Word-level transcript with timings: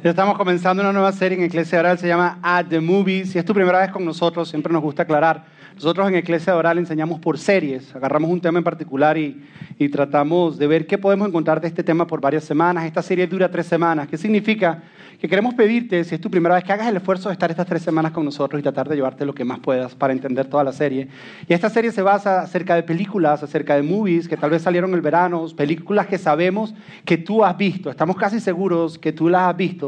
Estamos 0.00 0.38
comenzando 0.38 0.80
una 0.80 0.92
nueva 0.92 1.10
serie 1.10 1.36
en 1.36 1.42
Iglesia 1.42 1.80
Oral, 1.80 1.98
se 1.98 2.06
llama 2.06 2.38
At 2.40 2.66
the 2.66 2.78
Movies. 2.78 3.32
Si 3.32 3.38
es 3.38 3.44
tu 3.44 3.52
primera 3.52 3.80
vez 3.80 3.90
con 3.90 4.04
nosotros, 4.04 4.48
siempre 4.48 4.72
nos 4.72 4.80
gusta 4.80 5.02
aclarar. 5.02 5.44
Nosotros 5.74 6.08
en 6.08 6.14
Iglesia 6.14 6.54
Oral 6.56 6.78
enseñamos 6.78 7.18
por 7.18 7.36
series, 7.36 7.94
agarramos 7.96 8.30
un 8.30 8.40
tema 8.40 8.58
en 8.58 8.64
particular 8.64 9.18
y, 9.18 9.44
y 9.76 9.88
tratamos 9.88 10.56
de 10.56 10.68
ver 10.68 10.86
qué 10.86 10.98
podemos 10.98 11.26
encontrar 11.26 11.60
de 11.60 11.66
este 11.66 11.82
tema 11.82 12.06
por 12.06 12.20
varias 12.20 12.44
semanas. 12.44 12.84
Esta 12.84 13.02
serie 13.02 13.26
dura 13.26 13.50
tres 13.50 13.66
semanas. 13.66 14.06
¿Qué 14.06 14.16
significa? 14.16 14.82
Que 15.20 15.28
queremos 15.28 15.54
pedirte, 15.54 16.04
si 16.04 16.14
es 16.14 16.20
tu 16.20 16.30
primera 16.30 16.54
vez, 16.54 16.62
que 16.62 16.72
hagas 16.72 16.86
el 16.86 16.96
esfuerzo 16.96 17.28
de 17.28 17.32
estar 17.32 17.50
estas 17.50 17.66
tres 17.66 17.82
semanas 17.82 18.12
con 18.12 18.24
nosotros 18.24 18.60
y 18.60 18.62
tratar 18.62 18.88
de 18.88 18.94
llevarte 18.94 19.26
lo 19.26 19.34
que 19.34 19.44
más 19.44 19.58
puedas 19.58 19.96
para 19.96 20.12
entender 20.12 20.46
toda 20.46 20.62
la 20.62 20.72
serie. 20.72 21.08
Y 21.48 21.54
esta 21.54 21.68
serie 21.70 21.90
se 21.90 22.02
basa 22.02 22.42
acerca 22.42 22.76
de 22.76 22.84
películas, 22.84 23.42
acerca 23.42 23.74
de 23.74 23.82
movies 23.82 24.28
que 24.28 24.36
tal 24.36 24.50
vez 24.50 24.62
salieron 24.62 24.94
el 24.94 25.00
verano, 25.00 25.44
películas 25.56 26.06
que 26.06 26.18
sabemos 26.18 26.72
que 27.04 27.18
tú 27.18 27.44
has 27.44 27.56
visto. 27.56 27.90
Estamos 27.90 28.16
casi 28.16 28.38
seguros 28.38 28.96
que 28.96 29.12
tú 29.12 29.28
las 29.28 29.50
has 29.50 29.56
visto. 29.56 29.87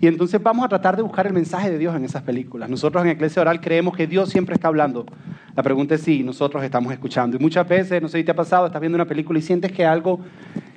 Y 0.00 0.06
entonces 0.06 0.40
vamos 0.42 0.64
a 0.64 0.68
tratar 0.68 0.96
de 0.96 1.02
buscar 1.02 1.26
el 1.26 1.32
mensaje 1.32 1.70
de 1.70 1.78
Dios 1.78 1.94
en 1.94 2.04
esas 2.04 2.22
películas. 2.22 2.70
Nosotros 2.70 3.04
en 3.04 3.10
Iglesia 3.10 3.42
Oral 3.42 3.60
creemos 3.60 3.96
que 3.96 4.06
Dios 4.06 4.30
siempre 4.30 4.54
está 4.54 4.68
hablando. 4.68 5.04
La 5.56 5.62
pregunta 5.62 5.96
es 5.96 6.02
si 6.02 6.22
nosotros 6.22 6.62
estamos 6.62 6.92
escuchando. 6.92 7.36
Y 7.36 7.40
muchas 7.40 7.66
veces, 7.66 8.00
no 8.00 8.08
sé 8.08 8.18
si 8.18 8.24
te 8.24 8.30
ha 8.30 8.36
pasado, 8.36 8.66
estás 8.66 8.80
viendo 8.80 8.94
una 8.94 9.06
película 9.06 9.40
y 9.40 9.42
sientes 9.42 9.72
que 9.72 9.84
algo 9.84 10.20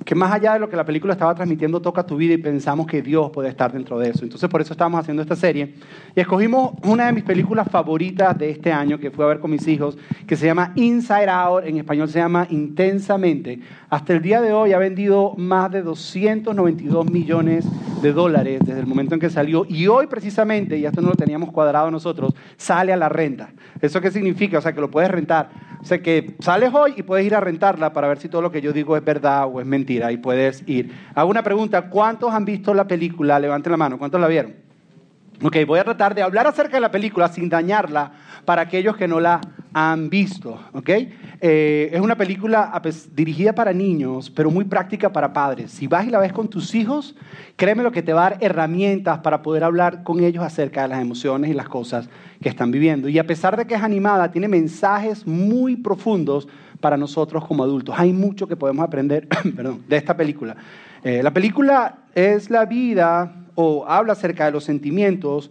que 0.04 0.14
más 0.14 0.32
allá 0.32 0.54
de 0.54 0.58
lo 0.58 0.68
que 0.68 0.76
la 0.76 0.84
película 0.84 1.12
estaba 1.12 1.34
transmitiendo 1.34 1.80
toca 1.80 2.04
tu 2.04 2.16
vida 2.16 2.34
y 2.34 2.38
pensamos 2.38 2.86
que 2.86 3.02
Dios 3.02 3.30
puede 3.30 3.48
estar 3.48 3.72
dentro 3.72 3.98
de 3.98 4.10
eso. 4.10 4.24
Entonces 4.24 4.48
por 4.48 4.60
eso 4.60 4.72
estamos 4.72 5.00
haciendo 5.00 5.22
esta 5.22 5.36
serie. 5.36 5.74
Y 6.14 6.20
escogimos 6.20 6.72
una 6.84 7.06
de 7.06 7.12
mis 7.12 7.24
películas 7.24 7.68
favoritas 7.70 8.36
de 8.36 8.50
este 8.50 8.72
año 8.72 8.98
que 8.98 9.10
fui 9.10 9.24
a 9.24 9.28
ver 9.28 9.40
con 9.40 9.50
mis 9.50 9.66
hijos, 9.68 9.96
que 10.26 10.36
se 10.36 10.46
llama 10.46 10.72
Inside 10.74 11.28
Out, 11.28 11.64
en 11.64 11.78
español 11.78 12.08
se 12.08 12.18
llama 12.18 12.46
Intensamente. 12.50 13.60
Hasta 13.88 14.12
el 14.14 14.22
día 14.22 14.40
de 14.40 14.52
hoy 14.52 14.72
ha 14.72 14.78
vendido 14.78 15.34
más 15.36 15.70
de 15.70 15.82
292 15.82 17.10
millones 17.10 17.66
de 18.02 18.12
dólares 18.12 18.60
desde 18.64 18.80
el 18.80 18.86
momento 18.86 19.11
en 19.14 19.20
que 19.20 19.30
salió. 19.30 19.64
Y 19.68 19.86
hoy 19.86 20.06
precisamente, 20.06 20.76
y 20.78 20.86
esto 20.86 21.00
no 21.00 21.08
lo 21.08 21.14
teníamos 21.14 21.50
cuadrado 21.52 21.90
nosotros, 21.90 22.34
sale 22.56 22.92
a 22.92 22.96
la 22.96 23.08
renta. 23.08 23.50
¿Eso 23.80 24.00
qué 24.00 24.10
significa? 24.10 24.58
O 24.58 24.60
sea, 24.60 24.72
que 24.72 24.80
lo 24.80 24.90
puedes 24.90 25.10
rentar. 25.10 25.50
O 25.80 25.84
sea, 25.84 26.00
que 26.00 26.36
sales 26.40 26.72
hoy 26.72 26.94
y 26.96 27.02
puedes 27.02 27.26
ir 27.26 27.34
a 27.34 27.40
rentarla 27.40 27.92
para 27.92 28.08
ver 28.08 28.18
si 28.18 28.28
todo 28.28 28.42
lo 28.42 28.52
que 28.52 28.60
yo 28.60 28.72
digo 28.72 28.96
es 28.96 29.04
verdad 29.04 29.46
o 29.52 29.60
es 29.60 29.66
mentira 29.66 30.12
y 30.12 30.16
puedes 30.16 30.62
ir. 30.68 30.92
Hago 31.14 31.30
una 31.30 31.42
pregunta, 31.42 31.88
¿cuántos 31.90 32.32
han 32.32 32.44
visto 32.44 32.72
la 32.72 32.86
película? 32.86 33.38
Levanten 33.38 33.72
la 33.72 33.76
mano, 33.76 33.98
¿cuántos 33.98 34.20
la 34.20 34.28
vieron? 34.28 34.71
Ok, 35.44 35.56
voy 35.66 35.80
a 35.80 35.84
tratar 35.84 36.14
de 36.14 36.22
hablar 36.22 36.46
acerca 36.46 36.76
de 36.76 36.80
la 36.80 36.92
película 36.92 37.26
sin 37.26 37.48
dañarla 37.48 38.12
para 38.44 38.62
aquellos 38.62 38.96
que 38.96 39.08
no 39.08 39.18
la 39.18 39.40
han 39.72 40.08
visto. 40.08 40.60
¿ok? 40.72 40.88
Eh, 41.40 41.90
es 41.92 42.00
una 42.00 42.14
película 42.14 42.80
dirigida 43.12 43.52
para 43.52 43.72
niños, 43.72 44.30
pero 44.30 44.52
muy 44.52 44.64
práctica 44.64 45.12
para 45.12 45.32
padres. 45.32 45.72
Si 45.72 45.88
vas 45.88 46.06
y 46.06 46.10
la 46.10 46.20
ves 46.20 46.32
con 46.32 46.46
tus 46.46 46.76
hijos, 46.76 47.16
créeme 47.56 47.82
lo 47.82 47.90
que 47.90 48.02
te 48.02 48.12
va 48.12 48.26
a 48.26 48.30
dar 48.30 48.38
herramientas 48.40 49.18
para 49.18 49.42
poder 49.42 49.64
hablar 49.64 50.04
con 50.04 50.20
ellos 50.22 50.44
acerca 50.44 50.82
de 50.82 50.88
las 50.88 51.00
emociones 51.00 51.50
y 51.50 51.54
las 51.54 51.68
cosas 51.68 52.08
que 52.40 52.48
están 52.48 52.70
viviendo. 52.70 53.08
Y 53.08 53.18
a 53.18 53.26
pesar 53.26 53.56
de 53.56 53.66
que 53.66 53.74
es 53.74 53.82
animada, 53.82 54.30
tiene 54.30 54.46
mensajes 54.46 55.26
muy 55.26 55.74
profundos 55.74 56.46
para 56.78 56.96
nosotros 56.96 57.44
como 57.46 57.64
adultos. 57.64 57.96
Hay 57.98 58.12
mucho 58.12 58.46
que 58.46 58.54
podemos 58.54 58.84
aprender 58.84 59.26
perdón, 59.56 59.82
de 59.88 59.96
esta 59.96 60.16
película. 60.16 60.54
Eh, 61.02 61.20
la 61.20 61.32
película 61.32 61.98
es 62.14 62.48
la 62.48 62.64
vida 62.64 63.41
o 63.54 63.84
habla 63.86 64.12
acerca 64.12 64.46
de 64.46 64.52
los 64.52 64.64
sentimientos 64.64 65.50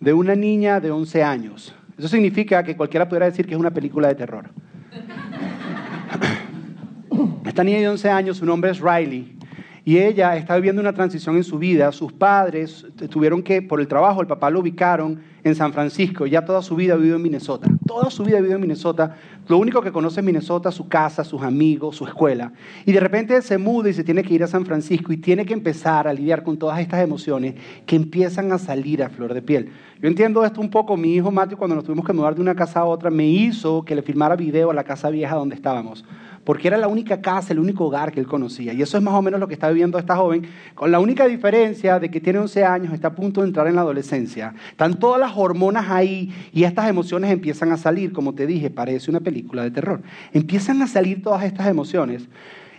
de 0.00 0.12
una 0.12 0.34
niña 0.34 0.80
de 0.80 0.90
11 0.90 1.22
años. 1.22 1.74
Eso 1.98 2.08
significa 2.08 2.64
que 2.64 2.76
cualquiera 2.76 3.08
pudiera 3.08 3.26
decir 3.26 3.46
que 3.46 3.54
es 3.54 3.60
una 3.60 3.70
película 3.70 4.08
de 4.08 4.14
terror. 4.14 4.50
Esta 7.44 7.62
niña 7.62 7.78
de 7.78 7.88
11 7.88 8.10
años, 8.10 8.38
su 8.38 8.46
nombre 8.46 8.70
es 8.70 8.80
Riley, 8.80 9.36
y 9.84 9.98
ella 9.98 10.36
está 10.36 10.54
viviendo 10.54 10.80
una 10.80 10.92
transición 10.92 11.36
en 11.36 11.44
su 11.44 11.58
vida. 11.58 11.90
Sus 11.90 12.12
padres 12.12 12.86
tuvieron 13.10 13.42
que, 13.42 13.62
por 13.62 13.80
el 13.80 13.88
trabajo, 13.88 14.20
el 14.20 14.28
papá 14.28 14.48
lo 14.48 14.60
ubicaron 14.60 15.20
en 15.42 15.54
San 15.56 15.72
Francisco. 15.72 16.26
Ya 16.26 16.44
toda 16.44 16.62
su 16.62 16.76
vida 16.76 16.94
ha 16.94 16.96
vivido 16.96 17.16
en 17.16 17.22
Minnesota. 17.22 17.68
Toda 17.84 18.08
su 18.10 18.22
vida 18.22 18.38
ha 18.38 18.40
vivido 18.40 18.56
en 18.56 18.62
Minnesota. 18.62 19.16
Lo 19.48 19.58
único 19.58 19.82
que 19.82 19.90
conoce 19.90 20.20
es 20.20 20.24
Minnesota, 20.24 20.70
su 20.70 20.88
casa, 20.88 21.24
sus 21.24 21.42
amigos, 21.42 21.96
su 21.96 22.04
escuela. 22.04 22.52
Y 22.86 22.92
de 22.92 23.00
repente 23.00 23.42
se 23.42 23.58
muda 23.58 23.90
y 23.90 23.92
se 23.92 24.04
tiene 24.04 24.22
que 24.22 24.34
ir 24.34 24.44
a 24.44 24.46
San 24.46 24.64
Francisco 24.64 25.12
y 25.12 25.16
tiene 25.16 25.44
que 25.44 25.52
empezar 25.52 26.06
a 26.06 26.12
lidiar 26.12 26.44
con 26.44 26.56
todas 26.56 26.78
estas 26.78 27.02
emociones 27.02 27.56
que 27.84 27.96
empiezan 27.96 28.52
a 28.52 28.58
salir 28.58 29.02
a 29.02 29.08
flor 29.08 29.34
de 29.34 29.42
piel. 29.42 29.72
Yo 30.00 30.08
entiendo 30.08 30.44
esto 30.44 30.60
un 30.60 30.70
poco. 30.70 30.96
Mi 30.96 31.14
hijo 31.14 31.32
Matthew, 31.32 31.58
cuando 31.58 31.74
nos 31.74 31.84
tuvimos 31.84 32.06
que 32.06 32.12
mudar 32.12 32.36
de 32.36 32.40
una 32.40 32.54
casa 32.54 32.80
a 32.80 32.84
otra, 32.84 33.10
me 33.10 33.26
hizo 33.26 33.84
que 33.84 33.96
le 33.96 34.02
filmara 34.02 34.36
video 34.36 34.70
a 34.70 34.74
la 34.74 34.84
casa 34.84 35.10
vieja 35.10 35.34
donde 35.34 35.56
estábamos 35.56 36.04
porque 36.44 36.68
era 36.68 36.76
la 36.76 36.88
única 36.88 37.20
casa, 37.20 37.52
el 37.52 37.60
único 37.60 37.84
hogar 37.84 38.12
que 38.12 38.20
él 38.20 38.26
conocía. 38.26 38.72
Y 38.72 38.82
eso 38.82 38.96
es 38.96 39.02
más 39.02 39.14
o 39.14 39.22
menos 39.22 39.38
lo 39.38 39.46
que 39.46 39.54
está 39.54 39.68
viviendo 39.68 39.98
esta 39.98 40.16
joven, 40.16 40.46
con 40.74 40.90
la 40.90 40.98
única 40.98 41.26
diferencia 41.26 42.00
de 42.00 42.10
que 42.10 42.20
tiene 42.20 42.40
11 42.40 42.64
años, 42.64 42.92
está 42.92 43.08
a 43.08 43.14
punto 43.14 43.40
de 43.40 43.46
entrar 43.46 43.66
en 43.68 43.76
la 43.76 43.82
adolescencia. 43.82 44.54
Están 44.70 44.98
todas 44.98 45.20
las 45.20 45.32
hormonas 45.36 45.88
ahí 45.88 46.32
y 46.52 46.64
estas 46.64 46.88
emociones 46.88 47.30
empiezan 47.30 47.70
a 47.70 47.76
salir, 47.76 48.12
como 48.12 48.34
te 48.34 48.46
dije, 48.46 48.70
parece 48.70 49.10
una 49.10 49.20
película 49.20 49.62
de 49.62 49.70
terror. 49.70 50.02
Empiezan 50.32 50.82
a 50.82 50.86
salir 50.86 51.22
todas 51.22 51.44
estas 51.44 51.68
emociones. 51.68 52.28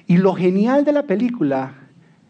Y 0.07 0.17
lo 0.17 0.33
genial 0.33 0.83
de 0.83 0.91
la 0.91 1.03
película 1.03 1.75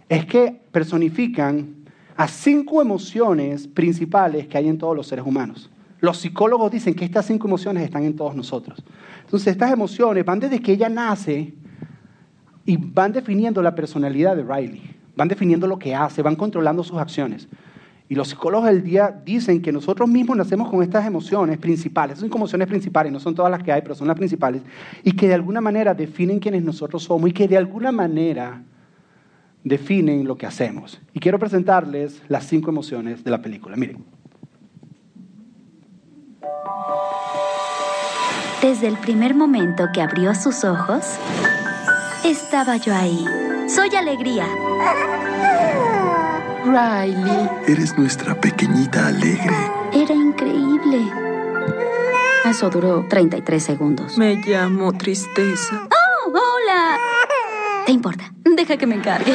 es 0.09 0.25
que 0.25 0.61
personifican 0.71 1.83
a 2.15 2.27
cinco 2.27 2.81
emociones 2.81 3.67
principales 3.67 4.47
que 4.47 4.57
hay 4.57 4.67
en 4.67 4.77
todos 4.77 4.95
los 4.95 5.07
seres 5.07 5.25
humanos. 5.25 5.71
Los 6.00 6.17
psicólogos 6.17 6.69
dicen 6.71 6.94
que 6.94 7.05
estas 7.05 7.25
cinco 7.25 7.47
emociones 7.47 7.81
están 7.81 8.03
en 8.03 8.15
todos 8.15 8.35
nosotros. 8.35 8.83
Entonces 9.23 9.47
estas 9.47 9.72
emociones 9.72 10.23
van 10.25 10.39
desde 10.39 10.59
que 10.59 10.73
ella 10.73 10.89
nace 10.89 11.53
y 12.66 12.78
van 12.78 13.11
definiendo 13.11 13.61
la 13.61 13.75
personalidad 13.75 14.35
de 14.35 14.44
Riley, 14.44 14.81
van 15.16 15.28
definiendo 15.28 15.67
lo 15.67 15.79
que 15.79 15.95
hace, 15.95 16.22
van 16.22 16.35
controlando 16.35 16.84
sus 16.84 16.97
acciones. 16.97 17.47
Y 18.09 18.16
los 18.16 18.29
psicólogos 18.29 18.67
del 18.67 18.83
día 18.83 19.22
dicen 19.25 19.62
que 19.62 19.72
nosotros 19.72 20.07
mismos 20.09 20.38
nacemos 20.38 20.69
con 20.69 20.83
estas 20.83 21.06
emociones 21.06 21.57
principales, 21.57 22.19
son 22.19 22.31
emociones 22.31 22.67
principales, 22.67 23.12
no 23.12 23.19
son 23.19 23.33
todas 23.33 23.50
las 23.50 23.63
que 23.63 23.72
hay, 23.72 23.81
pero 23.81 23.95
son 23.95 24.07
las 24.07 24.17
principales, 24.17 24.62
y 25.03 25.13
que 25.13 25.28
de 25.28 25.33
alguna 25.33 25.62
manera 25.62 25.94
definen 25.94 26.39
quiénes 26.39 26.63
nosotros 26.63 27.03
somos 27.03 27.29
y 27.29 27.33
que 27.33 27.47
de 27.47 27.57
alguna 27.57 27.91
manera 27.91 28.62
definen 29.63 30.28
lo 30.28 30.38
que 30.38 30.45
hacemos. 30.45 31.01
Y 31.13 31.19
quiero 31.19 31.39
presentarles 31.39 32.22
las 32.28 32.45
cinco 32.45 32.69
emociones 32.69 33.23
de 33.23 33.31
la 33.31 33.41
película. 33.41 33.75
Miren. 33.75 34.03
Desde 38.63 38.88
el 38.88 38.97
primer 38.97 39.35
momento 39.35 39.90
que 39.94 40.01
abrió 40.01 40.34
sus 40.34 40.63
ojos, 40.63 41.03
estaba 42.24 42.78
yo 42.78 42.96
ahí. 42.96 43.25
Soy 43.68 43.94
alegría. 43.94 44.47
Riley. 46.63 47.50
Eres 47.68 47.97
nuestra 47.97 48.40
pequeñita 48.40 49.07
alegre. 49.07 49.53
Era 49.91 50.13
increíble. 50.13 51.12
Eso 52.46 52.69
duró 52.69 53.06
33 53.09 53.62
segundos. 53.62 54.18
Me 54.18 54.35
llamo 54.35 54.94
Tristeza. 54.94 55.85
¡Oh, 55.91 56.30
hola! 56.30 56.97
¿Te 57.85 57.91
importa? 57.91 58.31
Deja 58.45 58.78
que 58.78 58.88
me 58.88 58.95
encargue. 58.95 59.34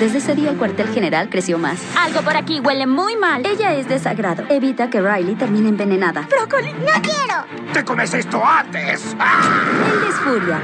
Desde 0.00 0.16
ese 0.16 0.34
día 0.34 0.48
el 0.48 0.56
cuartel 0.56 0.88
general 0.94 1.28
creció 1.28 1.58
más. 1.58 1.78
Algo 1.94 2.22
por 2.22 2.34
aquí 2.34 2.58
huele 2.58 2.86
muy 2.86 3.16
mal. 3.16 3.44
Ella 3.44 3.74
es 3.74 3.86
desagrado. 3.86 4.44
Evita 4.48 4.88
que 4.88 4.98
Riley 4.98 5.34
termine 5.34 5.68
envenenada. 5.68 6.22
¡Brócoli! 6.22 6.72
¡No 6.72 7.02
quiero! 7.02 7.44
¡Te 7.74 7.84
comes 7.84 8.14
esto 8.14 8.42
antes! 8.42 9.14
¡Ah! 9.18 9.42
Él 9.92 10.08
es 10.08 10.14
furia. 10.14 10.62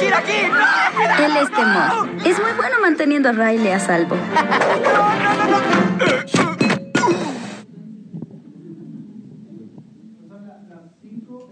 ¡Gira 0.00 0.18
aquí! 0.18 0.48
¡No! 0.50 1.26
Él 1.26 1.36
es 1.36 1.50
temor. 1.52 2.08
Es 2.24 2.40
muy 2.40 2.52
bueno 2.56 2.76
manteniendo 2.82 3.28
a 3.28 3.32
Riley 3.32 3.70
a 3.70 3.78
salvo. 3.78 4.16
¡No, 4.16 5.14
no, 5.22 6.40
no! 6.40 6.45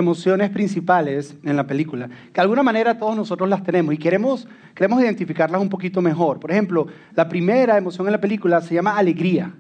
Emociones 0.05 0.51
principales 0.51 1.35
en 1.43 1.57
la 1.57 1.67
película, 1.67 2.09
que 2.09 2.35
de 2.35 2.41
alguna 2.43 2.63
manera 2.63 2.99
todos 2.99 3.17
nosotros 3.17 3.49
las 3.49 3.63
tenemos 3.63 3.95
y 3.95 3.99
queremos, 3.99 4.47
queremos 4.75 5.01
identificarlas 5.03 5.61
un 5.61 5.71
poquito 5.71 6.03
mejor. 6.03 6.39
Por 6.39 6.51
ejemplo, 6.51 6.87
la 7.15 7.27
primera 7.27 7.79
emoción 7.79 8.07
en 8.07 8.13
la 8.13 8.21
película 8.21 8.61
se 8.61 8.75
llama 8.75 8.99
alegría. 8.99 9.55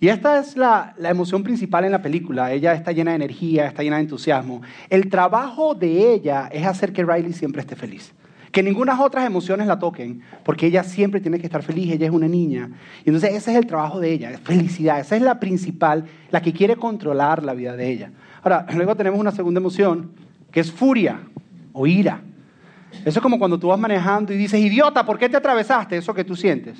Y 0.00 0.08
esta 0.08 0.38
es 0.38 0.56
la, 0.56 0.94
la, 0.98 1.10
emoción 1.10 1.42
principal 1.42 1.84
en 1.84 1.92
la 1.92 2.02
película. 2.02 2.52
Ella 2.52 2.72
está 2.72 2.92
llena 2.92 3.12
de 3.12 3.16
energía, 3.16 3.66
está 3.66 3.82
llena 3.82 3.96
de 3.96 4.02
entusiasmo. 4.02 4.62
El 4.88 5.08
trabajo 5.08 5.74
de 5.74 6.14
ella 6.14 6.48
es 6.50 6.66
hacer 6.66 6.92
que 6.92 7.04
Riley 7.04 7.32
siempre 7.32 7.60
esté 7.60 7.76
feliz. 7.76 8.12
Que 8.54 8.62
ninguna 8.62 9.02
otras 9.02 9.26
emociones 9.26 9.66
la 9.66 9.80
toquen, 9.80 10.20
porque 10.44 10.68
ella 10.68 10.84
siempre 10.84 11.20
tiene 11.20 11.40
que 11.40 11.46
estar 11.46 11.64
feliz, 11.64 11.90
ella 11.90 12.06
es 12.06 12.12
una 12.12 12.28
niña. 12.28 12.70
Y 13.04 13.08
entonces 13.08 13.30
ese 13.30 13.50
es 13.50 13.56
el 13.56 13.66
trabajo 13.66 13.98
de 13.98 14.12
ella, 14.12 14.30
felicidad. 14.44 15.00
Esa 15.00 15.16
es 15.16 15.22
la 15.22 15.40
principal, 15.40 16.04
la 16.30 16.40
que 16.40 16.52
quiere 16.52 16.76
controlar 16.76 17.42
la 17.42 17.52
vida 17.52 17.74
de 17.74 17.90
ella. 17.90 18.12
Ahora, 18.44 18.64
luego 18.76 18.94
tenemos 18.94 19.18
una 19.18 19.32
segunda 19.32 19.58
emoción, 19.58 20.12
que 20.52 20.60
es 20.60 20.70
furia 20.70 21.18
o 21.72 21.88
ira. 21.88 22.22
Eso 23.00 23.18
es 23.18 23.20
como 23.20 23.40
cuando 23.40 23.58
tú 23.58 23.66
vas 23.66 23.78
manejando 23.80 24.32
y 24.32 24.36
dices, 24.36 24.60
idiota, 24.60 25.04
¿por 25.04 25.18
qué 25.18 25.28
te 25.28 25.36
atravesaste? 25.36 25.96
Eso 25.96 26.14
que 26.14 26.22
tú 26.22 26.36
sientes. 26.36 26.78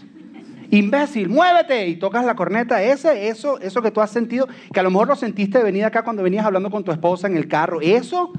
Imbécil, 0.71 1.29
muévete 1.29 1.89
y 1.89 1.97
tocas 1.97 2.25
la 2.25 2.37
corneta. 2.37 2.85
Ese, 2.85 3.27
eso, 3.27 3.59
eso 3.59 3.83
que 3.83 3.91
tú 3.91 4.01
has 4.01 4.13
sentido, 4.13 4.47
que 4.73 4.79
a 4.79 4.85
lo 4.85 4.93
mejor 4.93 5.09
lo 5.09 5.17
sentiste 5.17 5.59
de 5.59 5.65
venir 5.65 5.85
acá 5.85 6.05
cuando 6.05 6.23
venías 6.23 6.47
hablando 6.47 6.71
con 6.71 6.85
tu 6.85 6.93
esposa 6.93 7.27
en 7.27 7.37
el 7.37 7.49
carro. 7.49 7.81
Eso, 7.81 8.33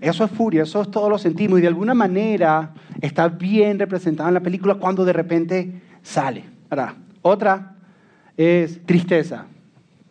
eso 0.00 0.24
es 0.24 0.30
furia, 0.30 0.62
eso 0.62 0.80
es 0.82 0.90
todo 0.90 1.10
lo 1.10 1.18
sentimos 1.18 1.58
y 1.58 1.62
de 1.62 1.68
alguna 1.68 1.94
manera 1.94 2.72
está 3.00 3.28
bien 3.28 3.78
representado 3.78 4.28
en 4.28 4.34
la 4.34 4.40
película 4.40 4.76
cuando 4.76 5.04
de 5.04 5.12
repente 5.12 5.82
sale. 6.02 6.44
Ahora, 6.70 6.94
Otra 7.22 7.76
es 8.36 8.80
tristeza. 8.86 9.44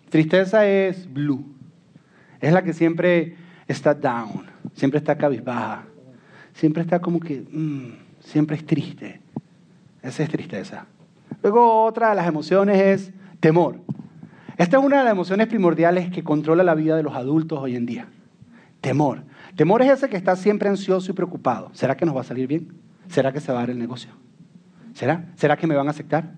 Tristeza 0.09 0.67
es 0.67 1.11
blue. 1.11 1.43
Es 2.39 2.53
la 2.53 2.63
que 2.63 2.73
siempre 2.73 3.35
está 3.67 3.93
down, 3.93 4.45
siempre 4.73 4.99
está 4.99 5.17
cabizbaja, 5.17 5.83
siempre 6.53 6.83
está 6.83 6.99
como 6.99 7.19
que, 7.19 7.43
mm, 7.51 7.93
siempre 8.19 8.57
es 8.57 8.65
triste. 8.65 9.19
Esa 10.01 10.23
es 10.23 10.29
tristeza. 10.29 10.85
Luego 11.43 11.83
otra 11.83 12.09
de 12.09 12.15
las 12.15 12.27
emociones 12.27 12.79
es 12.79 13.11
temor. 13.39 13.77
Esta 14.57 14.77
es 14.77 14.83
una 14.83 14.99
de 14.99 15.03
las 15.05 15.13
emociones 15.13 15.47
primordiales 15.47 16.09
que 16.11 16.23
controla 16.23 16.63
la 16.63 16.75
vida 16.75 16.95
de 16.95 17.03
los 17.03 17.15
adultos 17.15 17.59
hoy 17.59 17.75
en 17.75 17.85
día. 17.85 18.07
Temor. 18.81 19.23
Temor 19.59 19.81
es 19.81 19.91
ese 19.91 20.07
que 20.07 20.15
está 20.15 20.37
siempre 20.37 20.69
ansioso 20.69 21.11
y 21.11 21.13
preocupado. 21.13 21.69
¿Será 21.73 21.97
que 21.97 22.05
nos 22.05 22.15
va 22.15 22.21
a 22.21 22.23
salir 22.23 22.47
bien? 22.47 22.69
¿Será 23.09 23.33
que 23.33 23.41
se 23.41 23.51
va 23.51 23.57
a 23.57 23.61
dar 23.63 23.69
el 23.69 23.77
negocio? 23.77 24.09
¿Será? 24.93 25.25
¿Será 25.35 25.57
que 25.57 25.67
me 25.67 25.75
van 25.75 25.85
a 25.85 25.89
aceptar? 25.89 26.31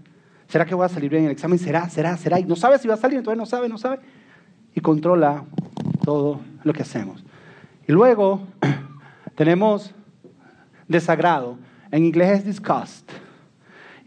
¿Será 0.47 0.65
que 0.65 0.73
voy 0.73 0.85
a 0.85 0.89
salir 0.89 1.11
bien 1.11 1.21
en 1.21 1.25
el 1.27 1.33
examen? 1.33 1.59
¿Será? 1.59 1.87
¿Será? 1.87 2.17
¿Será? 2.17 2.39
Y 2.39 2.45
no 2.45 2.55
sabe 2.55 2.79
si 2.79 2.87
va 2.87 2.95
a 2.95 2.97
salir, 2.97 3.19
entonces 3.19 3.37
no 3.37 3.45
sabe, 3.45 3.69
no 3.69 3.77
sabe. 3.77 3.99
Y 4.73 4.81
controla 4.81 5.43
todo 6.03 6.41
lo 6.63 6.73
que 6.73 6.81
hacemos. 6.81 7.23
Y 7.87 7.91
luego 7.91 8.41
tenemos 9.35 9.93
desagrado. 10.87 11.59
En 11.91 12.03
inglés 12.03 12.39
es 12.39 12.45
disgust. 12.45 13.07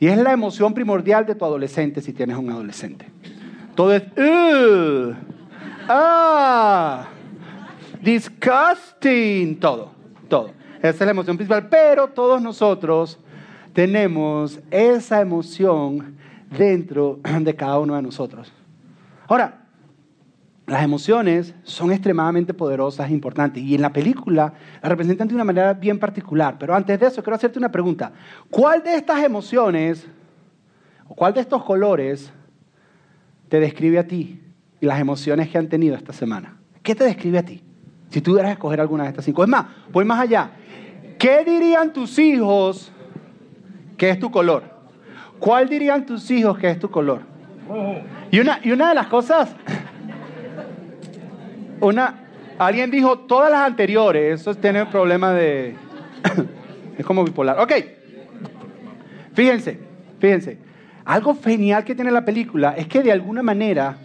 Y 0.01 0.09
es 0.09 0.19
la 0.19 0.33
emoción 0.33 0.75
primordial 0.75 1.25
de 1.25 1.37
tu 1.37 1.45
adolescente 1.45 2.01
si 2.01 2.13
tienes 2.13 2.37
un 2.37 2.51
adolescente. 2.51 3.07
Todo 3.77 3.95
es, 3.95 4.03
"Ugh, 4.19 5.15
ah, 5.89 7.07
disgusting, 8.05 9.59
todo, 9.59 9.93
todo. 10.29 10.51
Esa 10.79 10.89
es 10.91 11.01
la 11.01 11.11
emoción 11.11 11.37
principal. 11.37 11.69
Pero 11.69 12.09
todos 12.09 12.43
nosotros 12.43 13.19
tenemos 13.73 14.61
esa 14.71 15.21
emoción 15.21 16.17
dentro 16.57 17.19
de 17.41 17.57
cada 17.57 17.79
uno 17.79 17.97
de 17.97 18.03
nosotros. 18.03 18.53
Ahora, 19.27 19.63
las 20.67 20.83
emociones 20.83 21.55
son 21.63 21.93
extremadamente 21.93 22.55
poderosas 22.55 23.11
e 23.11 23.13
importantes 23.13 23.63
y 23.63 23.75
en 23.75 23.83
la 23.83 23.93
película 23.93 24.53
las 24.81 24.91
representan 24.91 25.29
de 25.29 25.35
una 25.35 25.45
manera 25.45 25.75
bien 25.75 25.99
particular. 25.99 26.57
Pero 26.59 26.75
antes 26.75 26.99
de 26.99 27.07
eso 27.07 27.23
quiero 27.23 27.37
hacerte 27.37 27.59
una 27.59 27.73
pregunta. 27.73 28.13
¿Cuál 28.51 28.83
de 28.83 28.95
estas 28.95 29.23
emociones 29.25 30.07
o 31.07 31.15
cuál 31.15 31.35
de 31.35 31.41
estos 31.41 31.65
colores 31.65 32.31
te 33.49 33.61
describe 33.61 33.99
a 33.99 34.07
ti 34.07 34.41
y 34.81 34.87
las 34.87 35.01
emociones 35.01 35.49
que 35.49 35.59
han 35.59 35.69
tenido 35.69 35.97
esta 35.97 36.13
semana? 36.13 36.59
¿Qué 36.83 36.95
te 36.95 37.05
describe 37.05 37.39
a 37.39 37.45
ti? 37.45 37.64
Si 38.15 38.21
tú 38.21 38.37
que 38.37 38.49
escoger 38.49 38.81
alguna 38.81 39.03
de 39.03 39.09
estas 39.09 39.25
cinco. 39.25 39.43
Es 39.43 39.49
más, 39.49 39.67
voy 39.91 40.05
más 40.05 40.21
allá. 40.21 40.51
¿Qué 41.19 41.43
dirían 41.45 41.93
tus 41.93 42.17
hijos 42.21 42.93
que 43.97 44.09
es 44.09 44.21
tu 44.21 44.31
color? 44.31 44.63
¿Cuál 45.41 45.69
dirían 45.69 46.07
tus 46.07 46.31
hijos 46.31 46.57
que 46.57 46.71
es 46.71 46.79
tu 46.79 46.89
color? 46.89 47.23
Y 48.31 48.39
una, 48.39 48.61
y 48.63 48.71
una 48.71 48.91
de 48.91 48.95
las 48.95 49.09
cosas 49.09 49.57
una, 51.81 52.15
alguien 52.57 52.89
dijo 52.93 53.19
todas 53.19 53.51
las 53.51 53.63
anteriores, 53.63 54.43
eso 54.43 54.55
tiene 54.55 54.87
problema 54.87 55.33
de... 55.33 55.75
es 56.97 57.05
como 57.05 57.25
bipolar. 57.25 57.59
Ok, 57.59 57.73
fíjense, 59.33 59.81
fíjense. 60.21 60.59
Algo 61.05 61.37
genial 61.43 61.83
que 61.83 61.97
tiene 61.97 62.13
la 62.13 62.25
película 62.25 62.77
es 62.77 62.87
que 62.87 63.03
de 63.03 63.11
alguna 63.11 63.43
manera 63.43 63.97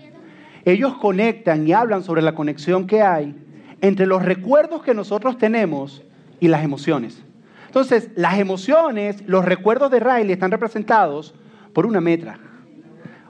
ellos 0.65 0.97
conectan 0.97 1.67
y 1.67 1.73
hablan 1.73 2.01
sobre 2.01 2.23
la 2.23 2.33
conexión 2.33 2.87
que 2.87 3.03
hay 3.03 3.35
entre 3.81 4.05
los 4.05 4.23
recuerdos 4.23 4.83
que 4.83 4.93
nosotros 4.93 5.37
tenemos 5.37 6.03
y 6.39 6.47
las 6.47 6.63
emociones. 6.63 7.21
Entonces, 7.67 8.09
las 8.15 8.39
emociones, 8.39 9.23
los 9.27 9.45
recuerdos 9.45 9.91
de 9.91 9.99
Riley 9.99 10.31
están 10.31 10.51
representados 10.51 11.35
por 11.73 11.85
una 11.85 12.01
metra 12.01 12.39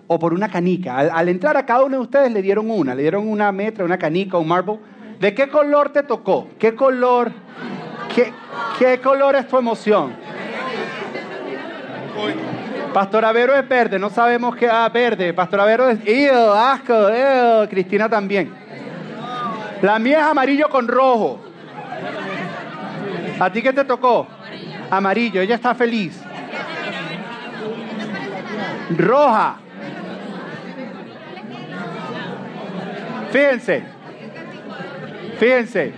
o 0.08 0.18
por 0.18 0.34
una 0.34 0.50
canica. 0.50 0.98
Al, 0.98 1.30
entrar 1.30 1.58
a 1.58 1.66
cada 1.66 1.84
uno 1.84 1.98
de 1.98 2.04
ustedes 2.04 2.32
le 2.32 2.42
dieron 2.42 2.72
una, 2.72 2.96
le 2.96 3.02
dieron 3.02 3.28
una 3.28 3.52
metra, 3.52 3.84
una 3.84 3.98
canica, 3.98 4.38
un 4.38 4.48
marble. 4.48 4.80
¿De 5.20 5.36
qué 5.36 5.50
color 5.50 5.90
te 5.90 6.04
tocó? 6.04 6.48
¿Qué 6.58 6.74
color? 6.74 7.32
¿Qué, 8.80 9.00
color 9.02 9.36
es 9.36 9.48
tu 9.48 9.58
emoción? 9.58 10.14
Pastor 12.94 13.26
Avero 13.26 13.56
es 13.56 13.68
verde, 13.68 14.00
no 14.00 14.10
sabemos 14.10 14.56
qué 14.56 14.68
ah, 14.68 14.90
verde. 14.90 15.34
Pastor 15.34 15.60
Avero 15.60 15.90
es 15.90 16.00
¡Ew, 16.06 16.54
asco! 16.54 16.94
Ew. 16.94 17.68
Cristina 17.70 18.10
también. 18.10 18.52
La 19.82 20.00
mía 20.00 20.20
es 20.20 20.26
amarillo 20.26 20.70
con 20.70 20.88
rojo. 20.88 21.40
¿A 23.40 23.52
ti 23.52 23.62
qué 23.62 23.72
te 23.72 23.86
tocó? 23.86 24.28
Amarillo. 24.90 25.42
Ella 25.42 25.56
está 25.56 25.74
feliz. 25.74 26.22
Roja. 28.98 29.58
Fíjense, 33.32 33.84
fíjense, 35.38 35.94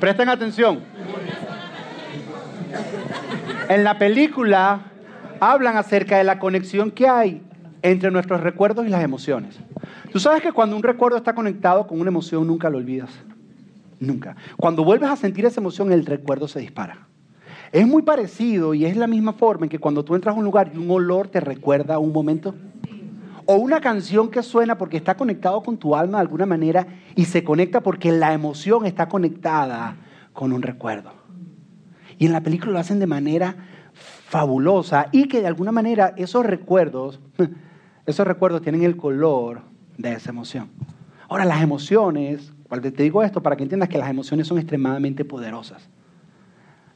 presten 0.00 0.30
atención. 0.30 0.80
En 3.68 3.84
la 3.84 3.98
película 3.98 4.80
hablan 5.38 5.76
acerca 5.76 6.16
de 6.16 6.24
la 6.24 6.38
conexión 6.38 6.90
que 6.90 7.06
hay 7.06 7.42
entre 7.82 8.10
nuestros 8.10 8.40
recuerdos 8.40 8.86
y 8.86 8.88
las 8.88 9.02
emociones. 9.04 9.60
Tú 10.12 10.18
sabes 10.18 10.42
que 10.42 10.52
cuando 10.52 10.76
un 10.76 10.82
recuerdo 10.82 11.16
está 11.16 11.34
conectado 11.34 11.86
con 11.86 12.00
una 12.00 12.08
emoción 12.08 12.46
nunca 12.46 12.70
lo 12.70 12.78
olvidas. 12.78 13.10
Nunca. 14.00 14.36
Cuando 14.56 14.84
vuelves 14.84 15.10
a 15.10 15.16
sentir 15.16 15.44
esa 15.44 15.60
emoción, 15.60 15.92
el 15.92 16.06
recuerdo 16.06 16.48
se 16.48 16.60
dispara. 16.60 17.08
Es 17.72 17.86
muy 17.86 18.02
parecido 18.02 18.72
y 18.74 18.86
es 18.86 18.96
la 18.96 19.06
misma 19.06 19.32
forma 19.34 19.66
en 19.66 19.70
que 19.70 19.78
cuando 19.78 20.04
tú 20.04 20.14
entras 20.14 20.34
a 20.34 20.38
un 20.38 20.44
lugar 20.44 20.70
y 20.72 20.78
un 20.78 20.90
olor 20.90 21.28
te 21.28 21.40
recuerda 21.40 21.98
un 21.98 22.12
momento 22.12 22.54
o 23.44 23.56
una 23.56 23.80
canción 23.80 24.30
que 24.30 24.42
suena 24.42 24.78
porque 24.78 24.96
está 24.96 25.16
conectado 25.16 25.62
con 25.62 25.76
tu 25.76 25.94
alma 25.94 26.18
de 26.18 26.22
alguna 26.22 26.46
manera 26.46 26.86
y 27.14 27.26
se 27.26 27.44
conecta 27.44 27.82
porque 27.82 28.12
la 28.12 28.32
emoción 28.32 28.86
está 28.86 29.08
conectada 29.08 29.96
con 30.32 30.52
un 30.52 30.62
recuerdo. 30.62 31.12
Y 32.18 32.26
en 32.26 32.32
la 32.32 32.42
película 32.42 32.72
lo 32.72 32.78
hacen 32.78 32.98
de 32.98 33.06
manera 33.06 33.56
fabulosa 33.92 35.08
y 35.12 35.28
que 35.28 35.40
de 35.40 35.46
alguna 35.46 35.72
manera 35.72 36.14
esos 36.16 36.44
recuerdos, 36.44 37.20
esos 38.06 38.26
recuerdos 38.26 38.62
tienen 38.62 38.82
el 38.82 38.96
color 38.96 39.62
de 39.98 40.12
esa 40.14 40.30
emoción. 40.30 40.70
Ahora, 41.28 41.44
las 41.44 41.62
emociones, 41.62 42.54
te 42.80 43.02
digo 43.02 43.22
esto 43.22 43.42
para 43.42 43.56
que 43.56 43.64
entiendas 43.64 43.90
que 43.90 43.98
las 43.98 44.08
emociones 44.08 44.46
son 44.46 44.56
extremadamente 44.58 45.26
poderosas. 45.26 45.90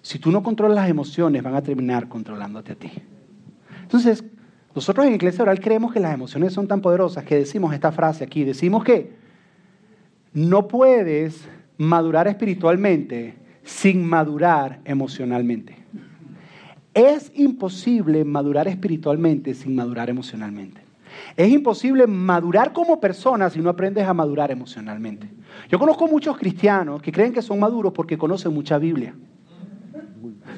Si 0.01 0.19
tú 0.19 0.31
no 0.31 0.43
controlas 0.43 0.77
las 0.77 0.89
emociones, 0.89 1.43
van 1.43 1.55
a 1.55 1.63
terminar 1.63 2.09
controlándote 2.09 2.73
a 2.73 2.77
ti. 2.77 2.91
Entonces, 3.83 4.25
nosotros 4.75 5.07
en 5.07 5.15
Iglesia 5.15 5.43
Oral 5.43 5.61
creemos 5.61 5.93
que 5.93 6.01
las 6.01 6.15
emociones 6.15 6.55
son 6.55 6.67
tan 6.67 6.81
poderosas 6.81 7.25
que 7.25 7.37
decimos 7.37 7.75
esta 7.75 7.93
frase 7.93 8.25
aquí. 8.25 8.43
Decimos 8.43 8.85
que 8.85 9.13
no 10.33 10.67
puedes 10.67 11.47
madurar 11.77 12.27
espiritualmente 12.27 13.35
sin 13.65 14.05
madurar 14.05 14.81
emocionalmente. 14.85 15.77
Es 16.95 17.31
imposible 17.35 18.25
madurar 18.25 18.67
espiritualmente 18.67 19.55
sin 19.55 19.75
madurar 19.75 20.09
emocionalmente. 20.09 20.92
Es 21.37 21.51
imposible 21.51 22.07
madurar 22.07 22.73
como 22.73 23.01
persona 23.01 23.51
si 23.51 23.61
no 23.61 23.71
aprendes 23.71 24.07
a 24.07 24.15
madurar 24.15 24.51
emocionalmente. 24.51 25.29
Yo 25.69 25.79
conozco 25.79 26.07
muchos 26.07 26.37
cristianos 26.37 27.03
que 27.03 27.13
creen 27.13 27.33
que 27.33 27.43
son 27.43 27.59
maduros 27.59 27.93
porque 27.93 28.19
conocen 28.19 28.55
mucha 28.55 28.79
Biblia. 28.79 29.15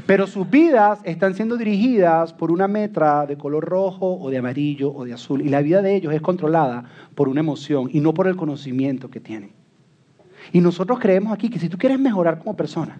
Pero 0.06 0.26
sus 0.26 0.48
vidas 0.50 1.00
están 1.04 1.34
siendo 1.34 1.56
dirigidas 1.56 2.32
por 2.32 2.50
una 2.50 2.68
metra 2.68 3.26
de 3.26 3.38
color 3.38 3.64
rojo 3.64 4.18
o 4.20 4.30
de 4.30 4.38
amarillo 4.38 4.92
o 4.92 5.04
de 5.04 5.14
azul. 5.14 5.40
Y 5.40 5.48
la 5.48 5.62
vida 5.62 5.80
de 5.80 5.96
ellos 5.96 6.12
es 6.12 6.20
controlada 6.20 6.84
por 7.14 7.28
una 7.28 7.40
emoción 7.40 7.88
y 7.90 8.00
no 8.00 8.12
por 8.12 8.26
el 8.28 8.36
conocimiento 8.36 9.10
que 9.10 9.20
tienen. 9.20 9.52
Y 10.52 10.60
nosotros 10.60 10.98
creemos 10.98 11.32
aquí 11.32 11.48
que 11.48 11.58
si 11.58 11.68
tú 11.68 11.78
quieres 11.78 11.98
mejorar 11.98 12.38
como 12.38 12.54
persona, 12.54 12.98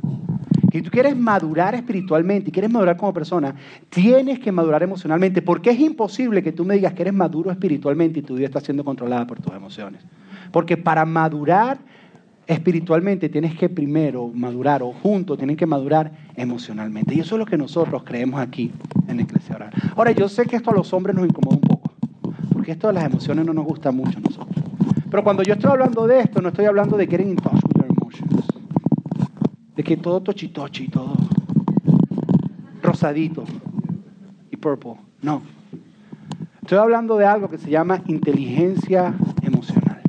si 0.75 0.83
tú 0.83 0.91
quieres 0.91 1.17
madurar 1.17 1.77
espiritualmente 1.77 2.49
y 2.51 2.53
quieres 2.53 2.69
madurar 2.69 2.97
como 2.97 3.15
persona, 3.15 3.55
tienes 3.91 4.41
que 4.41 4.51
madurar 4.51 4.83
emocionalmente. 4.83 5.41
Porque 5.41 5.71
es 5.71 5.79
imposible 5.79 6.43
que 6.43 6.51
tú 6.51 6.65
me 6.65 6.75
digas 6.75 6.95
que 6.95 7.03
eres 7.03 7.15
maduro 7.15 7.53
espiritualmente 7.53 8.19
y 8.19 8.23
tu 8.23 8.35
vida 8.35 8.47
está 8.47 8.59
siendo 8.59 8.83
controlada 8.83 9.25
por 9.25 9.39
tus 9.39 9.55
emociones. 9.55 10.03
Porque 10.51 10.77
para 10.77 11.05
madurar 11.05 11.79
espiritualmente 12.49 13.29
tienes 13.29 13.57
que 13.57 13.69
primero 13.69 14.33
madurar 14.35 14.83
o 14.83 14.91
juntos 14.91 15.39
tienen 15.39 15.57
que 15.57 15.65
madurar 15.65 16.11
emocionalmente. 16.35 17.15
Y 17.15 17.21
eso 17.21 17.37
es 17.37 17.39
lo 17.39 17.47
que 17.47 17.57
nosotros 17.57 18.03
creemos 18.03 18.41
aquí 18.41 18.73
en 19.07 19.21
Iglesia 19.21 19.55
Oral. 19.55 19.71
Ahora, 19.95 20.11
yo 20.11 20.29
sé 20.29 20.45
que 20.45 20.57
esto 20.57 20.73
a 20.73 20.75
los 20.75 20.93
hombres 20.93 21.15
nos 21.15 21.25
incomoda 21.25 21.55
un 21.55 21.61
poco, 21.61 21.93
porque 22.53 22.73
esto 22.73 22.89
de 22.89 22.95
las 22.95 23.05
emociones 23.05 23.47
no 23.47 23.55
nos 23.55 23.65
gusta 23.65 23.93
mucho 23.93 24.19
a 24.19 24.23
nosotros. 24.23 24.65
Pero 25.09 25.23
cuando 25.23 25.45
yo 25.45 25.53
estoy 25.53 25.71
hablando 25.71 26.05
de 26.09 26.19
esto, 26.19 26.43
no 26.43 26.49
estoy 26.49 26.65
hablando 26.65 26.97
de 26.97 27.07
getting 27.07 27.29
in 27.29 27.37
touch 27.37 27.63
with 27.63 27.77
your 27.77 27.87
emotions. 27.87 28.44
Que 29.85 29.99
todo 29.99 30.23
tochitochi, 30.23 30.89
todo 30.89 31.15
rosadito 32.83 33.45
y 34.51 34.57
purple. 34.57 34.95
No. 35.21 35.43
Estoy 36.63 36.79
hablando 36.79 37.19
de 37.19 37.27
algo 37.27 37.51
que 37.51 37.59
se 37.59 37.69
llama 37.69 38.03
inteligencia 38.07 39.15
emocional. 39.43 40.01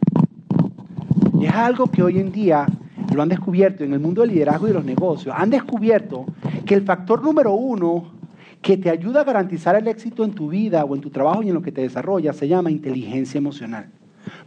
Y 1.42 1.46
es 1.46 1.54
algo 1.54 1.88
que 1.88 2.02
hoy 2.02 2.20
en 2.20 2.32
día 2.32 2.66
lo 3.14 3.22
han 3.22 3.28
descubierto 3.28 3.84
en 3.84 3.92
el 3.92 4.00
mundo 4.00 4.22
del 4.22 4.32
liderazgo 4.32 4.68
y 4.68 4.70
de 4.70 4.76
los 4.76 4.86
negocios. 4.86 5.36
Han 5.38 5.50
descubierto 5.50 6.26
que 6.66 6.74
el 6.74 6.84
factor 6.84 7.22
número 7.22 7.54
uno 7.54 8.14
que 8.62 8.78
te 8.78 8.90
ayuda 8.90 9.22
a 9.22 9.24
garantizar 9.26 9.76
el 9.76 9.90
éxito 9.90 10.24
en 10.24 10.32
tu 10.32 10.48
vida 10.48 10.86
o 10.86 10.96
en 10.96 11.02
tu 11.02 11.10
trabajo 11.10 11.44
y 11.44 11.50
en 11.50 11.54
lo 11.54 11.62
que 11.62 11.74
te 11.74 11.82
desarrollas 11.82 12.38
se 12.38 12.48
llama 12.48 12.72
inteligencia 12.72 13.38
emocional. 13.38 13.90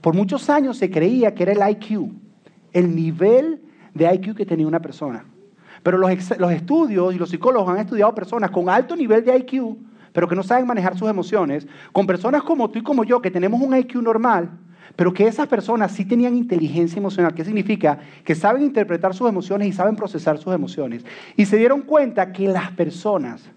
Por 0.01 0.15
muchos 0.15 0.49
años 0.49 0.79
se 0.79 0.91
creía 0.91 1.35
que 1.35 1.43
era 1.43 1.53
el 1.53 1.71
IQ, 1.71 2.13
el 2.73 2.97
nivel 2.97 3.61
de 3.95 4.15
IQ 4.15 4.35
que 4.35 4.47
tenía 4.47 4.67
una 4.67 4.81
persona. 4.81 5.25
Pero 5.83 5.99
los, 5.99 6.39
los 6.39 6.53
estudios 6.53 7.15
y 7.15 7.19
los 7.19 7.31
psicólogos 7.31 7.69
han 7.71 7.79
estudiado 7.79 8.15
personas 8.15 8.51
con 8.51 8.69
alto 8.69 8.97
nivel 8.97 9.25
de 9.25 9.37
IQ, 9.37 9.77
pero 10.13 10.29
que 10.29 10.35
no 10.35 10.43
saben 10.43 10.67
manejar 10.67 10.99
sus 10.99 11.09
emociones, 11.09 11.67
con 11.93 12.07
personas 12.07 12.43
como 12.43 12.71
tú 12.71 12.79
y 12.79 12.83
como 12.83 13.05
yo, 13.05 13.21
que 13.21 13.31
tenemos 13.31 13.61
un 13.61 13.77
IQ 13.77 13.97
normal, 14.03 14.51
pero 14.97 15.13
que 15.13 15.27
esas 15.27 15.47
personas 15.47 15.93
sí 15.93 16.05
tenían 16.05 16.37
inteligencia 16.37 16.99
emocional. 16.99 17.35
¿Qué 17.35 17.45
significa? 17.45 17.99
Que 18.25 18.35
saben 18.35 18.63
interpretar 18.63 19.15
sus 19.15 19.29
emociones 19.29 19.69
y 19.69 19.73
saben 19.73 19.95
procesar 19.95 20.39
sus 20.39 20.53
emociones. 20.53 21.05
Y 21.37 21.47
se 21.47 21.57
dieron 21.57 21.83
cuenta 21.83 22.33
que 22.33 22.49
las 22.49 22.73
personas 22.73 23.49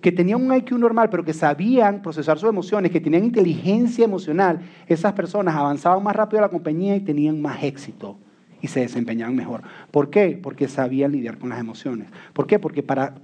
que 0.00 0.10
tenían 0.10 0.42
un 0.42 0.54
IQ 0.56 0.72
normal, 0.78 1.10
pero 1.10 1.24
que 1.24 1.34
sabían 1.34 2.00
procesar 2.00 2.38
sus 2.38 2.48
emociones, 2.48 2.90
que 2.90 3.00
tenían 3.00 3.22
inteligencia 3.22 4.04
emocional, 4.04 4.60
esas 4.86 5.12
personas 5.12 5.54
avanzaban 5.54 6.02
más 6.02 6.16
rápido 6.16 6.38
a 6.38 6.42
la 6.42 6.48
compañía 6.48 6.96
y 6.96 7.00
tenían 7.00 7.40
más 7.40 7.62
éxito 7.62 8.16
y 8.60 8.68
se 8.68 8.80
desempeñaban 8.80 9.34
mejor. 9.34 9.62
¿Por 9.90 10.10
qué? 10.10 10.38
Porque 10.40 10.68
sabían 10.68 11.12
lidiar 11.12 11.38
con 11.38 11.48
las 11.48 11.60
emociones. 11.60 12.08
¿Por 12.32 12.46
qué? 12.46 12.58
Porque 12.58 12.82
para, 12.82 13.14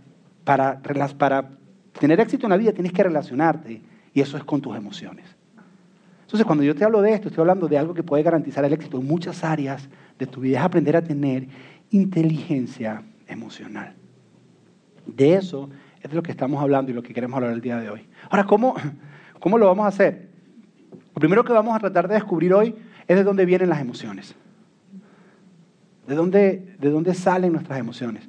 para, 0.44 0.80
para 1.18 1.50
tener 1.98 2.20
éxito 2.20 2.46
en 2.46 2.50
la 2.50 2.56
vida 2.56 2.72
tienes 2.72 2.92
que 2.92 3.02
relacionarte 3.02 3.82
y 4.12 4.20
eso 4.20 4.36
es 4.36 4.44
con 4.44 4.60
tus 4.60 4.76
emociones. 4.76 5.24
Entonces, 6.22 6.44
cuando 6.44 6.64
yo 6.64 6.74
te 6.74 6.84
hablo 6.84 7.02
de 7.02 7.12
esto, 7.12 7.28
estoy 7.28 7.42
hablando 7.42 7.68
de 7.68 7.78
algo 7.78 7.94
que 7.94 8.02
puede 8.02 8.22
garantizar 8.22 8.64
el 8.64 8.72
éxito 8.72 8.98
en 8.98 9.06
muchas 9.06 9.44
áreas 9.44 9.88
de 10.18 10.26
tu 10.26 10.40
vida, 10.40 10.58
es 10.58 10.64
aprender 10.64 10.96
a 10.96 11.02
tener 11.02 11.46
inteligencia 11.90 13.02
emocional. 13.28 13.94
De 15.06 15.34
eso 15.34 15.70
es 16.02 16.10
de 16.10 16.16
lo 16.16 16.22
que 16.22 16.32
estamos 16.32 16.60
hablando 16.60 16.90
y 16.90 16.94
lo 16.94 17.02
que 17.02 17.14
queremos 17.14 17.36
hablar 17.36 17.52
el 17.52 17.60
día 17.60 17.78
de 17.78 17.90
hoy. 17.90 18.08
Ahora, 18.28 18.44
¿cómo, 18.44 18.74
cómo 19.40 19.56
lo 19.58 19.66
vamos 19.66 19.84
a 19.84 19.88
hacer? 19.88 20.28
Lo 21.14 21.20
primero 21.20 21.44
que 21.44 21.52
vamos 21.52 21.76
a 21.76 21.78
tratar 21.78 22.08
de 22.08 22.14
descubrir 22.14 22.52
hoy 22.54 22.74
es 23.06 23.16
de 23.16 23.22
dónde 23.22 23.44
vienen 23.44 23.68
las 23.68 23.80
emociones. 23.80 24.34
De 26.06 26.14
dónde, 26.14 26.76
de 26.78 26.90
dónde 26.90 27.14
salen 27.14 27.52
nuestras 27.52 27.78
emociones. 27.78 28.28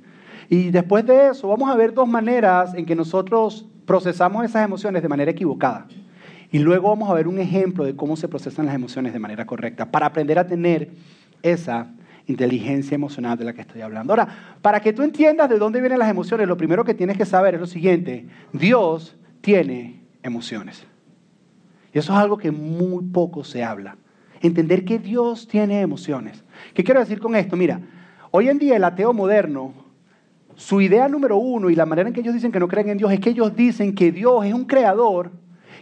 Y 0.50 0.72
después 0.72 1.06
de 1.06 1.30
eso, 1.30 1.48
vamos 1.48 1.70
a 1.70 1.76
ver 1.76 1.94
dos 1.94 2.08
maneras 2.08 2.74
en 2.74 2.86
que 2.86 2.96
nosotros 2.96 3.68
procesamos 3.86 4.46
esas 4.46 4.66
emociones 4.66 5.02
de 5.02 5.10
manera 5.10 5.32
equivocada. 5.32 5.88
Y 6.52 6.60
luego 6.60 6.90
vamos 6.90 7.10
a 7.10 7.14
ver 7.14 7.28
un 7.28 7.40
ejemplo 7.40 7.84
de 7.84 7.96
cómo 7.96 8.16
se 8.16 8.28
procesan 8.28 8.66
las 8.66 8.76
emociones 8.76 9.14
de 9.14 9.20
manera 9.20 9.46
correcta 9.46 9.92
para 9.92 10.06
aprender 10.06 10.40
a 10.40 10.48
tener 10.48 10.92
esa 11.44 11.92
inteligencia 12.26 12.96
emocional 12.96 13.38
de 13.38 13.46
la 13.46 13.54
que 13.54 13.62
estoy 13.62 13.82
hablando. 13.82 14.14
Ahora, 14.14 14.28
para 14.62 14.80
que 14.80 14.94
tú 14.94 15.04
entiendas 15.04 15.50
de 15.50 15.58
dónde 15.58 15.80
vienen 15.80 16.00
las 16.00 16.10
emociones, 16.10 16.48
lo 16.48 16.58
primero 16.58 16.84
que 16.84 16.94
tienes 16.94 17.18
que 17.18 17.26
saber 17.26 17.56
es 17.56 17.62
lo 17.62 17.68
siguiente. 17.68 18.28
Dios 18.54 19.18
tiene 19.42 20.02
emociones. 20.24 20.86
Y 21.94 22.00
eso 22.00 22.14
es 22.14 22.20
algo 22.20 22.38
que 22.38 22.52
muy 22.52 23.04
poco 23.06 23.44
se 23.44 23.64
habla. 23.64 23.98
Entender 24.42 24.86
que 24.86 25.00
Dios 25.00 25.48
tiene 25.48 25.82
emociones. 25.82 26.44
¿Qué 26.74 26.84
quiero 26.84 27.00
decir 27.00 27.20
con 27.20 27.36
esto? 27.36 27.56
Mira, 27.56 27.82
hoy 28.32 28.50
en 28.50 28.60
día 28.60 28.76
el 28.76 28.84
ateo 28.84 29.14
moderno, 29.14 29.74
su 30.56 30.82
idea 30.82 31.08
número 31.08 31.38
uno 31.38 31.70
y 31.70 31.76
la 31.76 31.86
manera 31.86 32.10
en 32.10 32.14
que 32.14 32.22
ellos 32.22 32.34
dicen 32.34 32.52
que 32.52 32.60
no 32.60 32.68
creen 32.68 32.90
en 32.90 32.98
Dios 32.98 33.12
es 33.12 33.20
que 33.20 33.30
ellos 33.30 33.56
dicen 33.56 33.94
que 33.94 34.12
Dios 34.12 34.46
es 34.46 34.54
un 34.54 34.66
creador 34.66 35.32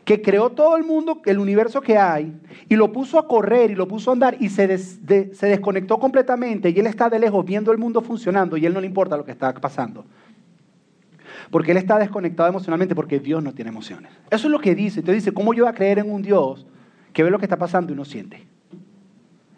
que 0.06 0.22
creó 0.22 0.52
todo 0.52 0.78
el 0.78 0.84
mundo, 0.84 1.22
el 1.26 1.40
universo 1.40 1.82
que 1.82 1.98
hay, 1.98 2.32
y 2.70 2.76
lo 2.76 2.92
puso 2.92 3.18
a 3.18 3.28
correr 3.28 3.72
y 3.72 3.76
lo 3.76 3.88
puso 3.88 4.12
a 4.12 4.14
andar 4.14 4.38
y 4.40 4.50
se, 4.50 4.68
desconectó 4.68 6.00
completamente 6.00 6.70
y 6.70 6.80
él 6.80 6.86
está 6.86 7.10
de 7.10 7.18
lejos 7.18 7.44
viendo 7.44 7.72
el 7.72 7.80
mundo 7.80 8.02
funcionando 8.02 8.56
y 8.56 8.66
él 8.66 8.74
no 8.74 8.82
le 8.82 8.88
importa 8.88 9.18
lo 9.18 9.26
que 9.26 9.32
está 9.32 9.52
pasando. 9.56 10.06
Porque 11.50 11.72
él 11.72 11.78
está 11.78 11.98
desconectado 11.98 12.48
emocionalmente 12.48 12.96
porque 12.96 13.20
Dios 13.20 13.42
no 13.42 13.54
tiene 13.54 13.70
emociones. 13.70 14.12
Eso 14.30 14.48
es 14.48 14.52
lo 14.52 14.60
que 14.60 14.76
dice. 14.76 15.00
Entonces 15.00 15.24
dice, 15.24 15.34
¿cómo 15.34 15.54
yo 15.54 15.64
voy 15.64 15.72
a 15.72 15.76
creer 15.76 16.00
en 16.00 16.12
un 16.12 16.22
Dios 16.22 16.66
que 17.16 17.24
ve 17.24 17.32
lo 17.32 17.40
que 17.40 17.46
está 17.46 17.58
pasando 17.58 17.94
y 17.94 17.96
no 17.96 18.04
siente? 18.04 18.46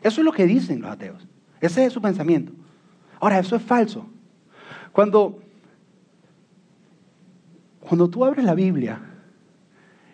Eso 0.03 0.21
es 0.21 0.25
lo 0.25 0.31
que 0.31 0.45
dicen 0.45 0.79
los 0.79 0.91
ateos. 0.91 1.27
Ese 1.59 1.85
es 1.85 1.91
su 1.91 1.99
pensamiento. 1.99 2.53
Ahora, 3.19 3.39
eso 3.39 3.55
es 3.55 3.63
falso. 3.63 4.05
Cuando, 4.91 5.39
cuando 7.79 8.07
tú 8.07 8.23
abres 8.23 8.45
la 8.45 8.53
Biblia, 8.53 9.01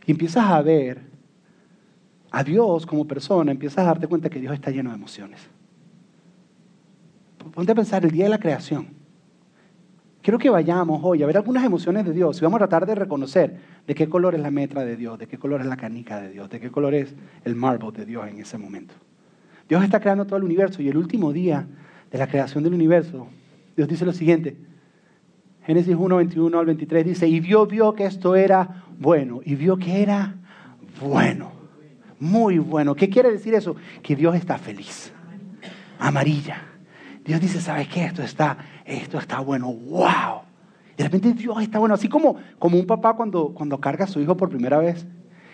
y 0.06 0.12
empiezas 0.12 0.46
a 0.46 0.62
ver 0.62 1.02
a 2.32 2.46
Dios 2.46 2.86
como 2.86 3.06
persona, 3.06 3.52
empiezas 3.52 3.80
a 3.80 3.88
darte 3.88 4.08
cuenta 4.08 4.30
que 4.30 4.40
Dios 4.40 4.54
está 4.54 4.72
lleno 4.72 4.92
de 4.92 4.96
emociones. 4.96 5.42
Ponte 7.54 7.74
a 7.74 7.76
pensar 7.76 8.06
el 8.06 8.12
día 8.12 8.24
de 8.24 8.30
la 8.30 8.40
creación. 8.40 8.88
Quiero 10.24 10.39
que 10.39 10.50
vayamos 10.50 11.01
hoy 11.03 11.22
a 11.22 11.25
ver 11.25 11.36
algunas 11.36 11.65
emociones 11.65 12.06
de 12.06 12.13
Dios 12.13 12.38
y 12.38 12.46
vamos 12.46 12.56
a 12.56 12.60
tratar 12.60 12.86
de 12.88 12.96
reconocer 12.96 13.60
de 13.86 13.94
qué 13.94 14.08
color 14.08 14.36
es 14.36 14.42
la 14.42 14.51
metra 14.51 14.86
de 14.86 14.96
Dios, 14.96 15.20
de 15.20 15.27
qué 15.27 15.38
color 15.38 15.60
es 15.60 15.68
la 15.68 15.75
canica 15.75 16.22
de 16.22 16.30
Dios, 16.30 16.50
de 16.50 16.62
qué 16.62 16.72
color 16.72 16.94
es 16.94 17.13
el 17.44 17.56
marble 17.56 17.92
de 17.92 18.06
Dios 18.06 18.25
en 18.30 18.39
ese 18.39 18.58
momento. 18.58 18.94
Dios 19.68 19.84
está 19.84 20.00
creando 20.00 20.25
todo 20.25 20.38
el 20.38 20.46
universo 20.46 20.82
y 20.82 20.88
el 20.88 20.96
último 20.96 21.34
día 21.34 21.68
de 22.10 22.18
la 22.18 22.27
creación 22.27 22.63
del 22.63 22.74
universo, 22.74 23.27
Dios 23.75 23.89
dice 23.89 24.06
lo 24.06 24.13
siguiente. 24.13 24.56
Génesis 25.65 25.94
1, 25.94 26.15
21 26.15 26.58
al 26.58 26.65
23 26.68 27.06
dice, 27.06 27.27
y 27.27 27.42
Dios 27.42 27.68
vio 27.68 27.94
que 27.94 28.06
esto 28.06 28.38
era 28.38 28.86
bueno 28.98 29.42
y 29.44 29.56
vio 29.56 29.75
que 29.75 30.01
era 30.01 30.38
bueno, 31.01 31.51
muy 32.18 32.60
bueno. 32.60 32.96
¿Qué 32.96 33.10
quiere 33.10 33.30
decir 33.30 33.56
eso? 33.56 33.75
Que 34.01 34.15
Dios 34.15 34.38
está 34.38 34.58
feliz. 34.58 35.12
Amarilla. 36.00 36.73
Dios 37.24 37.39
dice, 37.39 37.62
¿sabes 37.62 37.88
qué? 37.88 38.06
Esto 38.06 38.22
está, 38.22 38.58
esto 38.86 39.18
está 39.18 39.39
bueno. 39.39 39.72
¡Wow! 39.72 40.42
de 40.98 41.03
repente 41.03 41.34
Dios 41.34 41.62
está 41.62 41.80
bueno. 41.80 41.96
Así 41.96 42.08
como, 42.08 42.38
como 42.60 42.77
un 42.77 42.86
papá 42.86 43.15
cuando, 43.15 43.50
cuando 43.53 43.80
carga 43.80 44.06
a 44.06 44.08
su 44.08 44.20
hijo 44.20 44.38
por 44.38 44.50
primera 44.50 44.77
vez 44.77 45.06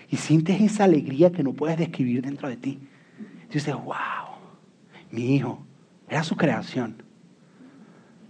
y 0.09 0.17
sientes 0.17 0.59
esa 0.61 0.83
alegría 0.83 1.31
que 1.31 1.43
no 1.43 1.53
puedes 1.53 1.77
describir 1.77 2.21
dentro 2.21 2.49
de 2.49 2.57
ti. 2.57 2.79
Dices, 3.51 3.73
wow, 3.73 3.95
mi 5.11 5.35
hijo, 5.35 5.65
era 6.07 6.23
su 6.23 6.35
creación. 6.35 7.03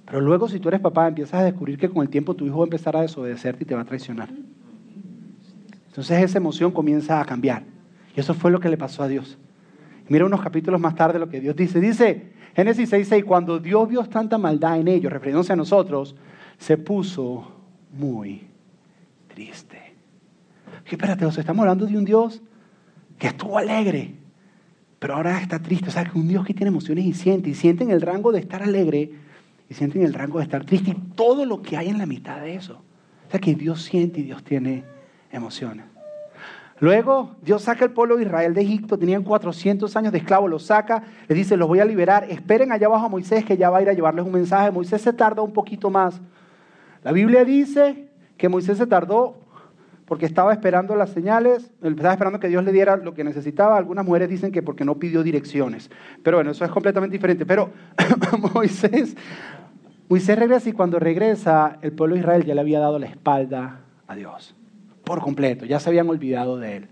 Pero 0.06 0.22
luego 0.22 0.48
si 0.48 0.60
tú 0.60 0.70
eres 0.70 0.82
papá 0.82 1.08
empiezas 1.08 1.42
a 1.42 1.44
descubrir 1.44 1.78
que 1.78 1.90
con 1.90 2.02
el 2.02 2.10
tiempo 2.10 2.36
tu 2.36 2.46
hijo 2.46 2.58
va 2.58 2.64
a 2.64 2.68
empezar 2.68 2.96
a 2.98 3.02
desobedecerte 3.02 3.64
y 3.64 3.68
te 3.68 3.76
va 3.76 3.82
a 3.82 3.86
traicionar. 3.86 4.30
Entonces 5.88 6.24
esa 6.24 6.38
emoción 6.38 6.72
comienza 6.72 7.20
a 7.20 7.26
cambiar. 7.26 7.64
Y 8.16 8.20
eso 8.20 8.34
fue 8.34 8.52
lo 8.52 8.60
que 8.60 8.70
le 8.70 8.78
pasó 8.78 9.04
a 9.04 9.08
Dios. 9.08 9.38
Mira 10.08 10.26
unos 10.26 10.42
capítulos 10.42 10.80
más 10.80 10.96
tarde 10.96 11.20
lo 11.20 11.30
que 11.30 11.40
Dios 11.40 11.56
dice. 11.56 11.80
Dice 11.80 12.32
Génesis 12.56 12.92
6:6, 12.92 13.24
cuando 13.26 13.60
Dios 13.60 13.88
vio 13.88 14.04
tanta 14.06 14.38
maldad 14.38 14.80
en 14.80 14.88
ellos, 14.88 15.12
refiriéndose 15.12 15.54
a 15.54 15.56
nosotros, 15.56 16.16
se 16.58 16.78
puso 16.78 17.52
muy 17.94 18.48
triste. 19.34 19.78
¿Qué 20.84 20.96
espérate, 20.96 21.26
o 21.26 21.30
estamos 21.30 21.62
hablando 21.62 21.86
de 21.86 21.98
un 21.98 22.06
Dios 22.06 22.42
que 23.18 23.28
estuvo 23.28 23.58
alegre, 23.58 24.16
pero 24.98 25.16
ahora 25.16 25.40
está 25.40 25.60
triste. 25.60 25.90
O 25.90 25.92
sea, 25.92 26.06
que 26.06 26.18
un 26.18 26.28
Dios 26.28 26.46
que 26.46 26.54
tiene 26.54 26.70
emociones 26.70 27.06
y 27.06 27.14
siente, 27.14 27.50
y 27.50 27.54
siente 27.54 27.84
en 27.84 27.92
el 27.92 28.02
rango 28.02 28.32
de 28.32 28.40
estar 28.40 28.64
alegre, 28.64 29.12
y 29.70 29.74
siente 29.74 30.00
en 30.00 30.06
el 30.06 30.14
rango 30.14 30.40
de 30.40 30.46
estar 30.46 30.66
triste, 30.66 30.92
y 30.92 30.94
todo 31.16 31.46
lo 31.46 31.62
que 31.62 31.78
hay 31.78 31.90
en 31.90 31.98
la 31.98 32.06
mitad 32.06 32.42
de 32.42 32.56
eso. 32.56 32.82
O 33.28 33.32
sea, 33.32 33.40
que 33.40 33.54
Dios 33.54 33.84
siente 33.84 34.22
y 34.22 34.24
Dios 34.24 34.44
tiene 34.44 34.84
emociones. 35.32 35.86
Luego 36.80 37.36
Dios 37.42 37.64
saca 37.64 37.84
el 37.84 37.92
pueblo 37.92 38.16
de 38.16 38.24
Israel 38.24 38.54
de 38.54 38.62
Egipto, 38.62 38.98
tenían 38.98 39.24
400 39.24 39.94
años 39.98 40.14
de 40.14 40.20
esclavo, 40.20 40.48
los 40.48 40.64
saca, 40.64 41.04
les 41.28 41.38
dice, 41.38 41.58
los 41.58 41.68
voy 41.68 41.80
a 41.80 41.86
liberar, 41.86 42.26
esperen 42.30 42.72
allá 42.72 42.88
abajo 42.88 43.08
a 43.08 43.10
Moisés 43.10 43.44
que 43.44 43.58
ya 43.58 43.70
va 43.70 43.80
a 43.80 43.82
ir 43.82 43.90
a 43.90 43.94
llevarles 43.94 44.26
un 44.26 44.32
mensaje. 44.32 44.72
Moisés 44.72 45.02
se 45.02 45.12
tarda 45.12 45.42
un 45.42 45.52
poquito 45.52 45.90
más. 45.90 46.22
La 47.04 47.12
Biblia 47.12 47.44
dice 47.44 48.08
que 48.38 48.48
Moisés 48.48 48.78
se 48.78 48.88
tardó 48.88 49.36
porque 50.06 50.26
estaba 50.26 50.54
esperando 50.54 50.96
las 50.96 51.10
señales, 51.12 51.70
estaba 51.84 52.14
esperando 52.14 52.40
que 52.40 52.48
Dios 52.48 52.64
le 52.64 52.72
diera 52.72 52.96
lo 52.96 53.14
que 53.14 53.24
necesitaba. 53.24 53.78
Algunas 53.78 54.06
mujeres 54.06 54.30
dicen 54.30 54.52
que 54.52 54.64
porque 54.64 54.86
no 54.86 54.96
pidió 54.96 55.22
direcciones. 55.22 55.92
Pero 56.24 56.38
bueno, 56.38 56.52
eso 56.52 56.64
es 56.64 56.72
completamente 56.72 57.14
diferente. 57.14 57.46
Pero 57.46 57.72
Moisés, 58.56 59.16
Moisés 60.08 60.40
regresa 60.40 60.70
y 60.70 60.74
cuando 60.74 60.98
regresa, 60.98 61.78
el 61.82 61.92
pueblo 61.92 62.16
de 62.16 62.22
Israel 62.22 62.46
ya 62.46 62.56
le 62.56 62.62
había 62.62 62.80
dado 62.80 62.98
la 63.00 63.06
espalda 63.06 63.82
a 64.08 64.16
Dios 64.16 64.56
por 65.10 65.22
completo, 65.22 65.66
ya 65.66 65.80
se 65.80 65.90
habían 65.90 66.08
olvidado 66.08 66.60
de 66.60 66.76
él. 66.78 66.88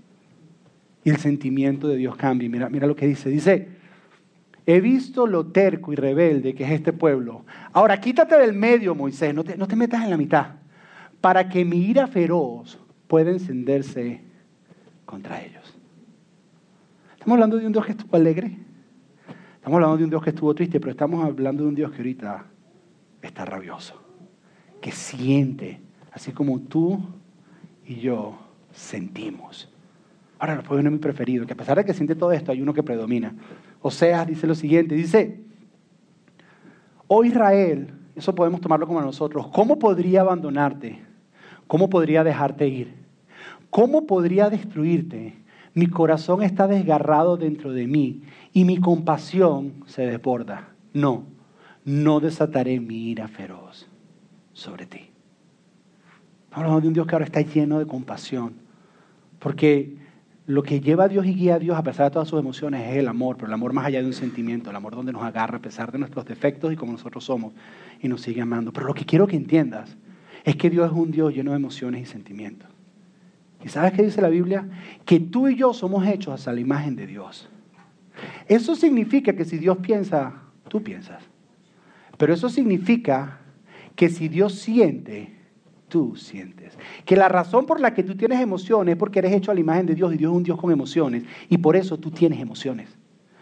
Y 1.03 1.11
el 1.11 1.17
sentimiento 1.17 1.87
de 1.87 1.97
Dios 1.97 2.15
cambia. 2.15 2.49
Mira, 2.49 2.67
mira 2.67 2.87
lo 2.87 2.95
que 2.95 3.05
dice. 3.05 3.29
Dice, 3.29 3.67
he 4.65 4.81
visto 4.81 5.27
lo 5.27 5.45
terco 5.45 5.93
y 5.93 5.95
rebelde 5.95 6.55
que 6.55 6.63
es 6.63 6.71
este 6.71 6.93
pueblo. 6.93 7.45
Ahora 7.73 8.01
quítate 8.01 8.35
del 8.35 8.53
medio, 8.53 8.95
Moisés, 8.95 9.35
no 9.35 9.43
te, 9.43 9.55
no 9.55 9.67
te 9.67 9.75
metas 9.75 10.03
en 10.03 10.09
la 10.09 10.17
mitad, 10.17 10.47
para 11.21 11.47
que 11.47 11.63
mi 11.63 11.77
ira 11.77 12.07
feroz 12.07 12.79
pueda 13.07 13.29
encenderse 13.29 14.19
contra 15.05 15.39
ellos. 15.39 15.77
Estamos 17.11 17.35
hablando 17.35 17.57
de 17.57 17.67
un 17.67 17.71
Dios 17.71 17.85
que 17.85 17.91
estuvo 17.91 18.17
alegre. 18.17 18.57
Estamos 19.57 19.75
hablando 19.75 19.97
de 19.97 20.03
un 20.05 20.09
Dios 20.09 20.23
que 20.23 20.31
estuvo 20.31 20.55
triste, 20.55 20.79
pero 20.79 20.89
estamos 20.89 21.23
hablando 21.23 21.61
de 21.61 21.69
un 21.69 21.75
Dios 21.75 21.91
que 21.91 21.97
ahorita 21.97 22.47
está 23.21 23.45
rabioso, 23.45 24.01
que 24.81 24.91
siente, 24.91 25.81
así 26.11 26.31
como 26.31 26.61
tú 26.61 26.99
y 27.87 27.95
yo 27.95 28.37
sentimos. 28.71 29.69
Ahora, 30.39 30.55
los 30.55 30.65
pueblos 30.65 30.83
no 30.83 30.91
mi 30.91 30.99
preferido, 30.99 31.45
que 31.45 31.53
a 31.53 31.57
pesar 31.57 31.77
de 31.77 31.85
que 31.85 31.93
siente 31.93 32.15
todo 32.15 32.31
esto, 32.31 32.51
hay 32.51 32.61
uno 32.61 32.73
que 32.73 32.83
predomina. 32.83 33.33
Oseas 33.81 34.27
dice 34.27 34.45
lo 34.45 34.53
siguiente, 34.53 34.93
dice, 34.93 35.41
oh 37.07 37.23
Israel, 37.23 37.93
eso 38.15 38.35
podemos 38.35 38.61
tomarlo 38.61 38.85
como 38.85 39.01
nosotros, 39.01 39.47
¿cómo 39.47 39.79
podría 39.79 40.21
abandonarte 40.21 41.07
¿cómo 41.67 41.89
podría 41.89 42.23
dejarte 42.23 42.67
ir? 42.67 42.93
¿Cómo 43.69 44.07
podría 44.07 44.49
destruirte? 44.49 45.35
Mi 45.73 45.87
corazón 45.87 46.41
está 46.41 46.67
desgarrado 46.67 47.37
dentro 47.37 47.71
de 47.71 47.85
mí 47.85 48.23
y 48.53 48.65
mi 48.65 48.77
compasión 48.77 49.83
se 49.85 50.07
desborda. 50.07 50.69
No, 50.93 51.25
no 51.85 52.19
desataré 52.19 52.79
mi 52.79 53.09
ira 53.09 53.27
feroz 53.27 53.87
sobre 54.53 54.87
ti. 54.87 55.11
Hablamos 56.57 56.81
de 56.81 56.87
un 56.87 56.93
Dios 56.95 57.05
que 57.05 57.13
ahora 57.13 57.25
está 57.25 57.41
lleno 57.41 57.77
de 57.77 57.85
compasión. 57.85 58.53
Porque 59.37 59.95
lo 60.47 60.63
que 60.63 60.81
lleva 60.81 61.03
a 61.03 61.07
Dios 61.07 61.23
y 61.27 61.35
guía 61.35 61.55
a 61.55 61.59
Dios 61.59 61.77
a 61.77 61.83
pesar 61.83 62.07
de 62.07 62.13
todas 62.13 62.27
sus 62.27 62.39
emociones 62.39 62.89
es 62.89 62.97
el 62.97 63.07
amor, 63.07 63.35
pero 63.35 63.45
el 63.47 63.53
amor 63.53 63.73
más 63.73 63.85
allá 63.85 64.01
de 64.01 64.07
un 64.07 64.13
sentimiento, 64.13 64.71
el 64.71 64.75
amor 64.75 64.95
donde 64.95 65.13
nos 65.13 65.21
agarra 65.21 65.59
a 65.59 65.61
pesar 65.61 65.91
de 65.91 65.99
nuestros 65.99 66.25
defectos 66.25 66.73
y 66.73 66.75
como 66.75 66.93
nosotros 66.93 67.25
somos 67.25 67.53
y 68.01 68.07
nos 68.07 68.21
sigue 68.21 68.41
amando. 68.41 68.73
Pero 68.73 68.87
lo 68.87 68.95
que 68.95 69.05
quiero 69.05 69.27
que 69.27 69.35
entiendas 69.35 69.97
es 70.45 70.55
que 70.55 70.71
Dios 70.71 70.87
es 70.87 70.97
un 70.97 71.11
Dios 71.11 71.31
lleno 71.31 71.51
de 71.51 71.57
emociones 71.57 72.01
y 72.01 72.05
sentimientos. 72.05 72.67
¿Y 73.63 73.69
sabes 73.69 73.93
qué 73.93 74.01
dice 74.01 74.23
la 74.23 74.29
Biblia? 74.29 74.67
Que 75.05 75.19
tú 75.19 75.47
y 75.47 75.55
yo 75.55 75.75
somos 75.75 76.07
hechos 76.07 76.33
hacia 76.33 76.53
la 76.53 76.59
imagen 76.59 76.95
de 76.95 77.05
Dios. 77.05 77.49
Eso 78.47 78.75
significa 78.75 79.33
que 79.33 79.45
si 79.45 79.59
Dios 79.59 79.77
piensa, 79.77 80.41
tú 80.69 80.81
piensas. 80.81 81.21
Pero 82.17 82.33
eso 82.33 82.49
significa 82.49 83.41
que 83.95 84.09
si 84.09 84.27
Dios 84.27 84.55
siente, 84.55 85.36
tú 85.87 86.15
sientes. 86.15 86.77
Que 87.05 87.15
la 87.15 87.29
razón 87.29 87.65
por 87.65 87.79
la 87.79 87.93
que 87.93 88.03
tú 88.03 88.15
tienes 88.15 88.39
emociones 88.39 88.93
es 88.93 88.99
porque 88.99 89.19
eres 89.19 89.33
hecho 89.33 89.51
a 89.51 89.53
la 89.53 89.59
imagen 89.59 89.85
de 89.85 89.95
Dios 89.95 90.13
y 90.13 90.17
Dios 90.17 90.31
es 90.31 90.37
un 90.37 90.43
Dios 90.43 90.59
con 90.59 90.71
emociones. 90.71 91.23
Y 91.49 91.57
por 91.57 91.75
eso 91.75 91.97
tú 91.97 92.11
tienes 92.11 92.39
emociones. 92.39 92.89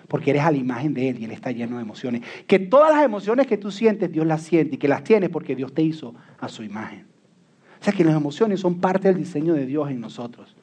Porque 0.07 0.29
eres 0.29 0.43
a 0.43 0.51
la 0.51 0.57
imagen 0.57 0.93
de 0.93 1.09
Él 1.09 1.19
y 1.19 1.25
Él 1.25 1.31
está 1.31 1.51
lleno 1.51 1.77
de 1.77 1.81
emociones. 1.81 2.21
Que 2.47 2.59
todas 2.59 2.93
las 2.93 3.03
emociones 3.03 3.47
que 3.47 3.57
tú 3.57 3.71
sientes, 3.71 4.11
Dios 4.11 4.25
las 4.25 4.43
siente 4.43 4.75
y 4.75 4.77
que 4.77 4.87
las 4.87 5.03
tienes 5.03 5.29
porque 5.29 5.55
Dios 5.55 5.73
te 5.73 5.81
hizo 5.81 6.13
a 6.39 6.47
su 6.47 6.63
imagen. 6.63 7.07
O 7.81 7.83
sea 7.83 7.93
que 7.93 8.03
las 8.03 8.15
emociones 8.15 8.59
son 8.59 8.79
parte 8.79 9.07
del 9.07 9.17
diseño 9.17 9.53
de 9.53 9.65
Dios 9.65 9.89
en 9.89 9.99
nosotros. 9.99 10.55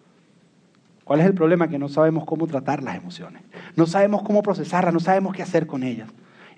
¿Cuál 1.05 1.21
es 1.21 1.27
el 1.27 1.35
problema? 1.35 1.69
Que 1.69 1.79
no 1.79 1.89
sabemos 1.89 2.25
cómo 2.25 2.47
tratar 2.47 2.83
las 2.83 2.97
emociones. 2.97 3.43
No 3.77 3.87
sabemos 3.87 4.23
cómo 4.23 4.43
procesarlas, 4.43 4.95
no 4.95 5.01
sabemos 5.01 5.35
qué 5.35 5.43
hacer 5.43 5.67
con 5.67 5.83
ellas. 5.83 6.09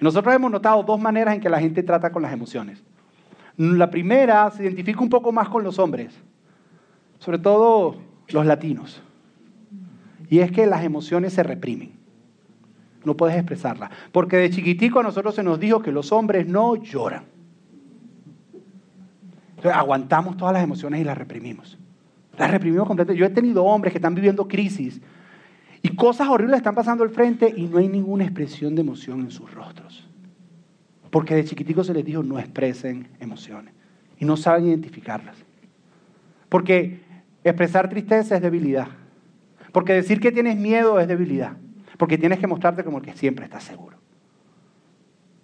Y 0.00 0.04
nosotros 0.04 0.34
hemos 0.34 0.50
notado 0.50 0.82
dos 0.82 1.00
maneras 1.00 1.34
en 1.34 1.40
que 1.40 1.48
la 1.48 1.60
gente 1.60 1.82
trata 1.82 2.12
con 2.12 2.22
las 2.22 2.32
emociones. 2.32 2.82
La 3.56 3.90
primera 3.90 4.50
se 4.50 4.64
identifica 4.64 5.00
un 5.00 5.08
poco 5.08 5.32
más 5.32 5.48
con 5.48 5.62
los 5.62 5.78
hombres, 5.78 6.14
sobre 7.18 7.38
todo 7.38 7.96
los 8.28 8.46
latinos. 8.46 9.02
Y 10.28 10.40
es 10.40 10.50
que 10.50 10.66
las 10.66 10.82
emociones 10.82 11.32
se 11.32 11.42
reprimen. 11.42 11.92
No 13.04 13.16
puedes 13.16 13.36
expresarlas. 13.36 13.90
Porque 14.10 14.36
de 14.36 14.50
chiquitico 14.50 15.00
a 15.00 15.02
nosotros 15.02 15.34
se 15.34 15.42
nos 15.42 15.60
dijo 15.60 15.80
que 15.80 15.92
los 15.92 16.10
hombres 16.10 16.46
no 16.46 16.76
lloran. 16.76 17.24
Entonces 19.50 19.72
aguantamos 19.72 20.36
todas 20.36 20.54
las 20.54 20.64
emociones 20.64 21.00
y 21.00 21.04
las 21.04 21.16
reprimimos. 21.16 21.78
Las 22.36 22.50
reprimimos 22.50 22.86
completamente. 22.86 23.20
Yo 23.20 23.26
he 23.26 23.30
tenido 23.30 23.64
hombres 23.64 23.92
que 23.92 23.98
están 23.98 24.14
viviendo 24.14 24.48
crisis 24.48 25.00
y 25.82 25.94
cosas 25.94 26.28
horribles 26.28 26.56
están 26.56 26.74
pasando 26.74 27.04
al 27.04 27.10
frente 27.10 27.52
y 27.54 27.66
no 27.66 27.78
hay 27.78 27.88
ninguna 27.88 28.24
expresión 28.24 28.74
de 28.74 28.80
emoción 28.80 29.20
en 29.20 29.30
sus 29.30 29.52
rostros. 29.52 29.83
Porque 31.14 31.36
de 31.36 31.44
chiquiticos 31.44 31.86
se 31.86 31.94
les 31.94 32.04
dijo 32.04 32.24
no 32.24 32.40
expresen 32.40 33.06
emociones. 33.20 33.72
Y 34.18 34.24
no 34.24 34.36
saben 34.36 34.66
identificarlas. 34.66 35.36
Porque 36.48 37.02
expresar 37.44 37.88
tristeza 37.88 38.34
es 38.34 38.42
debilidad. 38.42 38.88
Porque 39.70 39.92
decir 39.92 40.18
que 40.18 40.32
tienes 40.32 40.56
miedo 40.56 40.98
es 40.98 41.06
debilidad. 41.06 41.52
Porque 41.98 42.18
tienes 42.18 42.40
que 42.40 42.48
mostrarte 42.48 42.82
como 42.82 42.98
el 42.98 43.04
que 43.04 43.12
siempre 43.12 43.44
estás 43.44 43.62
seguro. 43.62 43.96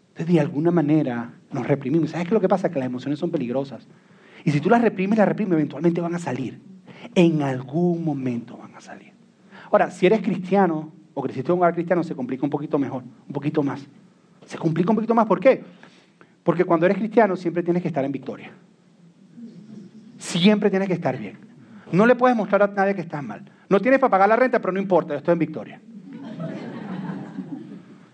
Entonces, 0.08 0.34
de 0.34 0.40
alguna 0.40 0.72
manera 0.72 1.34
nos 1.52 1.64
reprimimos. 1.68 2.10
¿Sabes 2.10 2.24
qué 2.24 2.30
es 2.30 2.34
lo 2.34 2.40
que 2.40 2.48
pasa? 2.48 2.68
Que 2.68 2.80
las 2.80 2.86
emociones 2.86 3.20
son 3.20 3.30
peligrosas. 3.30 3.86
Y 4.44 4.50
si 4.50 4.60
tú 4.60 4.70
las 4.70 4.82
reprimes, 4.82 5.18
las 5.20 5.28
reprimes, 5.28 5.52
eventualmente 5.52 6.00
van 6.00 6.16
a 6.16 6.18
salir. 6.18 6.60
En 7.14 7.42
algún 7.42 8.04
momento 8.04 8.56
van 8.56 8.74
a 8.74 8.80
salir. 8.80 9.12
Ahora, 9.70 9.92
si 9.92 10.04
eres 10.04 10.20
cristiano 10.20 10.90
o 11.14 11.22
creciste 11.22 11.52
en 11.52 11.54
un 11.54 11.58
hogar 11.60 11.74
cristiano, 11.74 12.02
se 12.02 12.16
complica 12.16 12.44
un 12.44 12.50
poquito 12.50 12.76
mejor, 12.76 13.04
un 13.04 13.32
poquito 13.32 13.62
más 13.62 13.86
se 14.50 14.58
complica 14.58 14.90
un 14.90 14.96
poquito 14.96 15.14
más. 15.14 15.26
¿Por 15.26 15.38
qué? 15.38 15.62
Porque 16.42 16.64
cuando 16.64 16.84
eres 16.84 16.98
cristiano 16.98 17.36
siempre 17.36 17.62
tienes 17.62 17.82
que 17.82 17.88
estar 17.88 18.04
en 18.04 18.10
victoria. 18.10 18.50
Siempre 20.18 20.70
tienes 20.70 20.88
que 20.88 20.94
estar 20.94 21.16
bien. 21.16 21.38
No 21.92 22.04
le 22.04 22.16
puedes 22.16 22.36
mostrar 22.36 22.64
a 22.64 22.66
nadie 22.66 22.96
que 22.96 23.00
estás 23.00 23.22
mal. 23.22 23.44
No 23.68 23.78
tienes 23.78 24.00
para 24.00 24.10
pagar 24.10 24.28
la 24.28 24.34
renta, 24.34 24.58
pero 24.58 24.72
no 24.72 24.80
importa, 24.80 25.14
yo 25.14 25.18
estoy 25.18 25.34
en 25.34 25.38
victoria. 25.38 25.80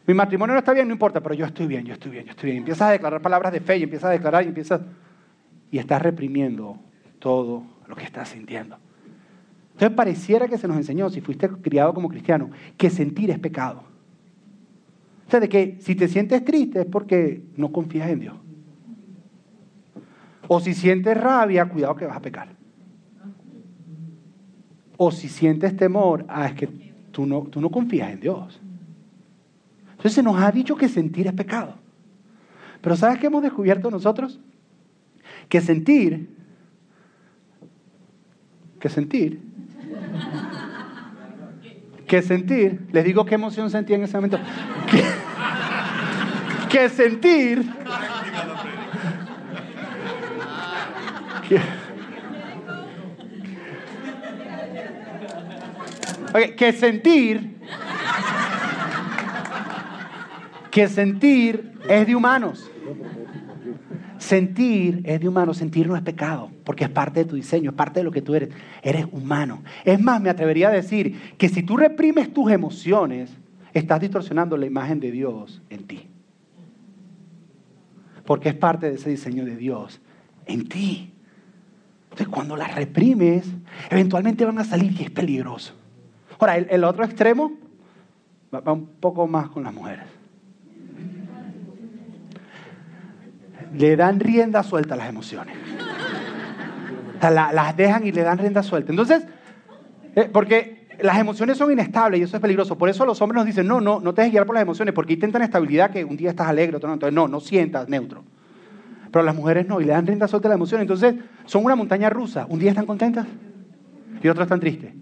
Mi 0.07 0.12
matrimonio 0.12 0.53
no 0.53 0.59
está 0.59 0.75
bien, 0.75 0.87
no 0.87 0.92
importa, 0.92 1.22
pero 1.22 1.35
yo 1.35 1.46
estoy 1.46 1.66
bien, 1.66 1.87
yo 1.87 1.94
estoy 1.94 2.11
bien, 2.11 2.27
yo 2.27 2.33
estoy 2.33 2.51
bien. 2.51 2.59
Empiezas 2.59 2.88
a 2.88 2.90
declarar 2.90 3.22
palabras 3.22 3.51
de 3.51 3.61
fe 3.61 3.79
y 3.79 3.85
empiezas 3.85 4.11
a 4.11 4.12
declarar 4.12 4.44
y 4.44 4.49
empiezas... 4.49 4.83
Y 5.70 5.79
estás 5.79 6.03
reprimiendo 6.03 6.79
todo 7.18 7.62
lo 7.88 7.96
que 7.96 8.05
estás 8.05 8.29
sintiendo. 8.29 8.77
Entonces 9.72 9.96
pareciera 9.96 10.49
que 10.49 10.59
se 10.59 10.68
nos 10.68 10.77
enseñó, 10.77 11.09
si 11.09 11.22
fuiste 11.22 11.49
criado 11.49 11.94
como 11.94 12.11
cristiano, 12.11 12.51
que 12.77 12.90
sentir 12.90 13.31
es 13.31 13.38
pecado. 13.38 13.96
O 15.27 15.31
sea, 15.31 15.41
de 15.41 15.49
que 15.49 15.79
si 15.81 15.95
te 15.95 16.07
sientes 16.09 16.45
triste 16.45 16.83
es 16.83 16.87
porque 16.87 17.43
no 17.57 17.73
confías 17.73 18.11
en 18.11 18.21
Dios. 18.21 18.37
O 20.49 20.61
si 20.61 20.75
sientes 20.75 21.17
rabia, 21.17 21.69
cuidado 21.69 21.97
que 21.97 22.07
vas 22.07 22.17
a 22.17 22.23
pecar. 22.23 22.49
O 24.97 25.11
si 25.11 25.29
sientes 25.29 25.77
temor, 25.77 26.25
ah, 26.29 26.47
es 26.47 26.55
que 26.55 26.69
tú 27.11 27.27
no, 27.27 27.43
tú 27.43 27.61
no 27.61 27.71
confías 27.71 28.12
en 28.12 28.21
Dios. 28.21 28.61
Entonces 29.91 30.12
se 30.12 30.23
nos 30.23 30.41
ha 30.41 30.53
dicho 30.53 30.77
que 30.77 30.89
sentir 30.89 31.27
es 31.27 31.33
pecado. 31.33 31.75
Pero 32.81 32.95
¿sabes 32.95 33.19
qué 33.19 33.27
hemos 33.27 33.43
descubierto 33.43 33.91
nosotros? 33.91 34.39
Que 35.49 35.61
sentir, 35.61 36.31
que 38.79 38.89
sentir, 38.89 39.41
que 42.07 42.23
sentir, 42.23 42.87
les 42.92 43.05
digo 43.05 43.25
qué 43.27 43.35
emoción 43.35 43.71
sentí 43.71 43.95
en 43.95 44.05
ese 44.05 44.16
momento. 44.16 44.38
Que, 46.71 46.88
sentir 46.90 47.64
que 56.57 56.73
sentir 56.73 57.57
que 60.71 60.88
sentir 60.88 61.73
es 61.88 62.07
de 62.07 62.14
humanos. 62.14 62.71
Sentir 64.27 65.03
es 65.05 65.21
de 65.21 65.29
humano, 65.29 65.55
sentir 65.55 65.87
no 65.87 65.95
es 65.95 66.03
pecado, 66.03 66.51
porque 66.65 66.83
es 66.83 66.91
parte 66.91 67.21
de 67.21 67.27
tu 67.27 67.37
diseño, 67.37 67.71
es 67.71 67.77
parte 67.77 68.01
de 68.01 68.05
lo 68.05 68.11
que 68.11 68.23
tú 68.23 68.35
eres. 68.35 68.49
Eres 68.83 69.07
humano. 69.12 69.62
Es 69.85 70.01
más, 70.01 70.21
me 70.21 70.29
atrevería 70.29 70.67
a 70.67 70.73
decir 70.73 71.37
que 71.39 71.49
si 71.49 71.62
tú 71.62 71.77
reprimes 71.77 72.35
tus 72.35 72.51
emociones, 72.51 73.31
estás 73.73 74.01
distorsionando 74.01 74.57
la 74.57 74.67
imagen 74.67 74.99
de 74.99 75.12
Dios 75.12 75.62
en 75.71 75.87
ti. 75.87 76.09
Porque 78.25 78.49
es 78.49 78.57
parte 78.57 78.89
de 78.89 78.97
ese 78.97 79.11
diseño 79.11 79.45
de 79.45 79.55
Dios 79.55 80.01
en 80.47 80.69
ti. 80.69 81.12
Entonces, 82.07 82.27
cuando 82.27 82.57
las 82.57 82.75
reprimes, 82.75 83.47
eventualmente 83.91 84.45
van 84.45 84.59
a 84.59 84.65
salir 84.65 84.91
y 85.01 85.05
es 85.05 85.11
peligroso. 85.12 85.73
Ahora, 86.41 86.57
el, 86.57 86.83
otro 86.83 87.05
extremo 87.05 87.53
va, 88.53 88.73
un 88.73 88.87
poco 88.87 89.29
más 89.29 89.51
con 89.51 89.62
las 89.62 89.73
mujeres. 89.73 90.16
Le 93.77 93.97
dan 93.97 94.21
rienda 94.21 94.62
suelta 94.62 94.95
a 94.95 94.97
las 94.97 95.09
emociones. 95.09 95.55
las 97.21 97.77
dejan 97.77 98.07
y 98.07 98.12
le 98.12 98.23
dan 98.23 98.39
rienda 98.39 98.62
suelta. 98.62 98.93
Entonces, 98.93 99.27
eh, 100.15 100.29
porque 100.33 100.87
las 101.01 101.19
emociones 101.19 101.59
son 101.59 101.71
inestables 101.73 102.21
y 102.21 102.23
eso 102.23 102.37
es 102.37 102.43
peligroso. 102.43 102.79
Por 102.79 102.89
eso 102.89 103.05
los 103.05 103.21
hombres 103.21 103.37
nos 103.37 103.47
dicen, 103.47 103.67
no, 103.67 103.81
no, 103.81 104.01
no 104.01 104.15
te 104.15 104.23
dejes 104.23 104.33
guiar 104.33 104.47
por 104.47 104.55
las 104.55 104.62
emociones, 104.62 104.95
porque 104.95 105.15
intentan 105.15 105.43
estabilidad 105.43 105.91
que 105.91 106.05
un 106.05 106.17
día 106.17 106.31
estás 106.31 106.49
alegre, 106.49 106.77
otro 106.77 106.89
no. 106.89 106.95
Entonces, 106.95 107.15
no, 107.15 107.29
no 107.29 107.41
sientas 107.41 107.89
neutro. 107.89 108.25
Pero 109.11 109.25
las 109.25 109.35
mujeres 109.35 109.67
no, 109.67 109.81
y 109.81 109.85
le 109.85 109.93
dan 109.93 110.07
rienda 110.07 110.29
suelta 110.29 110.49
a 110.49 110.51
la 110.51 110.57
emoción. 110.57 110.81
Entonces, 110.81 111.15
son 111.45 111.65
una 111.65 111.77
montaña 111.77 112.11
rusa. 112.11 112.47
Un 112.49 112.59
día 112.59 112.71
están 112.71 112.87
contentas 112.87 113.27
y 114.23 114.29
otro 114.29 114.43
están 114.43 114.61
tristes. 114.61 114.93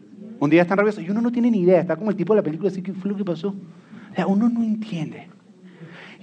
Un 0.41 0.51
día 0.51 0.63
están 0.63 0.79
rabiosos 0.79 1.03
y 1.03 1.11
uno 1.11 1.21
no 1.21 1.33
tiene 1.33 1.51
ni 1.51 1.61
idea. 1.61 1.81
Está 1.81 1.97
como 1.97 2.11
el 2.11 2.17
tipo 2.17 2.35
de 2.35 2.41
la 2.41 2.45
película, 2.45 2.71
así 2.71 2.83
que 2.83 2.93
fue 2.93 3.11
lo 3.11 3.17
que 3.17 3.25
pasó. 3.25 3.49
O 3.49 4.15
sea, 4.15 4.27
uno 4.27 4.49
no 4.49 4.63
entiende. 4.63 5.29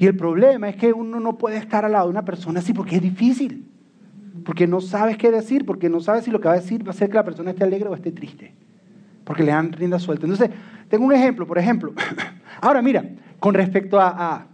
Y 0.02 0.08
el 0.08 0.18
problema 0.18 0.68
es 0.68 0.76
que 0.76 0.92
uno 0.92 1.20
no 1.20 1.38
puede 1.38 1.58
estar 1.58 1.86
al 1.86 1.92
lado 1.92 2.06
de 2.06 2.12
una 2.12 2.26
persona 2.26 2.60
así 2.60 2.74
porque 2.74 2.96
es 2.96 3.02
difícil. 3.02 3.70
Porque 4.44 4.66
no 4.66 4.82
sabes 4.82 5.16
qué 5.16 5.30
decir, 5.30 5.64
porque 5.64 5.90
no 5.90 6.00
sabes 6.00 6.26
si 6.26 6.32
lo 6.32 6.42
que 6.42 6.48
va 6.48 6.56
a 6.56 6.60
decir 6.60 6.86
va 6.86 6.90
a 6.90 6.96
ser 6.96 7.08
que 7.10 7.16
la 7.16 7.24
persona 7.24 7.52
esté 7.52 7.64
alegre 7.64 7.88
o 7.88 7.94
esté 7.94 8.12
triste 8.12 8.54
porque 9.24 9.44
le 9.44 9.52
dan 9.52 9.72
rienda 9.72 10.00
suelta. 10.00 10.26
Entonces, 10.26 10.50
tengo 10.90 11.06
un 11.06 11.14
ejemplo, 11.14 11.48
por 11.48 11.58
ejemplo. 11.58 11.94
Ahora, 12.62 12.82
mira, 12.82 13.06
con 13.40 13.54
respecto 13.54 14.00
a, 14.00 14.48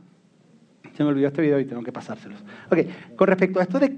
Se 0.95 1.03
me 1.03 1.09
olvidó 1.09 1.27
este 1.27 1.41
video 1.41 1.59
y 1.59 1.65
tengo 1.65 1.81
que 1.81 1.91
pasárselos. 1.91 2.43
Ok, 2.69 2.79
con 3.15 3.27
respecto 3.27 3.59
a 3.59 3.63
esto 3.63 3.79
de, 3.79 3.97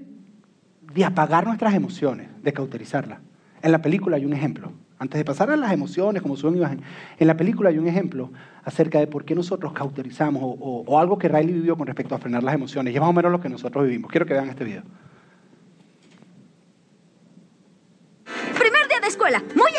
de 0.94 1.06
apagar 1.06 1.46
nuestras 1.46 1.74
emociones, 1.74 2.30
de 2.42 2.54
cauterizarlas. 2.54 3.20
En 3.62 3.72
la 3.72 3.82
película 3.82 4.16
hay 4.16 4.26
un 4.26 4.34
ejemplo. 4.34 4.72
Antes 5.00 5.18
de 5.18 5.24
pasar 5.24 5.50
a 5.50 5.56
las 5.56 5.72
emociones, 5.72 6.22
como 6.22 6.36
suben 6.36 6.58
imagen, 6.58 6.82
en 7.18 7.28
la 7.28 7.38
película 7.38 7.70
hay 7.70 7.78
un 7.78 7.88
ejemplo 7.88 8.32
acerca 8.66 9.00
de 9.00 9.08
por 9.08 9.24
qué 9.24 9.34
nosotros 9.34 9.72
cauterizamos 9.72 10.44
o, 10.44 10.84
o 10.86 11.00
algo 11.00 11.18
que 11.18 11.30
Riley 11.30 11.54
vivió 11.54 11.78
con 11.78 11.88
respecto 11.88 12.16
a 12.16 12.18
frenar 12.18 12.44
las 12.44 12.54
emociones. 12.54 12.94
Y 12.94 12.98
es 12.98 13.02
más 13.02 13.10
o 13.10 13.14
menos 13.14 13.32
lo 13.32 13.40
que 13.40 13.48
nosotros 13.48 13.86
vivimos. 13.86 14.12
Quiero 14.12 14.26
que 14.26 14.34
vean 14.34 14.50
este 14.50 14.66
video. 14.66 14.84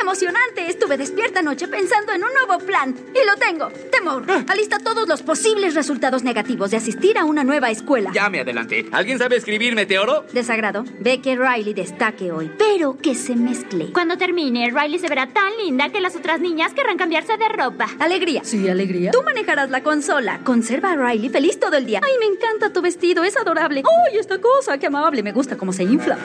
Emocionante! 0.00 0.68
Estuve 0.68 0.96
despierta 0.96 1.40
anoche 1.40 1.68
pensando 1.68 2.12
en 2.12 2.22
un 2.24 2.32
nuevo 2.32 2.58
plan. 2.64 2.94
Y 3.14 3.26
lo 3.26 3.36
tengo. 3.36 3.68
Temor. 3.90 4.24
Alista 4.48 4.78
todos 4.78 5.08
los 5.08 5.22
posibles 5.22 5.74
resultados 5.74 6.22
negativos 6.22 6.70
de 6.70 6.78
asistir 6.78 7.18
a 7.18 7.24
una 7.24 7.44
nueva 7.44 7.70
escuela. 7.70 8.10
Ya 8.12 8.28
me 8.28 8.40
adelanté. 8.40 8.86
¿Alguien 8.92 9.18
sabe 9.18 9.36
escribir 9.36 9.74
meteoro? 9.74 10.24
Desagrado. 10.32 10.84
Ve 10.98 11.20
que 11.20 11.36
Riley 11.36 11.74
destaque 11.74 12.32
hoy, 12.32 12.50
pero 12.58 12.96
que 12.98 13.14
se 13.14 13.36
mezcle. 13.36 13.92
Cuando 13.92 14.16
termine, 14.16 14.70
Riley 14.70 14.98
se 14.98 15.08
verá 15.08 15.26
tan 15.26 15.56
linda 15.58 15.90
que 15.90 16.00
las 16.00 16.16
otras 16.16 16.40
niñas 16.40 16.72
querrán 16.74 16.96
cambiarse 16.96 17.36
de 17.36 17.48
ropa. 17.48 17.88
Alegría. 17.98 18.42
Sí, 18.44 18.68
alegría. 18.68 19.10
Tú 19.10 19.22
manejarás 19.22 19.70
la 19.70 19.82
consola. 19.82 20.40
Conserva 20.44 20.92
a 20.92 20.96
Riley 20.96 21.28
feliz 21.28 21.60
todo 21.60 21.76
el 21.76 21.86
día. 21.86 22.00
Ay, 22.02 22.12
me 22.18 22.26
encanta 22.26 22.72
tu 22.72 22.82
vestido, 22.82 23.24
es 23.24 23.36
adorable. 23.36 23.82
¡Ay, 24.08 24.18
esta 24.18 24.40
cosa! 24.40 24.78
¡Qué 24.78 24.86
amable! 24.86 25.22
Me 25.22 25.32
gusta 25.32 25.56
cómo 25.56 25.72
se 25.72 25.84
infla. 25.84 26.18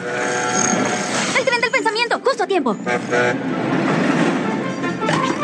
Tiempo. 2.55 2.77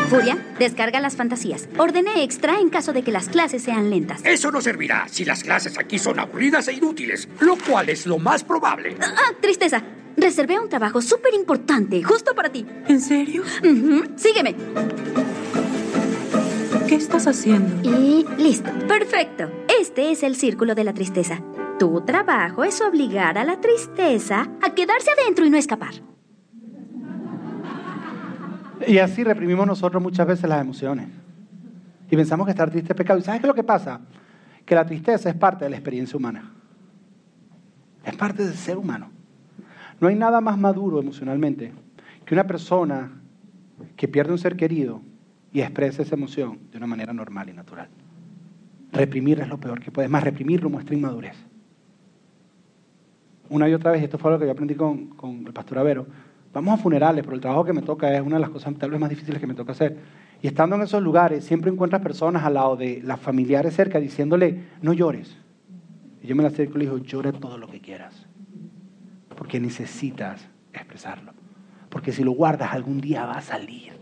Furia, 0.08 0.38
descarga 0.58 0.98
las 1.00 1.14
fantasías. 1.16 1.68
Ordene 1.76 2.22
extra 2.22 2.58
en 2.58 2.70
caso 2.70 2.94
de 2.94 3.02
que 3.02 3.12
las 3.12 3.28
clases 3.28 3.62
sean 3.62 3.90
lentas. 3.90 4.22
Eso 4.24 4.50
no 4.50 4.62
servirá 4.62 5.06
si 5.10 5.24
las 5.26 5.42
clases 5.42 5.78
aquí 5.78 5.98
son 5.98 6.18
aburridas 6.20 6.68
e 6.68 6.72
inútiles, 6.72 7.28
lo 7.40 7.56
cual 7.56 7.90
es 7.90 8.06
lo 8.06 8.18
más 8.18 8.44
probable. 8.44 8.96
Ah, 9.00 9.32
tristeza. 9.40 9.82
Reservé 10.16 10.58
un 10.58 10.68
trabajo 10.70 11.02
súper 11.02 11.34
importante, 11.34 12.02
justo 12.02 12.34
para 12.34 12.50
ti. 12.50 12.66
¿En 12.88 13.00
serio? 13.00 13.42
Sígueme. 14.16 14.54
¿Qué 16.88 16.94
estás 16.94 17.26
haciendo? 17.26 17.88
Y 17.88 18.26
listo. 18.38 18.70
Perfecto. 18.88 19.50
Este 19.80 20.12
es 20.12 20.22
el 20.22 20.36
círculo 20.36 20.74
de 20.74 20.84
la 20.84 20.94
tristeza. 20.94 21.40
Tu 21.78 22.02
trabajo 22.06 22.64
es 22.64 22.80
obligar 22.80 23.36
a 23.36 23.44
la 23.44 23.60
tristeza 23.60 24.48
a 24.62 24.74
quedarse 24.74 25.10
adentro 25.10 25.44
y 25.44 25.50
no 25.50 25.56
escapar. 25.58 26.11
Y 28.86 28.98
así 28.98 29.24
reprimimos 29.24 29.66
nosotros 29.66 30.02
muchas 30.02 30.26
veces 30.26 30.48
las 30.48 30.60
emociones. 30.60 31.08
Y 32.10 32.16
pensamos 32.16 32.46
que 32.46 32.50
estar 32.50 32.70
triste 32.70 32.92
es 32.92 32.96
pecado. 32.96 33.18
¿Y 33.18 33.22
sabes 33.22 33.40
qué 33.40 33.46
es 33.46 33.48
lo 33.48 33.54
que 33.54 33.64
pasa? 33.64 34.00
Que 34.66 34.74
la 34.74 34.84
tristeza 34.84 35.30
es 35.30 35.34
parte 35.34 35.64
de 35.64 35.70
la 35.70 35.76
experiencia 35.76 36.16
humana. 36.16 36.52
Es 38.04 38.14
parte 38.16 38.44
del 38.44 38.54
ser 38.54 38.76
humano. 38.76 39.10
No 40.00 40.08
hay 40.08 40.16
nada 40.16 40.40
más 40.40 40.58
maduro 40.58 41.00
emocionalmente 41.00 41.72
que 42.24 42.34
una 42.34 42.46
persona 42.46 43.12
que 43.96 44.08
pierde 44.08 44.32
un 44.32 44.38
ser 44.38 44.56
querido 44.56 45.00
y 45.52 45.60
expresa 45.60 46.02
esa 46.02 46.14
emoción 46.14 46.58
de 46.70 46.78
una 46.78 46.86
manera 46.86 47.12
normal 47.12 47.48
y 47.48 47.52
natural. 47.52 47.88
Reprimir 48.92 49.40
es 49.40 49.48
lo 49.48 49.58
peor 49.58 49.80
que 49.80 49.90
puedes. 49.90 50.10
Más 50.10 50.24
reprimirlo 50.24 50.68
muestra 50.68 50.94
inmadurez. 50.94 51.36
Una 53.48 53.68
y 53.68 53.74
otra 53.74 53.90
vez, 53.92 54.00
y 54.00 54.04
esto 54.04 54.18
fue 54.18 54.30
lo 54.30 54.38
que 54.38 54.46
yo 54.46 54.52
aprendí 54.52 54.74
con, 54.74 55.08
con 55.08 55.46
el 55.46 55.52
pastor 55.52 55.78
Avero, 55.78 56.06
vamos 56.52 56.74
a 56.74 56.82
funerales, 56.82 57.24
pero 57.24 57.34
el 57.34 57.40
trabajo 57.40 57.64
que 57.64 57.72
me 57.72 57.82
toca 57.82 58.14
es 58.14 58.20
una 58.20 58.36
de 58.36 58.40
las 58.40 58.50
cosas 58.50 58.74
tal 58.76 58.90
vez 58.90 59.00
más 59.00 59.10
difíciles 59.10 59.40
que 59.40 59.46
me 59.46 59.54
toca 59.54 59.72
hacer. 59.72 59.98
Y 60.42 60.46
estando 60.46 60.76
en 60.76 60.82
esos 60.82 61.02
lugares, 61.02 61.44
siempre 61.44 61.70
encuentras 61.70 62.02
personas 62.02 62.44
al 62.44 62.54
lado 62.54 62.76
de 62.76 63.00
las 63.02 63.20
familiares 63.20 63.74
cerca 63.74 63.98
diciéndole, 64.00 64.64
no 64.82 64.92
llores. 64.92 65.36
Y 66.22 66.26
yo 66.26 66.36
me 66.36 66.42
la 66.42 66.48
acerco 66.48 66.76
y 66.76 66.78
le 66.80 66.84
digo, 66.86 66.98
llora 66.98 67.32
todo 67.32 67.58
lo 67.58 67.68
que 67.68 67.80
quieras. 67.80 68.26
Porque 69.36 69.60
necesitas 69.60 70.48
expresarlo. 70.72 71.32
Porque 71.88 72.12
si 72.12 72.24
lo 72.24 72.32
guardas, 72.32 72.72
algún 72.72 73.00
día 73.00 73.26
va 73.26 73.34
a 73.34 73.42
salir. 73.42 73.92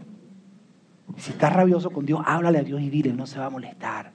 Si 1.17 1.33
estás 1.33 1.53
rabioso 1.53 1.91
con 1.91 2.07
Dios, 2.07 2.21
háblale 2.25 2.59
a 2.59 2.63
Dios 2.63 2.81
y 2.81 2.89
dile, 2.89 3.13
no 3.13 3.27
se 3.27 3.39
va 3.39 3.47
a 3.47 3.51
molestar. 3.51 4.13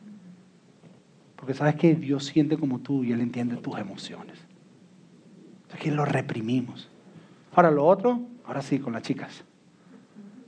Porque 1.36 1.54
sabes 1.54 1.76
que 1.76 1.96
Dios 1.96 2.26
siente 2.26 2.58
como 2.58 2.80
tú 2.80 3.04
y 3.04 3.12
Él 3.12 3.22
entiende 3.22 3.58
tus 3.58 3.78
emociones. 3.78 4.40
Entonces 5.64 5.80
que 5.80 5.92
lo 5.92 6.06
reprimimos. 6.06 6.90
Ahora 7.56 7.72
lo 7.72 7.86
otro, 7.86 8.20
ahora 8.46 8.62
sí, 8.62 8.80
con 8.80 8.92
las 8.92 9.02
chicas. 9.02 9.46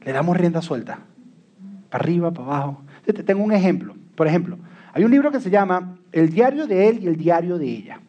Le 0.04 0.12
damos 0.12 0.36
rienda 0.36 0.62
suelta. 0.62 1.00
Para 1.90 2.04
arriba, 2.04 2.32
para 2.32 2.48
abajo. 2.48 2.82
Tengo 3.26 3.44
un 3.44 3.54
ejemplo. 3.54 3.96
Por 4.14 4.28
ejemplo, 4.28 4.58
hay 4.94 5.06
un 5.06 5.12
libro 5.12 5.32
que 5.32 5.40
se 5.40 5.50
llama 5.50 5.98
El 6.12 6.30
diario 6.30 6.68
de 6.68 6.90
él 6.90 7.00
y 7.02 7.08
el 7.08 7.16
diario 7.16 7.58
de 7.58 7.66
ella. 7.66 8.02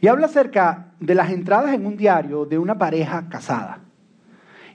Y 0.00 0.08
habla 0.08 0.26
acerca 0.26 0.92
de 0.98 1.14
las 1.14 1.30
entradas 1.30 1.74
en 1.74 1.84
un 1.84 1.98
diario 1.98 2.46
de 2.46 2.58
una 2.58 2.78
pareja 2.78 3.28
casada. 3.28 3.80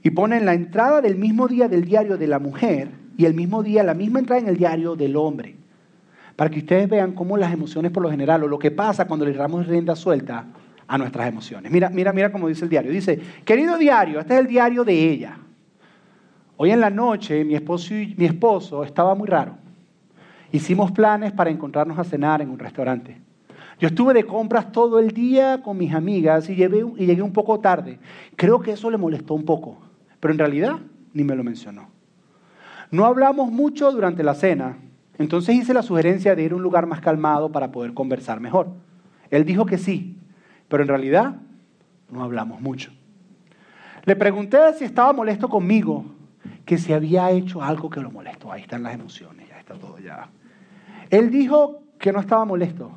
Y 0.03 0.11
pone 0.11 0.37
en 0.37 0.45
la 0.45 0.53
entrada 0.53 1.01
del 1.01 1.15
mismo 1.15 1.47
día 1.47 1.67
del 1.67 1.83
diario 1.83 2.17
de 2.17 2.27
la 2.27 2.37
mujer 2.37 2.91
y 3.17 3.25
el 3.25 3.33
mismo 3.33 3.63
día 3.63 3.83
la 3.83 3.95
misma 3.95 4.19
entrada 4.19 4.41
en 4.41 4.47
el 4.47 4.57
diario 4.57 4.95
del 4.95 5.15
hombre. 5.15 5.55
Para 6.35 6.51
que 6.51 6.59
ustedes 6.59 6.87
vean 6.87 7.13
cómo 7.13 7.37
las 7.37 7.53
emociones 7.53 7.91
por 7.91 8.03
lo 8.03 8.11
general 8.11 8.43
o 8.43 8.47
lo 8.47 8.59
que 8.59 8.69
pasa 8.69 9.05
cuando 9.05 9.25
le 9.25 9.33
damos 9.33 9.65
rienda 9.65 9.95
suelta 9.95 10.45
a 10.91 10.97
nuestras 10.97 11.29
emociones. 11.29 11.71
Mira, 11.71 11.89
mira, 11.89 12.11
mira 12.11 12.29
cómo 12.33 12.49
dice 12.49 12.65
el 12.65 12.69
diario. 12.69 12.91
Dice, 12.91 13.17
querido 13.45 13.77
diario, 13.77 14.19
este 14.19 14.33
es 14.33 14.41
el 14.41 14.47
diario 14.47 14.83
de 14.83 15.09
ella. 15.09 15.37
Hoy 16.57 16.71
en 16.71 16.81
la 16.81 16.89
noche 16.89 17.45
mi 17.45 17.55
esposo, 17.55 18.83
estaba 18.83 19.15
muy 19.15 19.25
raro. 19.25 19.55
Hicimos 20.51 20.91
planes 20.91 21.31
para 21.31 21.49
encontrarnos 21.49 21.97
a 21.97 22.03
cenar 22.03 22.41
en 22.41 22.49
un 22.49 22.59
restaurante. 22.59 23.21
Yo 23.79 23.87
estuve 23.87 24.13
de 24.13 24.25
compras 24.25 24.73
todo 24.73 24.99
el 24.99 25.11
día 25.11 25.61
con 25.63 25.77
mis 25.77 25.93
amigas 25.93 26.49
y 26.49 26.55
llegué 26.55 27.21
un 27.21 27.31
poco 27.31 27.61
tarde. 27.61 27.97
Creo 28.35 28.59
que 28.59 28.71
eso 28.71 28.91
le 28.91 28.97
molestó 28.97 29.33
un 29.33 29.45
poco, 29.45 29.77
pero 30.19 30.33
en 30.33 30.39
realidad 30.39 30.73
ni 31.13 31.23
me 31.23 31.37
lo 31.37 31.43
mencionó. 31.45 31.87
No 32.91 33.05
hablamos 33.05 33.49
mucho 33.49 33.89
durante 33.93 34.23
la 34.23 34.35
cena, 34.35 34.75
entonces 35.17 35.55
hice 35.55 35.73
la 35.73 35.83
sugerencia 35.83 36.35
de 36.35 36.43
ir 36.43 36.51
a 36.51 36.55
un 36.55 36.63
lugar 36.63 36.85
más 36.85 36.99
calmado 36.99 37.49
para 37.49 37.71
poder 37.71 37.93
conversar 37.93 38.41
mejor. 38.41 38.67
Él 39.29 39.45
dijo 39.45 39.65
que 39.65 39.77
sí, 39.77 40.17
pero 40.71 40.83
en 40.83 40.87
realidad 40.87 41.35
no 42.09 42.23
hablamos 42.23 42.61
mucho. 42.61 42.93
Le 44.05 44.15
pregunté 44.15 44.57
si 44.79 44.85
estaba 44.85 45.11
molesto 45.11 45.49
conmigo, 45.49 46.05
que 46.63 46.77
si 46.77 46.93
había 46.93 47.29
hecho 47.29 47.61
algo 47.61 47.89
que 47.89 47.99
lo 47.99 48.09
molestó. 48.09 48.53
Ahí 48.53 48.61
están 48.61 48.81
las 48.81 48.93
emociones, 48.93 49.49
ya 49.49 49.59
está 49.59 49.73
todo 49.73 49.99
ya. 49.99 50.29
Él 51.09 51.29
dijo 51.29 51.83
que 51.99 52.13
no 52.13 52.21
estaba 52.21 52.45
molesto, 52.45 52.89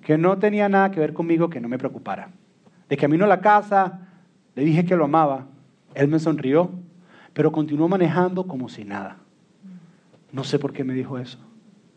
que 0.00 0.16
no 0.16 0.38
tenía 0.38 0.70
nada 0.70 0.90
que 0.90 0.98
ver 0.98 1.12
conmigo, 1.12 1.50
que 1.50 1.60
no 1.60 1.68
me 1.68 1.76
preocupara. 1.76 2.30
De 2.88 2.96
camino 2.96 3.26
a 3.26 3.28
la 3.28 3.42
casa, 3.42 4.08
le 4.54 4.64
dije 4.64 4.86
que 4.86 4.96
lo 4.96 5.04
amaba. 5.04 5.46
Él 5.94 6.08
me 6.08 6.18
sonrió, 6.18 6.70
pero 7.34 7.52
continuó 7.52 7.86
manejando 7.86 8.46
como 8.46 8.70
si 8.70 8.86
nada. 8.86 9.18
No 10.32 10.42
sé 10.42 10.58
por 10.58 10.72
qué 10.72 10.84
me 10.84 10.94
dijo 10.94 11.18
eso. 11.18 11.38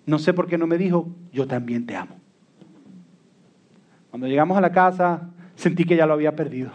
No 0.05 0.19
sé 0.19 0.33
por 0.33 0.47
qué 0.47 0.57
no 0.57 0.67
me 0.67 0.77
dijo, 0.77 1.07
yo 1.31 1.47
también 1.47 1.85
te 1.85 1.95
amo. 1.95 2.20
Cuando 4.11 4.27
llegamos 4.27 4.57
a 4.57 4.61
la 4.61 4.71
casa, 4.71 5.29
sentí 5.55 5.85
que 5.85 5.95
ya 5.95 6.05
lo 6.05 6.13
había 6.13 6.35
perdido. 6.35 6.71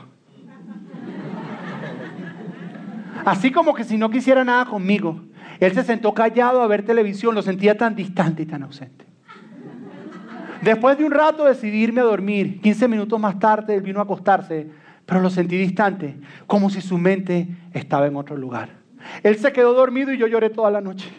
Así 3.26 3.52
como 3.52 3.74
que 3.74 3.84
si 3.84 3.98
no 3.98 4.10
quisiera 4.10 4.42
nada 4.42 4.64
conmigo. 4.64 5.20
Él 5.60 5.72
se 5.72 5.82
sentó 5.82 6.14
callado 6.14 6.62
a 6.62 6.66
ver 6.66 6.84
televisión, 6.84 7.34
lo 7.34 7.42
sentía 7.42 7.76
tan 7.76 7.94
distante 7.94 8.42
y 8.42 8.46
tan 8.46 8.62
ausente. 8.62 9.04
Después 10.62 10.96
de 10.96 11.04
un 11.04 11.12
rato 11.12 11.44
decidí 11.44 11.82
irme 11.82 12.00
a 12.00 12.04
dormir. 12.04 12.60
15 12.60 12.88
minutos 12.88 13.20
más 13.20 13.38
tarde 13.38 13.74
él 13.74 13.82
vino 13.82 14.00
a 14.00 14.04
acostarse, 14.04 14.68
pero 15.04 15.20
lo 15.20 15.28
sentí 15.28 15.56
distante, 15.56 16.16
como 16.46 16.70
si 16.70 16.80
su 16.80 16.98
mente 16.98 17.48
estaba 17.72 18.06
en 18.06 18.16
otro 18.16 18.36
lugar. 18.36 18.70
Él 19.22 19.36
se 19.36 19.52
quedó 19.52 19.74
dormido 19.74 20.12
y 20.12 20.18
yo 20.18 20.26
lloré 20.26 20.50
toda 20.50 20.70
la 20.70 20.80
noche. 20.80 21.10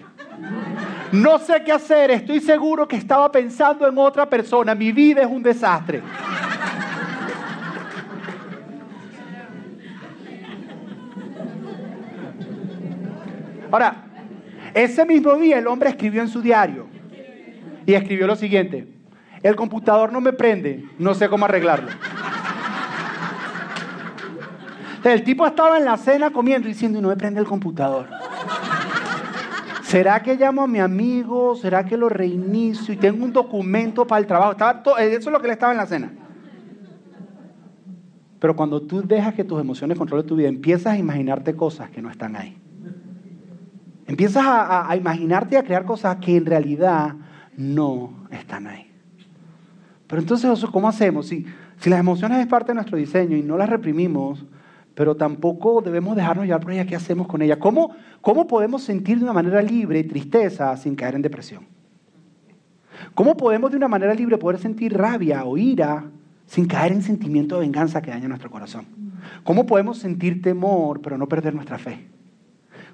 No 1.12 1.40
sé 1.40 1.64
qué 1.64 1.72
hacer, 1.72 2.12
estoy 2.12 2.40
seguro 2.40 2.88
que 2.88 2.98
estaba 2.98 3.32
pensando 3.32 3.88
en 3.88 3.98
otra 3.98 4.30
persona. 4.30 4.76
Mi 4.76 4.92
vida 4.92 5.22
es 5.22 5.28
un 5.28 5.42
desastre. 5.42 6.02
Ahora, 13.72 13.96
ese 14.74 15.06
mismo 15.06 15.36
día 15.36 15.60
el 15.60 15.68
hombre 15.68 15.90
escribió 15.90 16.22
en 16.22 16.28
su 16.28 16.42
diario 16.42 16.88
y 17.86 17.94
escribió 17.94 18.28
lo 18.28 18.36
siguiente. 18.36 18.88
El 19.44 19.56
computador 19.56 20.12
no 20.12 20.22
me 20.22 20.34
prende, 20.34 20.86
no 21.00 21.14
sé 21.14 21.30
cómo 21.30 21.46
arreglarlo. 21.46 21.90
El 25.04 25.24
tipo 25.24 25.46
estaba 25.48 25.78
en 25.78 25.86
la 25.86 25.96
cena 25.96 26.32
comiendo 26.32 26.68
y 26.68 26.74
diciendo, 26.74 27.00
no 27.02 27.08
me 27.10 27.16
prende 27.16 27.40
el 27.40 27.46
computador. 27.46 28.17
¿Será 29.88 30.22
que 30.22 30.36
llamo 30.36 30.64
a 30.64 30.68
mi 30.68 30.80
amigo? 30.80 31.56
¿Será 31.56 31.86
que 31.86 31.96
lo 31.96 32.10
reinicio 32.10 32.94
y 32.94 32.98
tengo 32.98 33.24
un 33.24 33.32
documento 33.32 34.06
para 34.06 34.20
el 34.20 34.28
trabajo? 34.28 34.52
Estaba 34.52 34.84
todo, 34.84 34.98
eso 34.98 35.30
es 35.30 35.34
lo 35.34 35.40
que 35.40 35.48
le 35.48 35.54
estaba 35.54 35.72
en 35.72 35.78
la 35.78 35.86
cena. 35.86 36.12
Pero 38.38 38.54
cuando 38.54 38.82
tú 38.82 39.02
dejas 39.02 39.34
que 39.34 39.46
tus 39.46 39.62
emociones 39.62 39.98
controlen 39.98 40.28
tu 40.28 40.36
vida, 40.36 40.50
empiezas 40.50 40.92
a 40.92 40.98
imaginarte 40.98 41.56
cosas 41.56 41.90
que 41.90 42.02
no 42.02 42.12
están 42.12 42.36
ahí. 42.36 42.58
Empiezas 44.08 44.46
a, 44.46 44.62
a, 44.62 44.92
a 44.92 44.98
imaginarte 44.98 45.56
y 45.56 45.58
a 45.58 45.64
crear 45.64 45.86
cosas 45.86 46.18
que 46.18 46.36
en 46.36 46.46
realidad 46.46 47.16
no 47.56 48.28
están 48.30 48.68
ahí. 48.68 48.92
Pero 50.06 50.22
entonces, 50.22 50.66
¿cómo 50.66 50.90
hacemos? 50.90 51.28
Si, 51.28 51.46
si 51.78 51.90
las 51.90 52.02
emociones 52.02 52.40
es 52.40 52.48
parte 52.48 52.72
de 52.72 52.76
nuestro 52.76 52.98
diseño 52.98 53.38
y 53.38 53.42
no 53.42 53.56
las 53.58 53.70
reprimimos, 53.70 54.44
pero 54.98 55.16
tampoco 55.16 55.80
debemos 55.84 56.16
dejarnos 56.16 56.48
llevar 56.48 56.62
por 56.62 56.72
ella, 56.72 56.88
¿qué 56.88 56.96
hacemos 56.96 57.28
con 57.28 57.44
ella? 57.44 57.60
¿Cómo, 57.60 57.92
¿Cómo 58.20 58.48
podemos 58.48 58.82
sentir 58.82 59.20
de 59.20 59.26
una 59.26 59.34
manera 59.34 59.62
libre 59.62 60.04
tristeza 60.04 60.76
sin 60.76 60.96
caer 60.96 61.14
en 61.14 61.22
depresión? 61.22 61.68
¿Cómo 63.14 63.38
podemos 63.38 63.70
de 63.70 63.78
una 63.78 63.88
manera 63.88 64.16
libre 64.16 64.40
poder 64.40 64.60
sentir 64.60 64.98
rabia 64.98 65.46
o 65.46 65.56
ira 65.56 66.06
sin 66.48 66.66
caer 66.66 66.94
en 66.94 67.04
sentimiento 67.04 67.54
de 67.54 67.62
venganza 67.62 68.02
que 68.02 68.10
daña 68.10 68.28
nuestro 68.28 68.50
corazón? 68.50 68.88
¿Cómo 69.44 69.68
podemos 69.68 70.00
sentir 70.00 70.42
temor 70.42 71.00
pero 71.00 71.16
no 71.16 71.28
perder 71.28 71.54
nuestra 71.54 71.78
fe? 71.78 72.08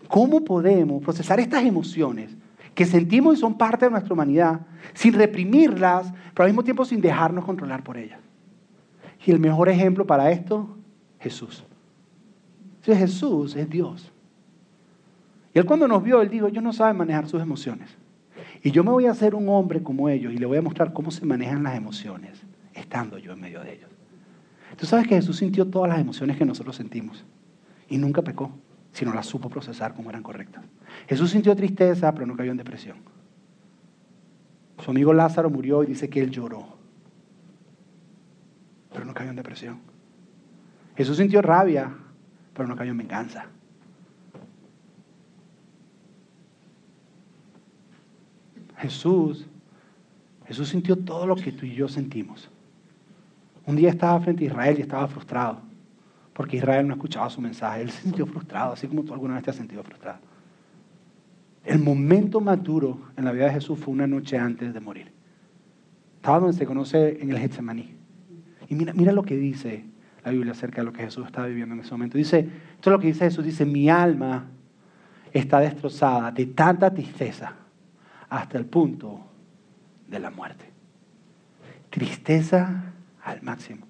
¿Cómo 0.10 0.44
podemos 0.44 1.02
procesar 1.02 1.40
estas 1.40 1.64
emociones 1.64 2.36
que 2.76 2.86
sentimos 2.86 3.38
y 3.38 3.40
son 3.40 3.58
parte 3.58 3.86
de 3.86 3.92
nuestra 3.92 4.14
humanidad 4.14 4.60
sin 4.94 5.14
reprimirlas, 5.14 6.12
pero 6.34 6.44
al 6.44 6.50
mismo 6.50 6.66
tiempo 6.66 6.84
sin 6.84 7.00
dejarnos 7.00 7.46
controlar 7.46 7.82
por 7.82 7.96
ellas? 7.96 8.20
Y 9.26 9.32
el 9.32 9.40
mejor 9.40 9.70
ejemplo 9.70 10.06
para 10.06 10.32
esto, 10.32 10.68
Jesús. 11.22 11.66
Jesús 12.84 13.56
es 13.56 13.70
Dios. 13.70 14.12
Y 15.54 15.60
él 15.60 15.66
cuando 15.66 15.88
nos 15.88 16.04
vio, 16.04 16.22
él 16.22 16.30
dijo, 16.30 16.48
ellos 16.48 16.64
no 16.64 16.74
saben 16.74 16.98
manejar 16.98 17.28
sus 17.28 17.42
emociones. 17.42 17.96
Y 18.62 18.72
yo 18.72 18.84
me 18.84 18.92
voy 18.92 19.06
a 19.06 19.12
hacer 19.12 19.36
un 19.36 19.48
hombre 19.50 19.84
como 19.84 20.10
ellos 20.10 20.34
y 20.34 20.38
le 20.38 20.46
voy 20.46 20.58
a 20.58 20.62
mostrar 20.62 20.94
cómo 20.94 21.12
se 21.12 21.26
manejan 21.26 21.64
las 21.64 21.76
emociones, 21.76 22.42
estando 22.74 23.18
yo 23.18 23.34
en 23.34 23.42
medio 23.42 23.62
de 23.62 23.74
ellos. 23.74 23.90
Tú 24.78 24.86
sabes 24.86 25.08
que 25.08 25.16
Jesús 25.16 25.38
sintió 25.38 25.68
todas 25.68 25.90
las 25.90 26.00
emociones 26.00 26.38
que 26.38 26.46
nosotros 26.46 26.76
sentimos 26.76 27.24
y 27.88 27.98
nunca 27.98 28.22
pecó, 28.22 28.52
sino 28.92 29.14
las 29.14 29.28
supo 29.28 29.50
procesar 29.50 29.94
como 29.94 30.10
eran 30.10 30.24
correctas. 30.24 30.64
Jesús 31.08 31.32
sintió 31.32 31.56
tristeza, 31.56 32.12
pero 32.14 32.26
no 32.26 32.36
cayó 32.36 32.52
en 32.52 32.58
depresión. 32.58 32.98
Su 34.80 34.92
amigo 34.92 35.14
Lázaro 35.14 35.50
murió 35.50 35.84
y 35.84 35.88
dice 35.88 36.10
que 36.10 36.22
él 36.22 36.32
lloró, 36.32 36.78
pero 38.92 39.06
no 39.06 39.14
cayó 39.14 39.30
en 39.30 39.36
depresión. 39.36 39.80
Jesús 40.96 41.18
sintió 41.18 41.42
rabia, 41.42 41.96
pero 42.54 42.68
no 42.68 42.76
cayó 42.76 42.92
en 42.92 42.98
venganza. 42.98 43.46
Jesús, 48.78 49.48
Jesús 50.46 50.70
sintió 50.70 50.98
todo 50.98 51.26
lo 51.26 51.36
que 51.36 51.52
tú 51.52 51.66
y 51.66 51.74
yo 51.74 51.88
sentimos. 51.88 52.50
Un 53.66 53.78
día 53.78 53.90
estaba 53.90 54.20
frente 54.20 54.44
a 54.44 54.48
Israel 54.48 54.76
y 54.78 54.82
estaba 54.82 55.08
frustrado, 55.08 55.60
porque 56.34 56.58
Israel 56.58 56.88
no 56.88 56.94
escuchaba 56.96 57.30
su 57.30 57.40
mensaje. 57.40 57.82
Él 57.82 57.92
se 57.92 58.02
sintió 58.02 58.26
frustrado, 58.26 58.74
así 58.74 58.88
como 58.88 59.04
tú 59.04 59.14
alguna 59.14 59.36
vez 59.36 59.44
te 59.44 59.52
has 59.52 59.56
sentido 59.56 59.84
frustrado. 59.84 60.20
El 61.64 61.80
momento 61.80 62.42
más 62.42 62.62
duro 62.62 63.00
en 63.16 63.24
la 63.24 63.32
vida 63.32 63.46
de 63.46 63.54
Jesús 63.54 63.80
fue 63.80 63.94
una 63.94 64.06
noche 64.06 64.38
antes 64.38 64.74
de 64.74 64.80
morir. 64.82 65.14
Estaba 66.18 66.40
donde 66.40 66.58
se 66.58 66.66
conoce 66.66 67.22
en 67.22 67.32
el 67.32 67.40
Getsemaní. 67.40 67.96
Y 68.68 68.76
mira, 68.76 68.94
mira 68.94 69.14
lo 69.14 69.24
que 69.24 69.38
dice 69.38 69.86
la 70.24 70.32
Biblia 70.32 70.54
acerca 70.54 70.82
de 70.82 70.86
lo 70.86 70.94
que 70.94 71.04
Jesús 71.04 71.26
estaba 71.26 71.48
viviendo 71.48 71.76
en 71.76 71.82
ese 71.82 71.92
momento. 71.92 72.18
Dice, 72.18 72.40
esto 72.40 72.90
es 72.90 72.92
lo 72.92 73.00
que 73.00 73.08
dice 73.08 73.26
Jesús, 73.26 73.44
dice, 73.44 73.66
mi 73.66 73.90
alma 73.90 74.46
está 75.32 75.60
destrozada 75.60 76.32
de 76.32 76.46
tanta 76.48 76.94
tristeza 76.94 77.54
hasta 78.30 78.58
el 78.58 78.66
punto 78.66 79.20
de 80.08 80.20
la 80.20 80.30
muerte. 80.30 80.66
Tristeza 81.90 82.94
al 83.24 83.42
máximo. 83.42 83.86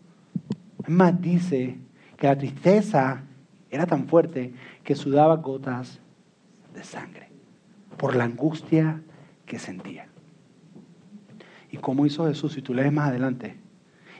Más, 0.87 1.19
dice 1.21 1.77
que 2.17 2.27
la 2.27 2.37
tristeza 2.37 3.23
era 3.69 3.85
tan 3.85 4.07
fuerte 4.07 4.53
que 4.83 4.95
sudaba 4.95 5.37
gotas 5.37 5.99
de 6.73 6.83
sangre 6.83 7.29
por 7.97 8.15
la 8.15 8.23
angustia 8.23 9.01
que 9.45 9.59
sentía. 9.59 10.07
¿Y 11.71 11.77
cómo 11.77 12.05
hizo 12.05 12.27
Jesús? 12.27 12.53
Si 12.53 12.61
tú 12.61 12.73
lees 12.73 12.91
más 12.91 13.09
adelante, 13.09 13.57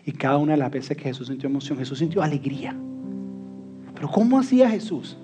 y 0.05 0.11
cada 0.11 0.37
una 0.37 0.53
de 0.53 0.57
las 0.57 0.71
veces 0.71 0.97
que 0.97 1.03
Jesús 1.03 1.27
sintió 1.27 1.49
emoción, 1.49 1.77
Jesús 1.77 1.99
sintió 1.99 2.21
alegría. 2.21 2.75
Pero 3.95 4.09
¿cómo 4.09 4.39
hacía 4.39 4.69
Jesús 4.69 5.17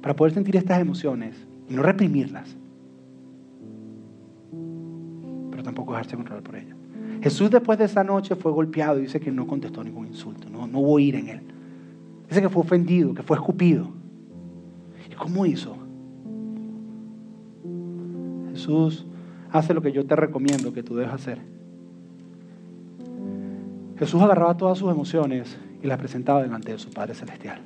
para 0.00 0.14
poder 0.14 0.34
sentir 0.34 0.56
estas 0.56 0.80
emociones 0.80 1.36
y 1.68 1.74
no 1.74 1.82
reprimirlas? 1.82 2.56
tampoco 5.62 5.92
dejarse 5.92 6.16
controlar 6.16 6.42
por 6.42 6.56
ella. 6.56 6.74
Jesús 7.22 7.50
después 7.50 7.78
de 7.78 7.84
esa 7.84 8.02
noche 8.02 8.34
fue 8.34 8.52
golpeado 8.52 8.98
y 8.98 9.02
dice 9.02 9.20
que 9.20 9.30
no 9.30 9.46
contestó 9.46 9.84
ningún 9.84 10.06
insulto, 10.06 10.48
no, 10.48 10.66
no 10.66 10.80
hubo 10.80 10.98
ira 10.98 11.18
en 11.18 11.28
él. 11.28 11.40
Dice 12.28 12.40
que 12.40 12.48
fue 12.48 12.62
ofendido, 12.62 13.14
que 13.14 13.22
fue 13.22 13.36
escupido. 13.36 13.88
¿Y 15.10 15.14
cómo 15.14 15.44
hizo? 15.46 15.76
Jesús 18.52 19.06
hace 19.50 19.74
lo 19.74 19.82
que 19.82 19.92
yo 19.92 20.06
te 20.06 20.16
recomiendo 20.16 20.72
que 20.72 20.82
tú 20.82 20.94
debes 20.96 21.12
hacer. 21.12 21.40
Jesús 24.00 24.20
agarraba 24.20 24.56
todas 24.56 24.78
sus 24.78 24.90
emociones 24.90 25.56
y 25.80 25.86
las 25.86 25.98
presentaba 25.98 26.42
delante 26.42 26.72
de 26.72 26.78
su 26.78 26.90
Padre 26.90 27.14
Celestial. 27.14 27.60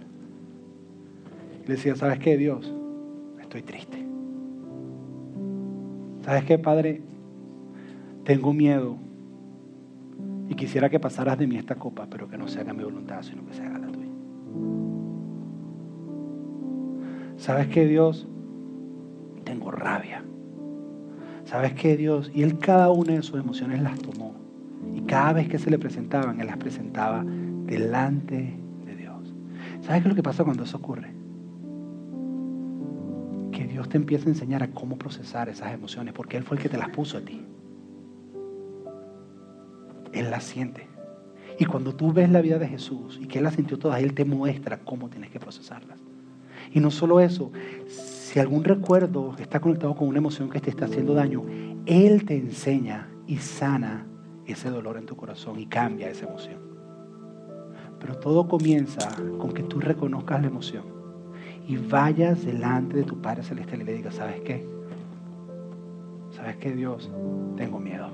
Y 1.65 1.67
le 1.67 1.77
decía, 1.77 1.97
¿sabes 1.97 2.19
qué, 2.19 2.37
Dios? 2.37 2.71
Estoy 3.41 3.63
triste. 3.63 4.05
¿Sabes 6.23 6.45
qué, 6.45 6.59
Padre? 6.59 7.03
tengo 8.25 8.53
miedo 8.53 8.97
y 10.49 10.55
quisiera 10.55 10.91
que 10.91 10.99
pasaras 10.99 11.39
de 11.39 11.47
mí 11.47 11.57
esta 11.57 11.77
copa, 11.77 12.07
pero 12.11 12.29
que 12.29 12.37
no 12.37 12.49
se 12.49 12.61
haga 12.61 12.73
mi 12.73 12.83
voluntad, 12.83 13.23
sino 13.23 13.47
que 13.47 13.55
se 13.55 13.63
haga 13.63 13.79
la 13.79 13.87
tuya. 13.89 14.09
¿Sabes 17.37 17.69
qué, 17.69 17.87
Dios? 17.87 18.27
Tengo 19.45 19.71
rabia. 19.71 20.25
¿Sabes 21.45 21.75
qué, 21.75 21.97
Dios? 21.97 22.31
Y 22.35 22.43
Él 22.43 22.59
cada 22.59 22.91
una 22.91 23.15
de 23.15 23.23
sus 23.23 23.39
emociones 23.39 23.83
las 23.83 23.99
tomó. 24.01 24.44
Y 24.95 25.03
cada 25.03 25.33
vez 25.33 25.49
que 25.49 25.59
se 25.59 25.71
le 25.71 25.79
presentaban, 25.79 26.41
Él 26.41 26.47
las 26.47 26.57
presentaba 26.57 27.25
delante 27.25 28.57
de 28.85 28.97
Dios. 28.97 29.35
¿Sabes 29.81 30.03
qué 30.03 30.09
es 30.09 30.13
lo 30.13 30.15
que 30.15 30.23
pasa 30.23 30.45
cuando 30.45 30.65
eso 30.65 30.77
ocurre? 30.77 31.13
Que 33.53 33.67
Dios 33.67 33.89
te 33.89 33.97
empieza 33.97 34.27
a 34.27 34.29
enseñar 34.29 34.63
a 34.63 34.71
cómo 34.71 34.97
procesar 34.97 35.49
esas 35.49 35.73
emociones, 35.73 36.13
porque 36.15 36.37
Él 36.37 36.45
fue 36.45 36.57
el 36.57 36.63
que 36.63 36.69
te 36.69 36.79
las 36.79 36.91
puso 36.91 37.19
a 37.19 37.21
ti. 37.21 37.41
Él 40.13 40.31
la 40.31 40.41
siente. 40.41 40.87
Y 41.59 41.67
cuando 41.67 41.95
tú 41.95 42.13
ves 42.13 42.31
la 42.31 42.41
vida 42.41 42.59
de 42.59 42.69
Jesús 42.69 43.19
y 43.21 43.27
que 43.27 43.39
Él 43.39 43.45
la 43.45 43.51
sintió 43.51 43.79
toda, 43.79 44.01
Él 44.01 44.15
te 44.15 44.25
muestra 44.25 44.79
cómo 44.79 45.09
tienes 45.09 45.31
que 45.31 45.41
procesarlas. 45.41 46.01
Y 46.73 46.81
no 46.81 46.91
solo 46.91 47.21
eso, 47.21 47.53
si 47.87 48.41
algún 48.41 48.65
recuerdo 48.65 49.35
está 49.39 49.61
conectado 49.61 49.95
con 49.95 50.09
una 50.09 50.19
emoción 50.19 50.51
que 50.51 50.61
te 50.61 50.71
está 50.71 50.87
haciendo 50.87 51.15
daño, 51.15 51.45
Él 51.87 52.25
te 52.25 52.37
enseña 52.37 53.09
y 53.27 53.37
sana 53.37 54.07
ese 54.47 54.71
dolor 54.71 54.97
en 54.97 55.07
tu 55.07 55.17
corazón 55.17 55.59
y 55.59 55.67
cambia 55.67 56.11
esa 56.11 56.27
emoción. 56.27 56.59
Pero 58.01 58.19
todo 58.19 58.49
comienza 58.49 59.09
con 59.39 59.53
que 59.53 59.63
tú 59.63 59.81
reconozcas 59.81 60.41
la 60.41 60.49
emoción 60.49 60.85
y 61.67 61.77
vayas 61.77 62.45
delante 62.45 62.97
de 62.97 63.05
tu 63.05 63.21
Padre 63.21 63.43
Celestial 63.43 63.83
y 63.83 63.85
le 63.85 63.95
digas, 63.95 64.17
¿sabes 64.17 64.41
qué? 64.43 64.67
¿Sabes 66.31 66.57
qué, 66.57 66.73
Dios? 66.73 67.11
Tengo 67.57 67.79
miedo, 67.79 68.11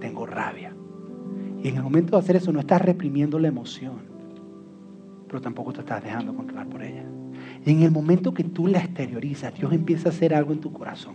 tengo 0.00 0.26
rabia, 0.26 0.72
y 1.62 1.68
en 1.68 1.76
el 1.76 1.82
momento 1.82 2.16
de 2.16 2.18
hacer 2.18 2.36
eso 2.36 2.52
no 2.52 2.60
estás 2.60 2.82
reprimiendo 2.82 3.38
la 3.38 3.48
emoción, 3.48 3.94
pero 5.28 5.40
tampoco 5.40 5.72
te 5.72 5.80
estás 5.80 6.02
dejando 6.02 6.34
controlar 6.34 6.66
por 6.66 6.82
ella. 6.82 7.04
Y 7.64 7.70
en 7.70 7.82
el 7.82 7.92
momento 7.92 8.34
que 8.34 8.42
tú 8.42 8.66
la 8.66 8.78
exteriorizas, 8.78 9.54
Dios 9.54 9.72
empieza 9.72 10.08
a 10.08 10.12
hacer 10.12 10.34
algo 10.34 10.52
en 10.52 10.60
tu 10.60 10.72
corazón. 10.72 11.14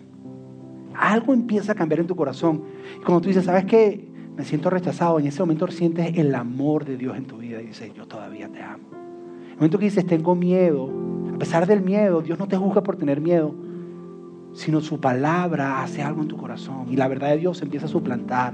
Algo 0.95 1.33
empieza 1.33 1.73
a 1.73 1.75
cambiar 1.75 1.99
en 1.99 2.07
tu 2.07 2.15
corazón. 2.15 2.63
Y 2.95 3.03
cuando 3.03 3.21
tú 3.21 3.27
dices, 3.27 3.43
¿sabes 3.43 3.65
qué? 3.65 4.07
Me 4.37 4.45
siento 4.45 4.69
rechazado. 4.69 5.19
En 5.19 5.25
ese 5.25 5.41
momento 5.41 5.67
sientes 5.67 6.15
el 6.15 6.33
amor 6.35 6.85
de 6.85 6.95
Dios 6.95 7.17
en 7.17 7.25
tu 7.25 7.37
vida 7.37 7.59
y 7.59 7.65
dices, 7.65 7.91
yo 7.95 8.05
todavía 8.05 8.47
te 8.49 8.61
amo. 8.61 8.85
En 8.91 9.49
el 9.49 9.55
momento 9.55 9.79
que 9.79 9.85
dices, 9.85 10.05
tengo 10.05 10.35
miedo, 10.35 10.91
a 11.33 11.39
pesar 11.39 11.65
del 11.65 11.81
miedo, 11.81 12.21
Dios 12.21 12.37
no 12.37 12.47
te 12.47 12.55
juzga 12.55 12.83
por 12.83 12.97
tener 12.97 13.19
miedo, 13.19 13.55
sino 14.53 14.79
su 14.81 14.99
palabra 14.99 15.81
hace 15.81 16.03
algo 16.03 16.21
en 16.21 16.27
tu 16.27 16.37
corazón. 16.37 16.85
Y 16.91 16.95
la 16.95 17.07
verdad 17.07 17.29
de 17.29 17.37
Dios 17.37 17.61
empieza 17.63 17.87
a 17.87 17.89
suplantar 17.89 18.53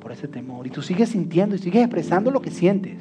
por 0.00 0.10
ese 0.10 0.26
temor. 0.26 0.66
Y 0.66 0.70
tú 0.70 0.82
sigues 0.82 1.10
sintiendo 1.10 1.54
y 1.54 1.58
sigues 1.58 1.82
expresando 1.82 2.32
lo 2.32 2.40
que 2.40 2.50
sientes. 2.50 2.98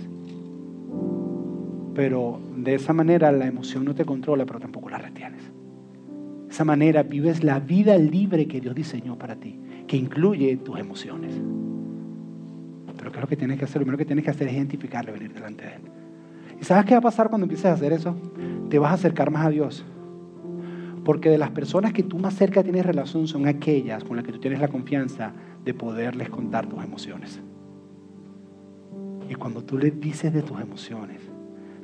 Pero 1.95 2.39
de 2.55 2.75
esa 2.75 2.93
manera 2.93 3.31
la 3.31 3.47
emoción 3.47 3.83
no 3.83 3.95
te 3.95 4.05
controla, 4.05 4.45
pero 4.45 4.59
tampoco 4.59 4.91
la 4.91 4.99
retienes. 4.99 5.41
De 6.45 6.53
esa 6.53 6.65
manera 6.65 7.01
vives 7.01 7.43
la 7.43 7.59
vida 7.59 7.97
libre 7.97 8.47
que 8.47 8.61
Dios 8.61 8.75
diseñó 8.75 9.17
para 9.17 9.37
ti, 9.37 9.59
que 9.87 9.97
incluye 9.97 10.55
tus 10.57 10.79
emociones. 10.79 11.33
Pero 13.01 13.11
¿qué 13.11 13.17
es 13.17 13.21
lo 13.23 13.27
que 13.27 13.35
tienes 13.35 13.57
que 13.57 13.65
hacer? 13.65 13.81
Lo 13.81 13.85
primero 13.85 13.97
que 13.97 14.05
tienes 14.05 14.23
que 14.23 14.29
hacer 14.29 14.47
es 14.47 14.53
identificarle, 14.53 15.11
venir 15.11 15.33
delante 15.33 15.65
de 15.65 15.73
Él. 15.73 15.81
¿Y 16.61 16.63
sabes 16.63 16.85
qué 16.85 16.93
va 16.93 16.99
a 16.99 17.01
pasar 17.01 17.29
cuando 17.29 17.45
empieces 17.45 17.65
a 17.65 17.73
hacer 17.73 17.93
eso? 17.93 18.15
Te 18.69 18.77
vas 18.77 18.91
a 18.91 18.93
acercar 18.93 19.31
más 19.31 19.47
a 19.47 19.49
Dios. 19.49 19.83
Porque 21.03 21.31
de 21.31 21.39
las 21.39 21.49
personas 21.49 21.93
que 21.93 22.03
tú 22.03 22.19
más 22.19 22.35
cerca 22.35 22.61
tienes 22.61 22.85
relación 22.85 23.27
son 23.27 23.47
aquellas 23.47 24.03
con 24.03 24.17
las 24.17 24.23
que 24.23 24.31
tú 24.31 24.37
tienes 24.37 24.59
la 24.59 24.67
confianza 24.67 25.33
de 25.65 25.73
poderles 25.73 26.29
contar 26.29 26.67
tus 26.67 26.83
emociones. 26.83 27.41
Y 29.27 29.33
cuando 29.33 29.63
tú 29.63 29.79
le 29.79 29.89
dices 29.89 30.31
de 30.31 30.43
tus 30.43 30.61
emociones, 30.61 31.21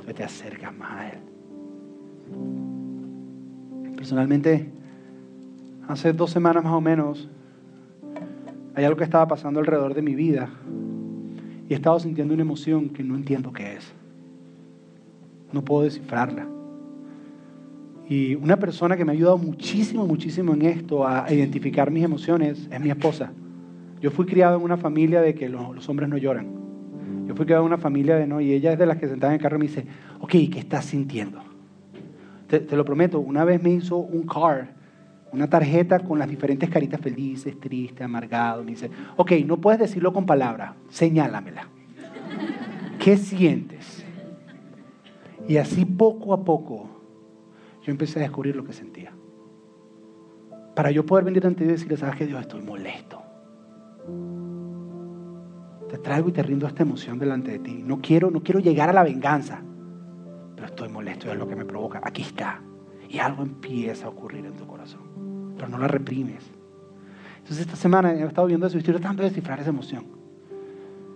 tú 0.05 0.13
te 0.13 0.23
acercas 0.23 0.71
más 0.77 0.91
a 0.91 1.09
Él. 1.09 1.19
Personalmente, 3.95 4.69
hace 5.87 6.13
dos 6.13 6.29
semanas 6.29 6.63
más 6.63 6.73
o 6.73 6.81
menos, 6.81 7.27
hay 8.75 8.85
algo 8.85 8.97
que 8.97 9.03
estaba 9.03 9.27
pasando 9.27 9.59
alrededor 9.59 9.95
de 9.95 10.03
mi 10.03 10.13
vida 10.13 10.51
y 11.69 11.73
he 11.73 11.99
sintiendo 11.99 12.33
una 12.33 12.43
emoción 12.43 12.89
que 12.89 13.03
no 13.03 13.15
entiendo 13.15 13.51
qué 13.51 13.73
es. 13.73 13.93
No 15.51 15.63
puedo 15.63 15.83
descifrarla. 15.83 16.47
Y 18.09 18.35
una 18.35 18.57
persona 18.57 18.95
que 18.95 19.03
me 19.03 19.11
ha 19.11 19.15
ayudado 19.15 19.37
muchísimo, 19.37 20.05
muchísimo 20.05 20.53
en 20.53 20.61
esto, 20.61 21.05
a 21.05 21.25
identificar 21.31 21.91
mis 21.91 22.03
emociones, 22.03 22.69
es 22.71 22.79
mi 22.79 22.89
esposa. 22.89 23.31
Yo 23.99 24.11
fui 24.11 24.25
criado 24.25 24.57
en 24.57 24.63
una 24.63 24.77
familia 24.77 25.21
de 25.21 25.33
que 25.35 25.49
los, 25.49 25.89
hombres 25.89 26.07
no 26.07 26.17
lloran. 26.17 26.47
Yo 27.27 27.35
fui 27.35 27.51
a 27.51 27.61
una 27.61 27.77
familia 27.77 28.15
de 28.15 28.27
no 28.27 28.39
y 28.39 28.53
ella 28.53 28.71
es 28.71 28.79
de 28.79 28.85
las 28.85 28.97
que 28.97 29.07
sentaba 29.07 29.33
en 29.33 29.39
el 29.39 29.41
carro 29.41 29.57
y 29.57 29.59
me 29.59 29.67
dice, 29.67 29.85
ok, 30.21 30.31
¿qué 30.31 30.59
estás 30.59 30.85
sintiendo? 30.85 31.41
Te, 32.47 32.63
lo 32.77 32.85
prometo, 32.85 33.19
una 33.19 33.43
vez 33.43 33.61
me 33.61 33.71
hizo 33.71 33.97
un 33.97 34.25
card, 34.25 34.67
una 35.31 35.49
tarjeta 35.49 35.99
con 35.99 36.19
las 36.19 36.29
diferentes 36.29 36.69
caritas 36.69 37.01
felices, 37.01 37.59
triste, 37.59 38.03
amargado. 38.03 38.63
Me 38.63 38.71
dice, 38.71 38.89
ok, 39.15 39.31
no 39.45 39.57
puedes 39.57 39.79
decirlo 39.79 40.13
con 40.13 40.25
palabras, 40.25 40.73
señálamela. 40.89 41.67
¿Qué 42.99 43.17
sientes? 43.17 44.05
Y 45.47 45.57
así 45.57 45.85
poco 45.85 46.33
a 46.33 46.43
poco 46.43 46.89
yo 47.83 47.91
empecé 47.91 48.19
a 48.19 48.23
descubrir 48.23 48.55
lo 48.55 48.65
que 48.65 48.73
sentía. 48.73 49.13
Para 50.75 50.91
yo 50.91 51.05
poder 51.05 51.23
venir 51.23 51.45
ante 51.47 51.63
Dios 51.63 51.71
y 51.71 51.75
decirle, 51.75 51.97
sabes 51.97 52.17
que 52.17 52.25
Dios, 52.25 52.41
estoy 52.41 52.61
molesto. 52.61 53.21
Te 55.89 55.97
traigo 55.97 56.27
y 56.29 56.33
te 56.33 56.43
rindo 56.43 56.67
esta 56.67 56.83
emoción 56.83 57.17
delante 57.17 57.51
de 57.51 57.59
ti. 57.59 57.81
No 57.83 58.01
quiero, 58.01 58.29
no 58.29 58.43
quiero 58.43 58.59
llegar 58.59 58.89
a 58.89 58.93
la 58.93 59.03
venganza, 59.03 59.63
pero 60.53 60.67
estoy 60.67 60.89
molesto 60.89 61.31
es 61.31 61.37
lo 61.37 61.47
que 61.47 61.55
me 61.55 61.63
provoca. 61.63 62.01
Aquí 62.03 62.23
está. 62.23 62.61
Y 63.09 63.19
algo 63.19 63.41
empieza 63.41 64.07
a 64.07 64.09
ocurrir 64.09 64.45
en 64.45 64.53
tu 64.53 64.67
corazón, 64.67 65.06
pero 65.57 65.69
no 65.69 65.77
la 65.77 65.87
reprimes. 65.87 66.43
Entonces 67.39 67.65
esta 67.65 67.75
semana 67.75 68.13
he 68.13 68.23
estado 68.23 68.47
viendo 68.47 68.67
eso 68.67 68.77
y 68.77 68.79
estoy 68.79 68.93
tratando 68.93 69.23
de 69.23 69.29
descifrar 69.29 69.59
esa 69.59 69.69
emoción. 69.69 70.05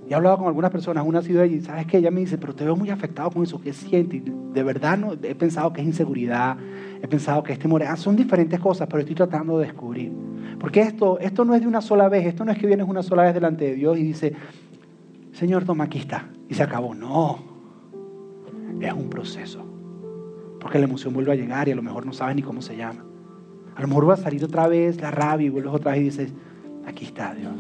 Y 0.08 0.14
he 0.14 0.16
hablado 0.16 0.38
con 0.38 0.48
algunas 0.48 0.72
personas, 0.72 1.06
una 1.06 1.20
ha 1.20 1.22
sido 1.22 1.44
ella, 1.44 1.56
y 1.56 1.62
sabes 1.62 1.86
que 1.86 1.98
ella 1.98 2.10
me 2.10 2.22
dice, 2.22 2.38
pero 2.38 2.56
te 2.56 2.64
veo 2.64 2.76
muy 2.76 2.90
afectado 2.90 3.30
con 3.30 3.44
eso, 3.44 3.62
¿qué 3.62 3.74
sientes? 3.74 4.24
De 4.54 4.64
verdad 4.64 4.98
no, 4.98 5.14
he 5.14 5.36
pensado 5.36 5.72
que 5.72 5.82
es 5.82 5.88
inseguridad, 5.88 6.58
he 7.02 7.08
pensado 7.08 7.44
que 7.44 7.54
es 7.54 7.60
temor, 7.60 7.84
ah, 7.84 7.96
son 7.96 8.16
diferentes 8.16 8.60
cosas, 8.60 8.88
pero 8.88 9.00
estoy 9.00 9.16
tratando 9.16 9.60
de 9.60 9.66
descubrir. 9.66 10.12
Porque 10.60 10.82
esto, 10.82 11.20
esto 11.20 11.46
no 11.46 11.54
es 11.54 11.62
de 11.62 11.68
una 11.68 11.82
sola 11.82 12.10
vez, 12.10 12.26
esto 12.26 12.46
no 12.46 12.52
es 12.52 12.58
que 12.58 12.68
vienes 12.68 12.88
una 12.88 13.04
sola 13.04 13.24
vez 13.24 13.34
delante 13.34 13.66
de 13.66 13.76
Dios 13.76 13.98
y 13.98 14.04
dice, 14.04 14.34
Señor, 15.34 15.66
toma, 15.66 15.86
aquí 15.86 16.00
está, 16.00 16.30
y 16.48 16.54
se 16.54 16.64
acabó. 16.64 16.94
No, 16.94 17.40
es 18.80 18.94
un 18.94 19.10
proceso. 19.10 19.66
Porque 20.60 20.78
la 20.80 20.86
emoción 20.86 21.14
vuelve 21.14 21.32
a 21.32 21.36
llegar 21.36 21.68
y 21.68 21.72
a 21.72 21.76
lo 21.76 21.82
mejor 21.82 22.06
no 22.06 22.14
sabes 22.14 22.36
ni 22.36 22.42
cómo 22.42 22.62
se 22.62 22.78
llama. 22.78 23.04
A 23.76 23.82
lo 23.82 23.88
mejor 23.88 24.10
va 24.10 24.14
a 24.16 24.18
salir 24.18 24.44
otra 24.44 24.68
vez 24.68 25.02
la 25.02 25.12
rabia 25.12 25.48
y 25.48 25.50
vuelves 25.50 25.74
otra 25.74 25.94
vez 25.94 26.02
y 26.02 26.04
dices, 26.06 26.34
aquí 26.86 27.06
está 27.06 27.34
Dios. 27.34 27.54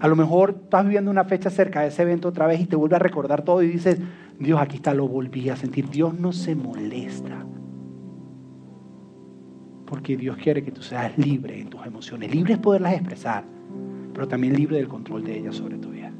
A 0.00 0.08
lo 0.08 0.16
mejor 0.16 0.60
estás 0.64 0.84
viviendo 0.84 1.10
una 1.10 1.24
fecha 1.24 1.50
cerca 1.50 1.80
de 1.80 1.88
ese 1.88 2.02
evento 2.02 2.28
otra 2.28 2.46
vez 2.46 2.60
y 2.60 2.66
te 2.66 2.76
vuelve 2.76 2.96
a 2.96 2.98
recordar 2.98 3.42
todo 3.42 3.62
y 3.62 3.68
dices, 3.68 3.98
Dios, 4.38 4.60
aquí 4.60 4.76
está, 4.76 4.92
lo 4.92 5.08
volví 5.08 5.48
a 5.48 5.56
sentir. 5.56 5.88
Dios 5.88 6.18
no 6.18 6.32
se 6.32 6.54
molesta. 6.54 7.46
Porque 9.86 10.16
Dios 10.16 10.36
quiere 10.36 10.62
que 10.62 10.72
tú 10.72 10.82
seas 10.82 11.16
libre 11.16 11.60
en 11.60 11.68
tus 11.68 11.86
emociones. 11.86 12.34
Libre 12.34 12.54
es 12.54 12.58
poderlas 12.58 12.94
expresar, 12.94 13.44
pero 14.12 14.26
también 14.28 14.54
libre 14.54 14.76
del 14.76 14.88
control 14.88 15.24
de 15.24 15.38
ellas 15.38 15.56
sobre 15.56 15.78
tu 15.78 15.90
vida. 15.90 16.12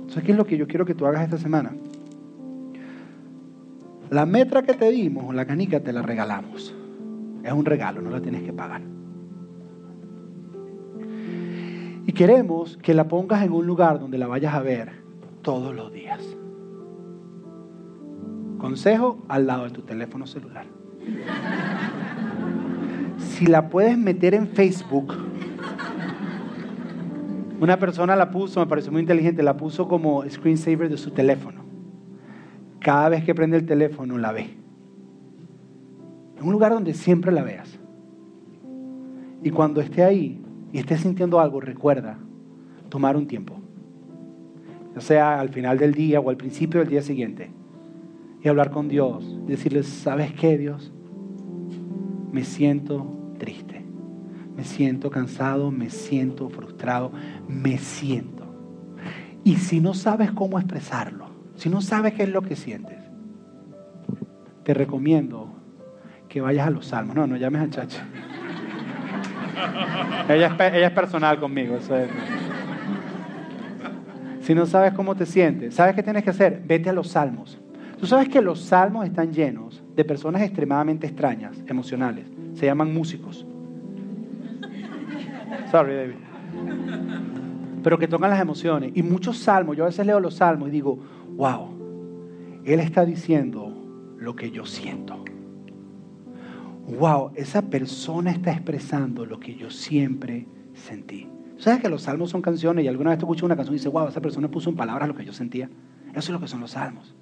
Entonces, 0.00 0.22
¿qué 0.22 0.32
es 0.32 0.38
lo 0.38 0.44
que 0.44 0.56
yo 0.56 0.66
quiero 0.66 0.84
que 0.84 0.94
tú 0.94 1.06
hagas 1.06 1.24
esta 1.24 1.38
semana? 1.38 1.72
La 4.10 4.26
metra 4.26 4.62
que 4.62 4.74
te 4.74 4.90
dimos, 4.90 5.34
la 5.34 5.46
canica, 5.46 5.80
te 5.80 5.92
la 5.92 6.02
regalamos. 6.02 6.74
Es 7.42 7.52
un 7.52 7.64
regalo, 7.64 8.00
no 8.02 8.10
la 8.10 8.20
tienes 8.20 8.42
que 8.42 8.52
pagar. 8.52 8.82
Y 12.06 12.12
queremos 12.12 12.76
que 12.78 12.94
la 12.94 13.08
pongas 13.08 13.44
en 13.44 13.52
un 13.52 13.66
lugar 13.66 14.00
donde 14.00 14.18
la 14.18 14.26
vayas 14.26 14.54
a 14.54 14.60
ver 14.60 14.90
todos 15.42 15.74
los 15.74 15.92
días. 15.92 16.20
Consejo 18.58 19.22
al 19.28 19.46
lado 19.46 19.64
de 19.64 19.70
tu 19.70 19.82
teléfono 19.82 20.26
celular. 20.26 20.66
Si 23.18 23.46
la 23.46 23.68
puedes 23.68 23.96
meter 23.96 24.34
en 24.34 24.48
Facebook, 24.48 25.14
una 27.60 27.78
persona 27.78 28.16
la 28.16 28.30
puso, 28.30 28.60
me 28.60 28.66
pareció 28.66 28.92
muy 28.92 29.02
inteligente, 29.02 29.42
la 29.42 29.56
puso 29.56 29.88
como 29.88 30.28
screensaver 30.28 30.88
de 30.88 30.98
su 30.98 31.10
teléfono. 31.10 31.64
Cada 32.80 33.10
vez 33.10 33.24
que 33.24 33.34
prende 33.34 33.58
el 33.58 33.66
teléfono 33.66 34.18
la 34.18 34.32
ve. 34.32 34.59
En 36.40 36.46
un 36.46 36.52
lugar 36.52 36.72
donde 36.72 36.94
siempre 36.94 37.30
la 37.32 37.42
veas. 37.42 37.78
Y 39.42 39.50
cuando 39.50 39.82
esté 39.82 40.02
ahí, 40.02 40.42
y 40.72 40.78
estés 40.78 41.00
sintiendo 41.00 41.38
algo, 41.38 41.60
recuerda 41.60 42.18
tomar 42.88 43.14
un 43.14 43.26
tiempo. 43.26 43.56
Ya 44.94 45.02
sea 45.02 45.38
al 45.38 45.50
final 45.50 45.76
del 45.76 45.92
día 45.92 46.18
o 46.18 46.30
al 46.30 46.38
principio 46.38 46.80
del 46.80 46.88
día 46.88 47.02
siguiente. 47.02 47.50
Y 48.42 48.48
hablar 48.48 48.70
con 48.70 48.88
Dios. 48.88 49.38
Y 49.46 49.50
decirle, 49.50 49.82
¿sabes 49.82 50.32
qué, 50.32 50.56
Dios? 50.56 50.92
Me 52.32 52.42
siento 52.44 53.06
triste. 53.38 53.84
Me 54.56 54.64
siento 54.64 55.10
cansado, 55.10 55.70
me 55.70 55.90
siento 55.90 56.48
frustrado, 56.48 57.12
me 57.48 57.76
siento. 57.76 58.46
Y 59.44 59.56
si 59.56 59.80
no 59.80 59.92
sabes 59.92 60.32
cómo 60.32 60.58
expresarlo, 60.58 61.26
si 61.54 61.68
no 61.68 61.82
sabes 61.82 62.14
qué 62.14 62.22
es 62.22 62.30
lo 62.30 62.40
que 62.40 62.56
sientes, 62.56 62.98
te 64.64 64.72
recomiendo 64.74 65.59
que 66.30 66.40
vayas 66.40 66.66
a 66.66 66.70
los 66.70 66.86
salmos. 66.86 67.14
No, 67.14 67.26
no 67.26 67.36
llames 67.36 67.60
al 67.60 67.70
chacho 67.70 67.98
ella, 70.28 70.56
es, 70.86 70.90
personal 70.92 71.38
conmigo. 71.38 71.78
Si 74.40 74.54
no 74.54 74.66
sabes 74.66 74.92
cómo 74.92 75.14
te 75.14 75.26
sientes, 75.26 75.74
¿sabes 75.74 75.94
qué 75.94 76.02
tienes 76.02 76.24
que 76.24 76.30
hacer? 76.30 76.62
Vete 76.66 76.90
a 76.90 76.92
los 76.92 77.08
salmos. 77.08 77.58
Tú 77.98 78.06
sabes 78.06 78.28
que 78.28 78.40
los 78.40 78.60
salmos 78.60 79.04
están 79.06 79.32
llenos 79.32 79.82
de 79.94 80.04
personas 80.04 80.42
extremadamente 80.42 81.06
extrañas, 81.06 81.62
emocionales. 81.66 82.26
Se 82.54 82.66
llaman 82.66 82.92
músicos. 82.94 83.46
Sorry, 85.70 85.94
David. 85.94 86.14
Pero 87.82 87.98
que 87.98 88.08
tocan 88.08 88.30
las 88.30 88.40
emociones. 88.40 88.92
Y 88.94 89.02
muchos 89.02 89.38
salmos, 89.38 89.76
yo 89.76 89.84
a 89.84 89.88
veces 89.88 90.06
leo 90.06 90.20
los 90.20 90.36
salmos 90.36 90.68
y 90.68 90.72
digo, 90.72 90.98
wow, 91.36 92.62
Él 92.64 92.80
está 92.80 93.04
diciendo 93.04 93.74
lo 94.18 94.34
que 94.34 94.50
yo 94.50 94.64
siento 94.64 95.24
wow, 96.88 97.30
esa 97.34 97.62
persona 97.62 98.30
está 98.30 98.52
expresando 98.52 99.26
lo 99.26 99.38
que 99.38 99.54
yo 99.54 99.70
siempre 99.70 100.46
sentí. 100.74 101.28
¿Sabes 101.58 101.80
que 101.80 101.88
los 101.88 102.02
salmos 102.02 102.30
son 102.30 102.40
canciones 102.40 102.84
y 102.84 102.88
alguna 102.88 103.10
vez 103.10 103.18
te 103.18 103.24
escuchas 103.24 103.42
una 103.42 103.54
canción 103.54 103.74
y 103.74 103.78
dices, 103.78 103.92
wow, 103.92 104.08
esa 104.08 104.20
persona 104.20 104.50
puso 104.50 104.70
en 104.70 104.76
palabras 104.76 105.08
lo 105.08 105.14
que 105.14 105.24
yo 105.24 105.32
sentía? 105.32 105.68
Eso 106.10 106.18
es 106.18 106.30
lo 106.30 106.40
que 106.40 106.48
son 106.48 106.60
los 106.60 106.70
salmos. 106.70 107.14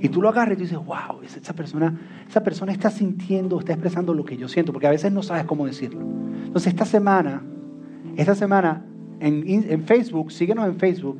Y 0.00 0.08
tú 0.08 0.20
lo 0.20 0.28
agarras 0.28 0.58
y 0.58 0.62
dices, 0.62 0.78
wow, 0.78 1.22
esa 1.22 1.52
persona, 1.52 2.00
esa 2.28 2.42
persona 2.42 2.72
está 2.72 2.90
sintiendo, 2.90 3.58
está 3.58 3.72
expresando 3.72 4.12
lo 4.12 4.24
que 4.24 4.36
yo 4.36 4.48
siento, 4.48 4.72
porque 4.72 4.86
a 4.86 4.90
veces 4.90 5.12
no 5.12 5.22
sabes 5.22 5.44
cómo 5.44 5.66
decirlo. 5.66 6.00
Entonces 6.44 6.72
esta 6.72 6.84
semana, 6.84 7.42
esta 8.16 8.34
semana 8.34 8.84
en, 9.20 9.84
Facebook, 9.84 10.32
síguenos 10.32 10.66
en 10.66 10.76
Facebook, 10.76 11.18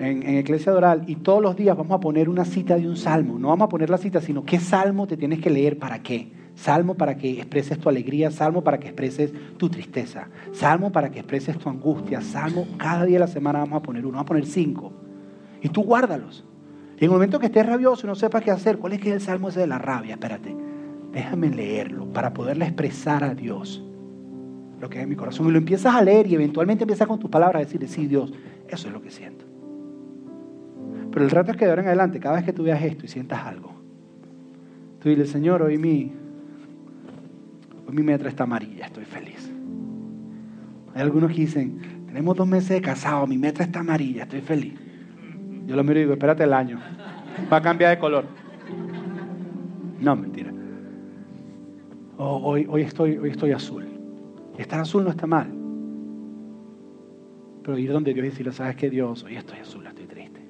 en, 0.00 0.22
en 0.24 0.38
Iglesia 0.38 0.72
Doral, 0.72 1.04
y 1.06 1.16
todos 1.16 1.40
los 1.40 1.56
días 1.56 1.76
vamos 1.76 1.92
a 1.92 2.00
poner 2.00 2.28
una 2.28 2.44
cita 2.44 2.76
de 2.76 2.88
un 2.88 2.96
salmo. 2.96 3.38
No 3.38 3.48
vamos 3.48 3.66
a 3.66 3.68
poner 3.68 3.90
la 3.90 3.98
cita, 3.98 4.20
sino 4.20 4.44
qué 4.44 4.58
salmo 4.58 5.06
te 5.06 5.16
tienes 5.16 5.40
que 5.40 5.50
leer 5.50 5.78
para 5.78 6.02
qué. 6.02 6.32
Salmo 6.56 6.94
para 6.94 7.16
que 7.18 7.32
expreses 7.32 7.78
tu 7.78 7.90
alegría, 7.90 8.30
salmo 8.30 8.64
para 8.64 8.80
que 8.80 8.88
expreses 8.88 9.30
tu 9.58 9.68
tristeza, 9.68 10.28
salmo 10.52 10.90
para 10.90 11.10
que 11.10 11.20
expreses 11.20 11.58
tu 11.58 11.68
angustia, 11.68 12.22
salmo, 12.22 12.66
cada 12.78 13.04
día 13.04 13.16
de 13.16 13.20
la 13.20 13.26
semana 13.26 13.58
vamos 13.60 13.78
a 13.78 13.82
poner 13.82 14.06
uno, 14.06 14.16
vamos 14.16 14.24
a 14.24 14.28
poner 14.28 14.46
cinco. 14.46 14.90
Y 15.60 15.68
tú 15.68 15.82
guárdalos. 15.82 16.46
Y 16.96 17.00
en 17.00 17.04
el 17.04 17.10
momento 17.10 17.38
que 17.38 17.46
estés 17.46 17.66
rabioso 17.66 18.06
y 18.06 18.08
no 18.08 18.14
sepas 18.14 18.42
qué 18.42 18.50
hacer, 18.50 18.78
¿cuál 18.78 18.94
es 18.94 19.00
que 19.00 19.12
el 19.12 19.20
salmo 19.20 19.50
ese 19.50 19.60
de 19.60 19.66
la 19.66 19.78
rabia? 19.78 20.14
Espérate, 20.14 20.56
déjame 21.12 21.50
leerlo 21.50 22.10
para 22.10 22.32
poderle 22.32 22.64
expresar 22.64 23.22
a 23.22 23.34
Dios 23.34 23.84
lo 24.80 24.88
que 24.88 24.98
hay 24.98 25.04
en 25.04 25.10
mi 25.10 25.16
corazón. 25.16 25.46
Y 25.48 25.50
lo 25.50 25.58
empiezas 25.58 25.94
a 25.94 26.02
leer 26.02 26.26
y 26.26 26.36
eventualmente 26.36 26.84
empiezas 26.84 27.06
con 27.06 27.18
tus 27.18 27.28
palabras 27.28 27.60
a 27.60 27.64
decirle, 27.66 27.86
sí, 27.86 28.06
Dios, 28.06 28.32
eso 28.66 28.88
es 28.88 28.94
lo 28.94 29.02
que 29.02 29.10
siento. 29.10 29.44
Pero 31.12 31.22
el 31.22 31.30
rato 31.30 31.50
es 31.50 31.58
que 31.58 31.66
de 31.66 31.70
ahora 31.70 31.82
en 31.82 31.88
adelante, 31.88 32.18
cada 32.18 32.36
vez 32.36 32.44
que 32.44 32.54
tú 32.54 32.62
veas 32.62 32.82
esto 32.82 33.04
y 33.04 33.08
sientas 33.08 33.44
algo, 33.44 33.72
tú 35.00 35.10
dile, 35.10 35.26
Señor, 35.26 35.60
hoy 35.60 35.76
mi, 35.76 36.12
mi 37.92 38.02
metra 38.02 38.28
está 38.28 38.44
amarilla, 38.44 38.86
estoy 38.86 39.04
feliz. 39.04 39.50
Hay 40.94 41.02
algunos 41.02 41.30
que 41.30 41.42
dicen, 41.42 42.04
tenemos 42.06 42.36
dos 42.36 42.48
meses 42.48 42.70
de 42.70 42.80
casado, 42.80 43.26
mi 43.26 43.38
metra 43.38 43.64
está 43.64 43.80
amarilla, 43.80 44.22
estoy 44.22 44.40
feliz. 44.40 44.74
Yo 45.66 45.76
lo 45.76 45.84
miro 45.84 45.98
y 45.98 46.02
digo, 46.02 46.12
espérate 46.12 46.44
el 46.44 46.52
año, 46.52 46.80
va 47.52 47.58
a 47.58 47.62
cambiar 47.62 47.90
de 47.90 47.98
color. 47.98 48.24
No, 50.00 50.16
mentira. 50.16 50.52
hoy, 52.16 52.66
hoy, 52.68 52.82
estoy, 52.82 53.18
hoy 53.18 53.30
estoy 53.30 53.52
azul. 53.52 53.86
Estar 54.58 54.80
azul 54.80 55.04
no 55.04 55.10
está 55.10 55.26
mal. 55.26 55.52
Pero 57.62 57.78
ir 57.78 57.92
donde 57.92 58.14
Dios 58.14 58.26
y 58.26 58.30
decirle, 58.30 58.52
¿sabes 58.52 58.76
qué 58.76 58.88
Dios? 58.88 59.24
Hoy 59.24 59.36
estoy 59.36 59.58
azul, 59.58 59.86
estoy 59.86 60.06
triste. 60.06 60.40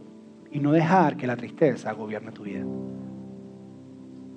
Y 0.50 0.60
no 0.60 0.72
dejar 0.72 1.16
que 1.16 1.26
la 1.26 1.36
tristeza 1.36 1.92
gobierne 1.92 2.30
tu 2.30 2.44
vida. 2.44 2.64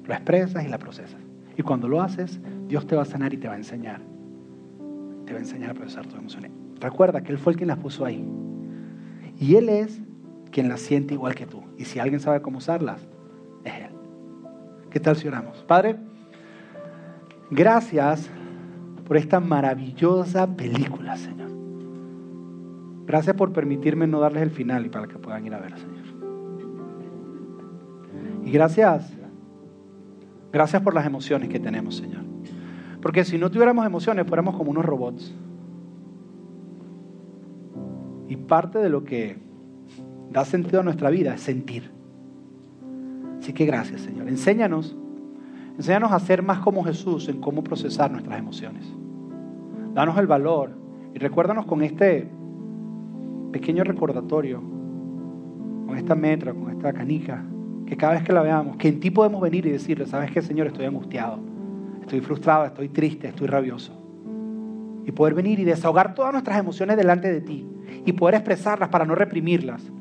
Lo 0.06 0.14
expresas 0.14 0.66
y 0.66 0.70
la 0.70 0.78
procesas. 0.80 1.29
Y 1.60 1.62
cuando 1.62 1.90
lo 1.90 2.02
haces, 2.02 2.40
Dios 2.70 2.88
te 2.88 2.96
va 2.96 3.02
a 3.02 3.06
sanar 3.06 3.34
y 3.34 3.38
te 3.38 3.50
va 3.50 3.56
a 3.56 3.58
enseñar. 3.58 4.00
Te 5.26 5.34
va 5.34 5.40
a 5.40 5.42
enseñar 5.42 5.72
a 5.72 5.74
procesar 5.74 6.06
tus 6.06 6.18
emociones. 6.18 6.52
Recuerda 6.80 7.22
que 7.22 7.34
Él 7.34 7.38
fue 7.38 7.52
el 7.52 7.58
quien 7.58 7.68
las 7.68 7.80
puso 7.80 8.06
ahí. 8.06 8.26
Y 9.38 9.56
Él 9.56 9.68
es 9.68 10.02
quien 10.54 10.70
las 10.70 10.80
siente 10.80 11.16
igual 11.16 11.36
que 11.36 11.46
tú. 11.46 11.62
Y 11.78 11.84
si 11.84 12.00
alguien 12.00 12.22
sabe 12.22 12.42
cómo 12.42 12.60
usarlas, 12.60 13.06
es 13.66 13.74
Él. 13.74 13.92
¿Qué 14.90 15.02
tal 15.02 15.18
si 15.18 15.28
oramos? 15.28 15.62
Padre, 15.64 15.98
gracias 17.52 18.30
por 19.04 19.18
esta 19.18 19.42
maravillosa 19.42 20.48
película, 20.56 21.18
Señor. 21.18 21.52
Gracias 23.06 23.36
por 23.36 23.52
permitirme 23.52 24.08
no 24.08 24.22
darles 24.22 24.44
el 24.44 24.52
final 24.52 24.86
y 24.86 24.90
para 24.90 25.10
que 25.10 25.18
puedan 25.18 25.46
ir 25.46 25.54
a 25.54 25.60
ver, 25.60 25.78
Señor. 25.78 26.06
Y 28.46 28.50
gracias, 28.50 29.19
gracias 30.52 30.82
por 30.82 30.94
las 30.94 31.06
emociones 31.06 31.50
que 31.50 31.60
tenemos, 31.60 31.98
Señor. 31.98 32.24
Porque 33.02 33.24
si 33.24 33.38
no 33.38 33.50
tuviéramos 33.50 33.86
emociones, 33.86 34.28
fuéramos 34.28 34.56
como 34.56 34.72
unos 34.72 34.86
robots. 34.86 35.34
Y 38.28 38.36
parte 38.36 38.80
de 38.80 38.90
lo 38.90 39.04
que 39.04 39.38
da 40.32 40.46
sentido 40.46 40.82
a 40.82 40.84
nuestra 40.84 41.10
vida 41.10 41.34
es 41.34 41.42
sentir. 41.42 41.92
Así 43.40 43.54
que 43.54 43.66
gracias, 43.66 44.02
Señor. 44.02 44.28
Enséñanos, 44.28 44.96
enséñanos 45.78 46.12
a 46.12 46.20
ser 46.20 46.44
más 46.44 46.60
como 46.60 46.84
Jesús 46.84 47.30
en 47.30 47.40
cómo 47.40 47.64
procesar 47.64 48.12
nuestras 48.12 48.38
emociones. 48.38 48.86
Danos 49.94 50.18
el 50.18 50.28
valor 50.28 50.72
y 51.14 51.20
recuérdanos 51.20 51.66
con 51.66 51.82
este 51.82 52.30
pequeño 53.52 53.84
recordatorio, 53.84 54.62
con 55.88 55.98
esta 55.98 56.16
metra, 56.16 56.54
con 56.54 56.70
esta 56.70 56.94
canica, 56.94 57.44
que 57.90 57.98
cada 57.98 58.14
vez 58.14 58.24
que 58.24 58.32
la 58.32 58.44
veamos, 58.44 58.78
que 58.78 58.88
en 58.88 59.00
ti 59.00 59.10
podemos 59.10 59.42
venir 59.42 59.66
y 59.66 59.72
decirle, 59.72 60.06
¿sabes 60.06 60.30
qué, 60.30 60.44
Señor? 60.44 60.68
Estoy 60.68 60.86
angustiado, 60.86 61.40
estoy 62.02 62.22
frustrado, 62.22 62.66
estoy 62.66 62.88
triste, 62.90 63.28
estoy 63.28 63.48
rabioso. 63.48 63.94
Y 65.08 65.12
poder 65.12 65.34
venir 65.34 65.60
y 65.60 65.64
desahogar 65.64 66.14
todas 66.14 66.32
nuestras 66.32 66.60
emociones 66.60 66.98
delante 66.98 67.34
de 67.34 67.42
ti 67.42 67.68
y 68.06 68.14
poder 68.14 68.36
expresarlas 68.36 68.90
para 68.90 69.06
no 69.06 69.16
reprimirlas. 69.16 69.92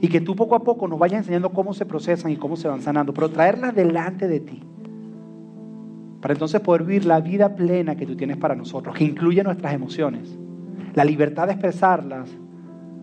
Y 0.00 0.08
que 0.08 0.20
tú 0.20 0.34
poco 0.34 0.56
a 0.56 0.64
poco 0.64 0.88
nos 0.88 0.98
vayas 0.98 1.18
enseñando 1.18 1.50
cómo 1.50 1.74
se 1.74 1.86
procesan 1.86 2.32
y 2.32 2.36
cómo 2.36 2.56
se 2.56 2.66
van 2.66 2.82
sanando, 2.82 3.14
pero 3.14 3.30
traerlas 3.30 3.72
delante 3.72 4.26
de 4.26 4.40
ti. 4.40 4.60
Para 6.20 6.34
entonces 6.34 6.60
poder 6.60 6.82
vivir 6.82 7.04
la 7.04 7.20
vida 7.20 7.54
plena 7.54 7.94
que 7.94 8.04
tú 8.04 8.16
tienes 8.16 8.36
para 8.36 8.56
nosotros, 8.56 8.96
que 8.96 9.04
incluye 9.04 9.44
nuestras 9.44 9.72
emociones, 9.72 10.36
la 10.94 11.04
libertad 11.04 11.46
de 11.46 11.52
expresarlas, 11.52 12.28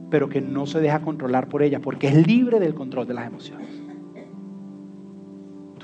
pero 0.10 0.28
que 0.28 0.42
no 0.42 0.66
se 0.66 0.82
deja 0.82 1.00
controlar 1.00 1.48
por 1.48 1.64
ellas, 1.64 1.80
porque 1.82 2.08
es 2.10 2.28
libre 2.28 2.60
del 2.60 2.76
control 2.76 3.08
de 3.08 3.14
las 3.14 3.28
emociones. 3.28 3.85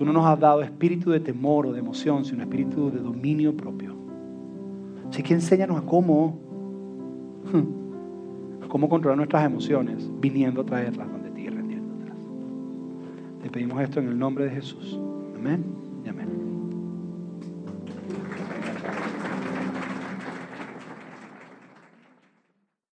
Tú 0.02 0.06
no 0.06 0.14
nos 0.14 0.26
has 0.26 0.40
dado 0.40 0.64
espíritu 0.64 1.12
de 1.12 1.20
temor 1.20 1.68
o 1.68 1.74
de 1.74 1.80
emoción, 1.80 2.26
sino 2.26 2.42
espíritu 2.42 2.90
de 2.90 2.98
dominio 2.98 3.56
propio. 3.56 3.94
Así 5.08 5.22
que 5.22 5.36
enséñanos 5.36 5.78
a 5.78 5.86
cómo, 5.86 6.40
cómo 8.68 8.90
controlar 8.90 9.16
nuestras 9.16 9.46
emociones, 9.46 10.10
viniendo 10.20 10.62
a 10.62 10.66
traerlas 10.66 11.08
donde 11.08 11.30
ti 11.30 11.42
y 11.42 11.50
rendiéndotelas. 11.50 12.18
Te 13.44 13.52
pedimos 13.52 13.80
esto 13.80 14.00
en 14.00 14.08
el 14.08 14.18
nombre 14.18 14.46
de 14.46 14.50
Jesús. 14.50 15.00
Amén. 15.36 15.81